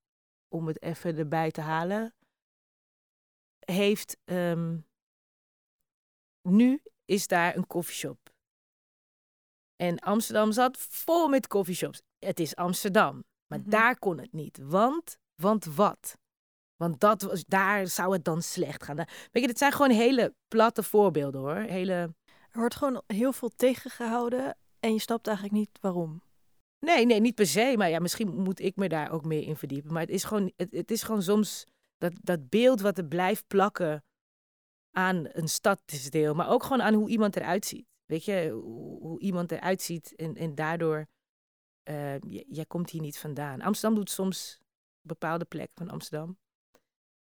om 0.49 0.67
het 0.67 0.83
even 0.83 1.17
erbij 1.17 1.51
te 1.51 1.61
halen, 1.61 2.15
heeft 3.71 4.17
um, 4.25 4.87
nu 6.43 6.83
is 7.05 7.27
daar 7.27 7.57
een 7.57 7.67
koffieshop. 7.67 8.19
En 9.77 9.99
Amsterdam 9.99 10.53
zat 10.53 10.77
vol 10.79 11.29
met 11.29 11.47
coffeeshops. 11.47 12.03
Het 12.19 12.41
is 12.41 12.57
Amsterdam. 12.57 13.25
Maar 13.47 13.59
mm 13.59 13.65
-hmm. 13.65 13.73
daar 13.73 13.99
kon 13.99 14.19
het 14.19 14.33
niet. 14.33 14.59
Want, 14.63 15.19
want 15.35 15.65
wat? 15.65 16.19
Want 16.77 17.01
dat 17.01 17.23
was, 17.23 17.45
daar 17.47 17.87
zou 17.87 18.13
het 18.13 18.25
dan 18.25 18.43
slecht 18.43 18.83
gaan. 18.83 18.97
Weet 18.97 19.07
je, 19.33 19.47
dit 19.47 19.59
zijn 19.59 19.73
gewoon 19.73 19.91
hele 19.91 20.35
platte 20.49 20.83
voorbeelden 20.83 21.41
hoor. 21.41 21.57
Hele... 21.57 22.15
Er 22.51 22.59
wordt 22.59 22.75
gewoon 22.75 23.03
heel 23.07 23.33
veel 23.33 23.51
tegengehouden 23.57 24.57
en 24.81 24.93
je 24.93 24.99
snapt 24.99 25.27
eigenlijk 25.27 25.57
niet 25.57 25.79
waarom. 25.81 26.23
Nee, 26.79 27.07
nee, 27.07 27.21
niet 27.21 27.35
per 27.35 27.47
se. 27.47 27.75
Maar 27.77 27.91
ja, 27.91 27.99
misschien 27.99 28.43
moet 28.43 28.61
ik 28.61 28.77
me 28.77 28.89
daar 28.89 29.11
ook 29.11 29.25
meer 29.25 29.43
in 29.43 29.57
verdiepen. 29.57 29.93
Maar 29.93 30.03
het 30.03 30.11
is 30.11 30.25
gewoon, 30.25 30.53
het, 30.57 30.73
het 30.73 30.91
is 30.91 31.03
gewoon 31.03 31.23
soms 31.23 31.67
dat, 32.01 32.13
dat 32.21 32.49
beeld 32.49 32.81
wat 32.81 32.99
er 32.99 33.05
blijft 33.05 33.47
plakken 33.47 34.05
aan 34.91 35.29
een 35.33 35.49
stadsdeel. 35.49 36.35
Maar 36.35 36.49
ook 36.49 36.63
gewoon 36.63 36.83
aan 36.83 36.95
hoe 36.95 37.09
iemand 37.09 37.37
eruit 37.37 37.67
ziet. 37.67 37.87
Weet 38.05 38.25
je, 38.25 38.49
hoe, 38.51 39.01
hoe 39.01 39.21
iemand 39.21 39.53
eruit 39.53 39.83
ziet 39.83 40.15
en, 40.17 40.37
en 40.37 40.55
daardoor, 40.55 41.07
uh, 41.85 42.19
jij 42.49 42.65
komt 42.67 42.91
hier 42.91 43.01
niet 43.01 43.19
vandaan. 43.19 43.61
Amsterdam 43.61 43.99
doet 43.99 44.11
soms 44.11 44.61
bepaalde 45.01 45.45
plekken 45.45 45.77
van 45.77 45.91
Amsterdam, 45.91 46.39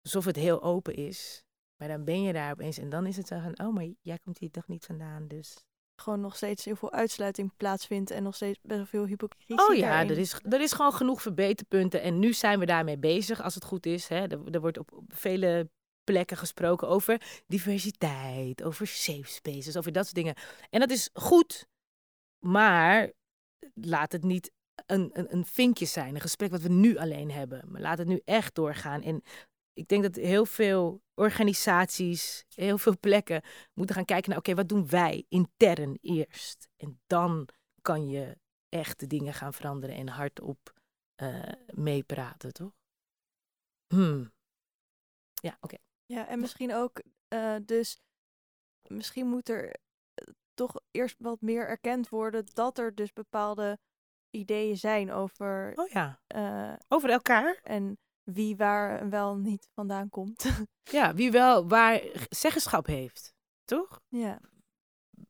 alsof 0.02 0.26
het 0.26 0.36
heel 0.36 0.62
open 0.62 0.96
is. 0.96 1.44
Maar 1.76 1.88
dan 1.88 2.04
ben 2.04 2.22
je 2.22 2.34
daar 2.34 2.52
opeens 2.52 2.78
en 2.78 2.90
dan 2.90 3.06
is 3.06 3.18
het 3.18 3.28
zo 3.28 3.40
van, 3.40 3.60
oh, 3.60 3.74
maar 3.74 3.88
jij 4.02 4.18
komt 4.18 4.38
hier 4.38 4.52
toch 4.52 4.68
niet 4.68 4.86
vandaan, 4.86 5.28
dus... 5.28 5.68
Gewoon 6.00 6.22
nog 6.22 6.36
steeds 6.36 6.66
heel 6.66 6.76
veel 6.76 6.92
uitsluiting 6.92 7.52
plaatsvindt 7.58 8.12
en 8.12 8.24
nog 8.24 8.36
steeds 8.36 8.60
best 8.62 8.78
wel 8.78 8.86
veel 8.86 9.06
hypocrisie 9.06 9.68
Oh 9.68 9.76
ja, 9.76 10.04
er 10.04 10.18
is, 10.18 10.34
er 10.50 10.62
is 10.62 10.72
gewoon 10.72 10.94
genoeg 10.94 11.22
verbeterpunten 11.22 12.02
en 12.02 12.20
nu 12.20 12.34
zijn 12.34 12.60
we 12.60 12.66
daarmee 12.66 12.98
bezig, 12.98 13.42
als 13.42 13.56
het 13.56 13.64
goed 13.64 13.86
is. 13.86 14.08
Hè. 14.08 14.28
Er, 14.28 14.40
er 14.52 14.62
wordt 14.62 14.78
op, 14.78 14.94
op 14.94 15.04
vele 15.08 15.70
plekken 16.04 16.38
gesproken 16.38 16.88
over 16.88 17.22
diversiteit, 17.48 18.64
over 18.64 18.88
safe 18.88 19.28
spaces, 19.28 19.78
over 19.78 19.92
dat 19.92 20.04
soort 20.04 20.16
dingen. 20.16 20.36
En 20.70 20.80
dat 20.80 20.90
is 20.90 21.10
goed, 21.14 21.68
maar 22.40 23.12
laat 23.74 24.12
het 24.12 24.24
niet 24.24 24.52
een, 24.86 25.10
een, 25.14 25.34
een 25.34 25.46
vinkje 25.46 25.86
zijn, 25.86 26.16
een 26.16 26.22
gesprek 26.22 26.52
wat 26.52 26.62
we 26.62 26.70
nu 26.70 26.98
alleen 26.98 27.32
hebben. 27.32 27.64
Maar 27.68 27.82
laat 27.82 27.98
het 27.98 28.08
nu 28.08 28.22
echt 28.26 28.56
doorgaan. 28.56 29.02
En 29.02 29.24
ik 29.80 29.88
denk 29.88 30.04
dat 30.04 30.16
heel 30.16 30.46
veel 30.46 31.02
organisaties, 31.14 32.46
heel 32.56 32.78
veel 32.78 33.00
plekken 33.00 33.42
moeten 33.74 33.96
gaan 33.96 34.06
kijken 34.06 34.30
naar, 34.30 34.40
oké, 34.40 34.56
wat 34.56 34.70
doen 34.70 34.90
wij 34.90 35.26
intern 35.30 35.98
eerst? 36.02 36.70
En 36.78 37.02
dan 37.08 37.48
kan 37.82 38.08
je 38.08 38.38
echt 38.70 39.00
de 39.00 39.08
dingen 39.08 39.34
gaan 39.34 39.54
veranderen 39.54 39.96
en 39.96 40.08
hardop 40.08 40.74
uh, 41.22 41.52
meepraten, 41.74 42.54
toch? 42.54 42.72
Hmm. 43.88 44.32
Ja, 45.34 45.58
oké. 45.60 45.78
Ja, 46.06 46.28
en 46.28 46.40
misschien 46.40 46.74
ook, 46.74 47.02
uh, 47.34 47.56
dus 47.66 48.02
misschien 48.88 49.28
moet 49.28 49.50
er 49.50 49.70
eh, 49.70 50.34
toch 50.54 50.76
eerst 50.92 51.16
wat 51.20 51.42
meer 51.42 51.68
erkend 51.68 52.10
worden 52.10 52.46
dat 52.54 52.78
er 52.78 52.96
dus 52.96 53.14
bepaalde 53.14 53.80
ideeën 54.30 54.78
zijn 54.78 55.12
over. 55.12 55.74
Oh 55.76 55.88
ja. 55.88 56.22
Uh, 56.36 56.74
over 56.88 57.10
elkaar. 57.10 57.60
En 57.64 57.98
wie 58.34 58.56
waar 58.56 59.10
wel 59.10 59.36
niet 59.36 59.68
vandaan 59.74 60.10
komt. 60.10 60.46
ja, 60.98 61.14
wie 61.14 61.32
wel 61.32 61.68
waar 61.68 62.02
zeggenschap 62.30 62.86
heeft, 62.86 63.34
toch? 63.66 64.02
Ja. 64.08 64.40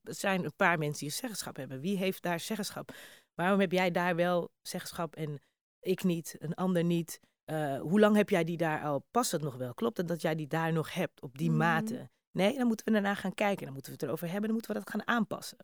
Er 0.03 0.13
zijn 0.13 0.43
een 0.43 0.55
paar 0.55 0.77
mensen 0.77 1.05
die 1.05 1.15
zeggenschap 1.15 1.55
hebben. 1.55 1.79
Wie 1.79 1.97
heeft 1.97 2.21
daar 2.21 2.39
zeggenschap? 2.39 2.91
Waarom 3.33 3.59
heb 3.59 3.71
jij 3.71 3.91
daar 3.91 4.15
wel 4.15 4.49
zeggenschap 4.61 5.15
en 5.15 5.39
ik 5.79 6.03
niet, 6.03 6.35
een 6.39 6.53
ander 6.53 6.83
niet? 6.83 7.19
Uh, 7.45 7.81
hoe 7.81 7.99
lang 7.99 8.15
heb 8.15 8.29
jij 8.29 8.43
die 8.43 8.57
daar 8.57 8.83
al? 8.83 9.05
Past 9.11 9.31
het 9.31 9.41
nog 9.41 9.55
wel? 9.55 9.73
Klopt 9.73 9.97
het 9.97 10.07
dat 10.07 10.21
jij 10.21 10.35
die 10.35 10.47
daar 10.47 10.73
nog 10.73 10.93
hebt 10.93 11.21
op 11.21 11.37
die 11.37 11.49
mm. 11.49 11.57
mate? 11.57 12.09
Nee, 12.31 12.57
dan 12.57 12.67
moeten 12.67 12.85
we 12.85 12.91
daarna 12.91 13.15
gaan 13.15 13.33
kijken. 13.33 13.63
Dan 13.65 13.73
moeten 13.73 13.91
we 13.91 13.97
het 13.97 14.07
erover 14.07 14.25
hebben. 14.25 14.43
Dan 14.43 14.53
moeten 14.53 14.71
we 14.71 14.79
dat 14.79 14.89
gaan 14.89 15.07
aanpassen. 15.07 15.57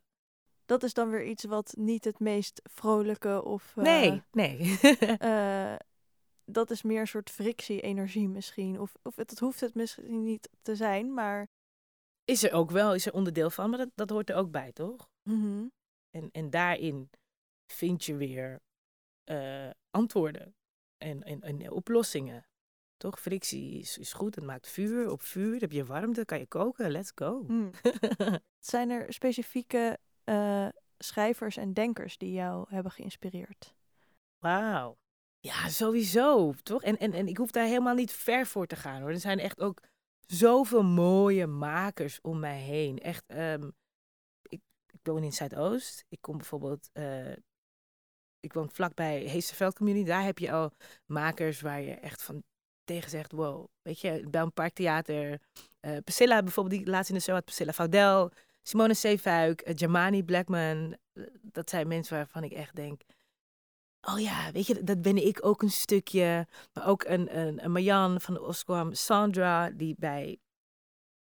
Dat 0.65 0.84
is 0.84 0.93
dan 0.93 1.10
weer 1.10 1.26
iets 1.26 1.43
wat 1.43 1.74
niet 1.78 2.06
het 2.06 2.19
meest 2.19 2.62
vrolijke 2.63 3.43
of. 3.43 3.74
Uh, 3.76 3.84
nee, 3.84 4.24
nee. 4.32 4.60
uh, 5.21 5.76
dat 6.45 6.71
is 6.71 6.81
meer 6.81 6.99
een 6.99 7.08
soort 7.08 7.29
frictie-energie 7.29 8.27
misschien. 8.27 8.79
Of, 8.79 8.95
of 9.01 9.15
het, 9.15 9.29
dat 9.29 9.39
hoeft 9.39 9.60
het 9.60 9.75
misschien 9.75 10.23
niet 10.23 10.49
te 10.62 10.75
zijn, 10.75 11.13
maar. 11.13 11.47
Is 12.23 12.43
er 12.43 12.53
ook 12.53 12.71
wel, 12.71 12.93
is 12.93 13.05
er 13.05 13.13
onderdeel 13.13 13.49
van, 13.49 13.69
maar 13.69 13.79
dat, 13.79 13.89
dat 13.95 14.10
hoort 14.10 14.29
er 14.29 14.36
ook 14.36 14.51
bij, 14.51 14.71
toch? 14.71 15.10
Mm 15.23 15.41
-hmm. 15.41 15.71
en, 16.10 16.29
en 16.31 16.49
daarin 16.49 17.10
vind 17.65 18.05
je 18.05 18.15
weer 18.15 18.62
antwoorden 19.89 20.55
en, 20.97 21.23
en, 21.23 21.41
en 21.41 21.71
oplossingen. 21.71 22.47
Toch? 22.97 23.19
Frictie 23.19 23.79
is, 23.79 23.97
is 23.97 24.13
goed. 24.13 24.36
Het 24.36 24.43
maakt 24.43 24.67
vuur. 24.67 25.12
Op 25.12 25.21
vuur 25.21 25.60
heb 25.60 25.71
je 25.71 25.86
warmte, 25.86 26.25
kan 26.25 26.39
je 26.39 26.47
koken. 26.47 26.91
Let's 26.91 27.12
go. 27.15 27.43
Mm. 27.47 27.71
Zijn 28.60 28.89
er 28.89 29.13
specifieke 29.13 29.99
uh, 30.25 30.67
schrijvers 30.97 31.58
en 31.58 31.73
denkers 31.73 32.17
die 32.17 32.31
jou 32.31 32.65
hebben 32.69 32.91
geïnspireerd? 32.91 33.75
Wauw. 34.39 34.97
Ja, 35.45 35.69
sowieso. 35.69 36.53
Toch? 36.63 36.84
En, 36.84 36.97
en, 36.97 37.13
en 37.13 37.27
ik 37.27 37.38
hoef 37.38 37.51
daar 37.51 37.65
helemaal 37.65 37.93
niet 37.93 38.12
ver 38.12 38.45
voor 38.45 38.67
te 38.67 38.75
gaan 38.75 39.01
hoor. 39.01 39.10
Er 39.10 39.19
zijn 39.19 39.39
echt 39.39 39.62
ook 39.62 39.81
zoveel 40.27 40.84
mooie 40.84 41.47
makers 41.47 42.19
om 42.21 42.39
mij 42.39 42.60
heen. 42.60 42.99
Echt, 42.99 43.23
um, 43.31 43.73
ik, 44.41 44.62
ik 44.88 44.99
woon 45.03 45.23
in 45.23 45.34
Zuidoost. 45.34 46.05
Ik 46.10 46.21
kom 46.21 46.38
bijvoorbeeld 46.38 46.89
uh, 46.93 47.36
ik 48.39 48.53
woon 48.53 48.69
vlakbij 48.71 49.19
Heesterveld 49.19 49.77
Community. 49.77 50.05
Daar 50.05 50.23
heb 50.23 50.39
je 50.39 50.51
al 50.51 50.71
makers 51.05 51.62
waar 51.62 51.81
je 51.81 51.93
echt 51.93 52.23
van 52.23 52.43
tegen 52.84 53.10
zegt, 53.10 53.31
wow. 53.31 53.67
Weet 53.81 53.99
je, 53.99 54.27
bij 54.29 54.41
een 54.41 54.53
parktheater. 54.53 55.41
Uh, 55.81 55.97
Priscilla 56.03 56.43
bijvoorbeeld, 56.43 56.81
die 56.81 56.89
laatst 56.89 57.10
in 57.10 57.15
de 57.15 57.21
show 57.21 57.36
had. 57.36 57.45
Priscilla 57.45 57.73
Faudel, 57.73 58.31
Simone 58.62 58.93
Zeefuik, 58.93 59.67
uh, 59.67 59.73
Jamani 59.75 60.23
Blackman. 60.23 60.97
Eh, 61.13 61.23
dat 61.41 61.69
zijn 61.69 61.88
mensen 61.88 62.17
waarvan 62.17 62.43
ik 62.43 62.51
echt 62.51 62.75
denk... 62.75 63.01
Oh 64.07 64.19
ja, 64.19 64.51
weet 64.51 64.67
je, 64.67 64.83
dat 64.83 65.01
ben 65.01 65.25
ik 65.25 65.45
ook 65.45 65.61
een 65.61 65.71
stukje. 65.71 66.47
Maar 66.73 66.87
ook 66.87 67.03
een, 67.03 67.37
een, 67.37 67.63
een 67.63 67.71
Marjan 67.71 68.21
van 68.21 68.33
de 68.33 68.41
Osquam, 68.41 68.93
Sandra, 68.93 69.69
die 69.69 69.95
bij 69.97 70.37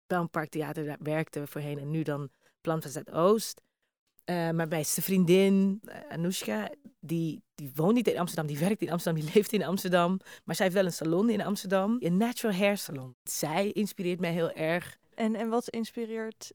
een 0.07 0.29
Parktheater 0.29 0.97
werkte 0.99 1.47
voorheen 1.47 1.79
en 1.79 1.91
nu 1.91 2.03
dan 2.03 2.29
Plant 2.61 2.81
van 2.81 2.91
Zuidoost. 2.91 3.61
Uh, 4.25 4.49
maar 4.49 4.67
bij 4.67 4.83
zijn 4.83 5.05
vriendin, 5.05 5.81
uh, 5.83 5.95
Anoushka, 6.09 6.69
die, 6.99 7.43
die 7.55 7.71
woont 7.75 7.93
niet 7.93 8.07
in 8.07 8.17
Amsterdam, 8.17 8.47
die 8.47 8.57
werkt 8.57 8.81
in 8.81 8.91
Amsterdam, 8.91 9.23
die 9.23 9.31
leeft 9.33 9.53
in 9.53 9.63
Amsterdam. 9.63 10.19
Maar 10.43 10.55
zij 10.55 10.65
heeft 10.65 10.77
wel 10.77 10.85
een 10.85 10.93
salon 10.93 11.29
in 11.29 11.41
Amsterdam, 11.41 11.97
een 11.99 12.17
natural 12.17 12.55
hair 12.55 12.77
salon. 12.77 13.15
Zij 13.23 13.71
inspireert 13.71 14.19
mij 14.19 14.31
heel 14.31 14.51
erg. 14.51 14.97
En, 15.15 15.35
en 15.35 15.49
wat 15.49 15.69
inspireert 15.69 16.51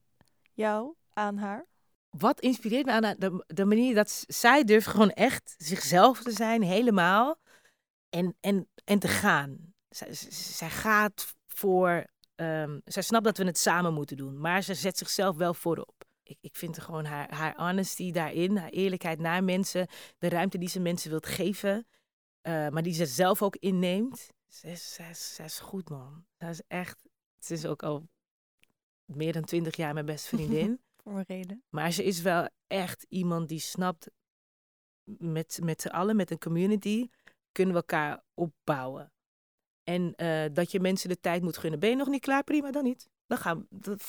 jou 0.52 0.94
aan 1.12 1.36
haar? 1.36 1.66
Wat 2.11 2.40
inspireert 2.40 2.86
me 2.86 2.92
aan? 2.92 3.14
De, 3.18 3.44
de 3.46 3.64
manier 3.64 3.94
dat 3.94 4.24
zij 4.26 4.64
durft 4.64 4.86
gewoon 4.86 5.11
echt 5.11 5.54
zichzelf 5.58 6.22
te 6.22 6.32
zijn, 6.32 6.62
helemaal. 6.62 7.40
En, 8.08 8.36
en, 8.40 8.68
en 8.84 8.98
te 8.98 9.08
gaan. 9.08 9.74
Zij, 9.88 10.08
zij 10.30 10.70
gaat 10.70 11.34
voor. 11.46 12.06
Um, 12.36 12.80
zij 12.84 13.02
snapt 13.02 13.24
dat 13.24 13.38
we 13.38 13.44
het 13.44 13.58
samen 13.58 13.94
moeten 13.94 14.16
doen, 14.16 14.40
maar 14.40 14.62
ze 14.62 14.74
zet 14.74 14.98
zichzelf 14.98 15.36
wel 15.36 15.54
voorop 15.54 16.00
ik, 16.30 16.38
ik 16.40 16.56
vind 16.56 16.78
gewoon 16.78 17.04
haar, 17.04 17.34
haar 17.34 17.54
honesty 17.56 18.12
daarin, 18.12 18.56
haar 18.56 18.70
eerlijkheid 18.70 19.18
naar 19.18 19.44
mensen, 19.44 19.86
de 20.18 20.28
ruimte 20.28 20.58
die 20.58 20.68
ze 20.68 20.80
mensen 20.80 21.11
wilt 21.11 21.26
geven, 21.26 21.86
uh, 22.42 22.68
maar 22.68 22.82
die 22.82 22.94
ze 22.94 23.06
zelf 23.06 23.42
ook 23.42 23.56
inneemt. 23.56 24.28
Ze 24.46 24.66
is, 24.66 24.94
ze, 24.94 25.42
is, 25.44 25.58
goed, 25.58 25.88
man. 25.88 26.24
Ze 26.38 26.46
is 26.46 26.62
echt, 26.66 27.02
ze 27.38 27.54
is 27.54 27.66
ook 27.66 27.82
al 27.82 28.08
meer 29.04 29.32
dan 29.32 29.44
twintig 29.44 29.76
jaar 29.76 29.94
mijn 29.94 30.06
beste 30.06 30.28
vriendin. 30.36 30.80
Voor 31.03 31.24
reden. 31.26 31.62
Maar 31.68 31.92
ze 31.92 32.05
is 32.05 32.22
wel 32.22 32.48
echt 32.66 33.07
iemand 33.09 33.48
die 33.48 33.59
snapt, 33.59 34.11
met, 35.05 35.59
met 35.62 35.80
z'n 35.80 35.88
allen, 35.88 36.16
met 36.16 36.30
een 36.30 36.38
community, 36.38 37.09
kunnen 37.53 37.74
we 37.74 37.80
elkaar 37.80 38.22
opbouwen. 38.34 39.12
En 39.84 40.14
eh, 40.14 40.44
dat 40.53 40.70
je 40.72 40.80
mensen 40.80 41.09
de 41.09 41.20
tijd 41.20 41.42
moet 41.42 41.57
gunnen. 41.57 41.80
Ben 41.80 41.90
je 41.90 41.96
nog 41.96 42.09
niet 42.09 42.20
klaar? 42.20 42.44
Prima, 42.44 42.70
dan 42.70 42.84
niet. 42.84 43.09
Dan 43.26 43.38
gaan, 43.38 43.66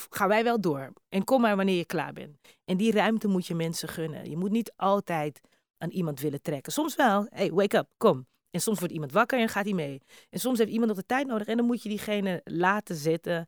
gaan 0.10 0.28
wij 0.28 0.44
wel 0.44 0.62
door. 0.62 0.94
En 1.10 1.24
kom 1.24 1.42
maar 1.42 1.56
wanneer 1.56 1.78
je 1.78 1.86
klaar 1.86 2.14
bent. 2.14 2.38
En 2.66 2.78
die 2.78 2.92
ruimte 2.92 3.28
moet 3.28 3.48
je 3.48 3.56
mensen 3.56 3.88
gunnen. 3.88 4.30
Je 4.30 4.38
moet 4.38 4.52
niet 4.52 4.74
altijd 4.76 5.42
aan 5.78 5.90
iemand 5.90 6.20
willen 6.20 6.42
trekken. 6.42 6.72
Soms 6.72 6.96
wel. 6.96 7.28
Hey, 7.30 7.52
wake 7.52 7.78
up, 7.78 7.94
kom. 7.98 8.28
En 8.50 8.62
soms 8.62 8.80
wordt 8.80 8.94
iemand 8.94 9.12
wakker 9.12 9.40
en 9.40 9.50
gaat 9.50 9.66
hij 9.66 9.74
mee. 9.74 10.02
En 10.30 10.40
soms 10.40 10.58
heeft 10.58 10.72
iemand 10.72 10.88
nog 10.88 10.98
de 10.98 11.06
tijd 11.06 11.28
nodig 11.28 11.48
en 11.48 11.58
dan 11.58 11.66
moet 11.66 11.84
je 11.84 11.90
diegene 11.90 12.42
laten 12.44 12.96
zitten. 12.96 13.48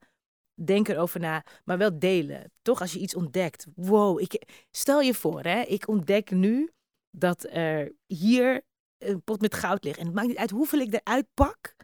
Denk 0.56 0.88
erover 0.88 1.20
na, 1.20 1.46
maar 1.64 1.78
wel 1.78 2.00
delen. 2.00 2.52
Toch 2.62 2.82
als 2.82 2.94
je 2.94 3.00
iets 3.00 3.16
ontdekt. 3.16 3.66
Wow, 3.76 4.20
ik, 4.20 4.64
stel 4.72 5.02
je 5.02 5.14
voor, 5.14 5.42
hè, 5.42 5.62
ik 5.62 5.88
ontdek 5.88 6.32
nu 6.32 6.72
dat 7.10 7.44
er 7.50 7.96
hier 8.06 8.62
een 8.98 9.24
pot 9.24 9.42
met 9.42 9.56
goud 9.56 9.84
ligt. 9.84 9.98
En 10.00 10.06
het 10.06 10.16
maakt 10.16 10.28
niet 10.28 10.38
uit 10.38 10.50
hoeveel 10.50 10.80
ik 10.80 10.94
eruit 10.94 11.28
pak. 11.34 11.76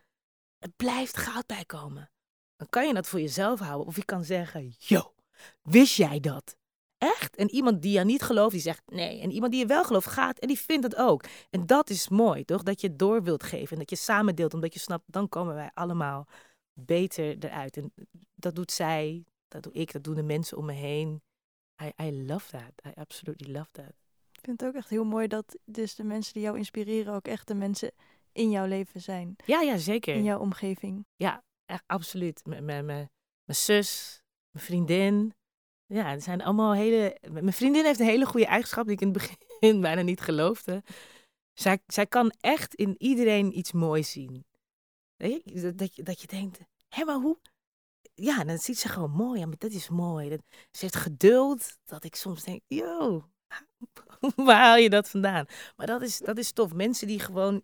Het 0.59 0.75
blijft 0.75 1.17
goud 1.17 1.45
bijkomen. 1.45 2.11
Dan 2.55 2.69
kan 2.69 2.87
je 2.87 2.93
dat 2.93 3.07
voor 3.07 3.19
jezelf 3.19 3.59
houden. 3.59 3.87
Of 3.87 3.95
je 3.95 4.05
kan 4.05 4.23
zeggen, 4.23 4.75
yo, 4.77 5.13
wist 5.61 5.95
jij 5.95 6.19
dat? 6.19 6.57
Echt? 6.97 7.35
En 7.35 7.49
iemand 7.49 7.81
die 7.81 7.97
je 7.97 8.05
niet 8.05 8.21
gelooft, 8.21 8.51
die 8.51 8.61
zegt 8.61 8.81
nee. 8.85 9.21
En 9.21 9.31
iemand 9.31 9.51
die 9.51 9.61
je 9.61 9.67
wel 9.67 9.83
gelooft, 9.83 10.07
gaat 10.07 10.39
en 10.39 10.47
die 10.47 10.59
vindt 10.59 10.89
dat 10.89 10.95
ook. 10.95 11.23
En 11.49 11.65
dat 11.65 11.89
is 11.89 12.09
mooi, 12.09 12.45
toch? 12.45 12.63
Dat 12.63 12.81
je 12.81 12.87
het 12.87 12.99
door 12.99 13.23
wilt 13.23 13.43
geven 13.43 13.71
en 13.71 13.77
dat 13.77 13.89
je 13.89 13.95
samen 13.95 14.35
deelt, 14.35 14.53
omdat 14.53 14.73
je 14.73 14.79
snapt, 14.79 15.03
dan 15.07 15.29
komen 15.29 15.55
wij 15.55 15.71
allemaal 15.73 16.27
beter 16.85 17.37
eruit. 17.39 17.77
En 17.77 17.93
dat 18.35 18.55
doet 18.55 18.71
zij, 18.71 19.23
dat 19.47 19.63
doe 19.63 19.73
ik, 19.73 19.91
dat 19.91 20.03
doen 20.03 20.15
de 20.15 20.23
mensen 20.23 20.57
om 20.57 20.65
me 20.65 20.73
heen. 20.73 21.21
I, 21.83 22.03
I 22.03 22.25
love 22.25 22.51
that. 22.51 22.71
I 22.85 22.99
absolutely 22.99 23.53
love 23.53 23.71
that. 23.71 23.93
Ik 24.31 24.45
vind 24.45 24.61
het 24.61 24.69
ook 24.69 24.75
echt 24.75 24.89
heel 24.89 25.03
mooi 25.03 25.27
dat 25.27 25.57
dus 25.65 25.95
de 25.95 26.03
mensen 26.03 26.33
die 26.33 26.43
jou 26.43 26.57
inspireren 26.57 27.13
ook 27.13 27.27
echt 27.27 27.47
de 27.47 27.53
mensen 27.53 27.91
in 28.31 28.49
jouw 28.49 28.65
leven 28.65 29.01
zijn. 29.01 29.35
Ja, 29.45 29.61
ja, 29.61 29.77
zeker. 29.77 30.15
In 30.15 30.23
jouw 30.23 30.39
omgeving. 30.39 31.05
Ja, 31.15 31.43
echt, 31.65 31.83
absoluut. 31.85 32.41
Mijn 32.45 33.09
zus, 33.45 34.21
mijn 34.51 34.65
vriendin. 34.65 35.33
Ja, 35.85 36.09
het 36.09 36.23
zijn 36.23 36.41
allemaal 36.41 36.73
hele... 36.73 37.17
Mijn 37.29 37.53
vriendin 37.53 37.85
heeft 37.85 37.99
een 37.99 38.05
hele 38.05 38.25
goede 38.25 38.45
eigenschap 38.45 38.85
die 38.85 38.93
ik 38.93 39.01
in 39.01 39.07
het 39.07 39.17
begin 39.17 39.81
bijna 39.87 40.01
niet 40.01 40.21
geloofde. 40.21 40.83
Zij, 41.53 41.79
zij 41.87 42.05
kan 42.05 42.33
echt 42.39 42.75
in 42.75 42.95
iedereen 42.97 43.57
iets 43.57 43.71
moois 43.71 44.11
zien. 44.11 44.45
Weet 45.19 45.41
je? 45.43 45.75
Dat, 45.75 45.95
je, 45.95 46.03
dat 46.03 46.21
je 46.21 46.27
denkt, 46.27 46.59
hé, 46.87 47.03
maar 47.05 47.15
hoe... 47.15 47.37
Ja, 48.13 48.43
dan 48.43 48.57
ziet 48.57 48.79
ze 48.79 48.89
gewoon 48.89 49.11
mooi. 49.11 49.39
Ja, 49.39 49.45
maar 49.45 49.57
dat 49.57 49.71
is 49.71 49.89
mooi. 49.89 50.29
Dat, 50.29 50.41
ze 50.49 50.79
heeft 50.79 50.95
geduld 50.95 51.77
dat 51.85 52.03
ik 52.03 52.15
soms 52.15 52.43
denk, 52.43 52.61
yo, 52.67 53.29
waar 54.35 54.61
haal 54.61 54.75
je 54.75 54.89
dat 54.89 55.09
vandaan? 55.09 55.45
Maar 55.75 55.87
dat 55.87 56.01
is, 56.01 56.17
dat 56.17 56.37
is 56.37 56.51
tof. 56.51 56.73
Mensen 56.73 57.07
die 57.07 57.19
gewoon... 57.19 57.63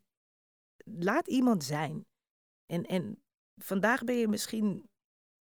Laat 0.85 1.27
iemand 1.27 1.63
zijn. 1.63 2.05
En, 2.65 2.85
en 2.85 3.23
vandaag 3.57 4.03
ben 4.03 4.15
je 4.15 4.27
misschien 4.27 4.89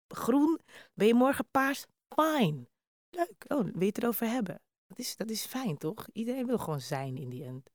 groen, 0.09 0.61
ben 0.95 1.07
je 1.07 1.15
morgen 1.15 1.49
paars, 1.51 1.85
fine. 2.09 2.67
Leuk. 3.11 3.45
Oh, 3.49 3.63
wil 3.63 3.81
je 3.81 3.87
het 3.87 3.99
erover 3.99 4.27
hebben? 4.29 4.61
Dat 4.87 4.99
is, 4.99 5.17
dat 5.17 5.31
is 5.31 5.47
fijn, 5.47 5.79
toch? 5.79 6.09
Iedereen 6.13 6.47
wil 6.47 6.59
gewoon 6.59 6.81
zijn 6.81 7.17
in 7.17 7.29
die 7.29 7.45
end. 7.45 7.71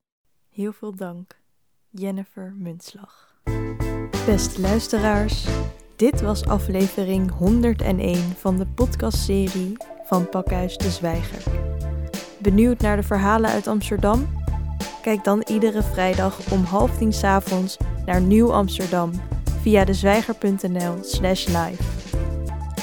Heel 0.50 0.74
veel 0.74 0.96
dank, 0.96 1.42
Jennifer 1.90 2.54
Muntslag. 2.56 3.42
Beste 4.26 4.62
luisteraars, 4.62 5.46
dit 5.96 6.22
was 6.22 6.46
aflevering 6.46 7.32
101 7.32 8.16
van 8.38 8.58
de 8.58 8.66
podcastserie 8.66 9.78
van 10.06 10.30
Pakhuis 10.30 10.78
de 10.78 10.90
Zwijger. 10.90 11.44
Benieuwd 12.38 12.80
naar 12.80 12.96
de 12.96 13.04
verhalen 13.04 13.50
uit 13.50 13.68
Amsterdam? 13.68 14.28
Kijk 15.02 15.24
dan 15.24 15.44
iedere 15.48 15.84
vrijdag 15.84 16.52
om 16.52 16.64
half 16.64 16.98
tien 16.98 17.14
s 17.14 17.24
avonds 17.24 17.78
naar 18.06 18.22
Nieuw 18.22 18.54
Amsterdam 18.54 19.12
via 19.62 19.86
dezwijger.nl 19.86 20.98
slash 21.02 21.46
live. 21.46 21.84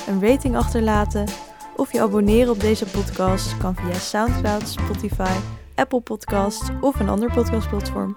Een 0.08 0.20
rating 0.28 0.56
achterlaten 0.56 1.28
of 1.76 1.92
je 1.92 2.00
abonneren 2.00 2.52
op 2.52 2.60
deze 2.60 2.86
podcast 2.86 3.56
kan 3.56 3.74
via 3.74 3.98
SoundCloud, 3.98 4.68
Spotify, 4.68 5.36
Apple 5.74 6.00
Podcasts 6.00 6.68
of 6.80 7.00
een 7.00 7.08
ander 7.08 7.32
podcastplatform. 7.32 8.16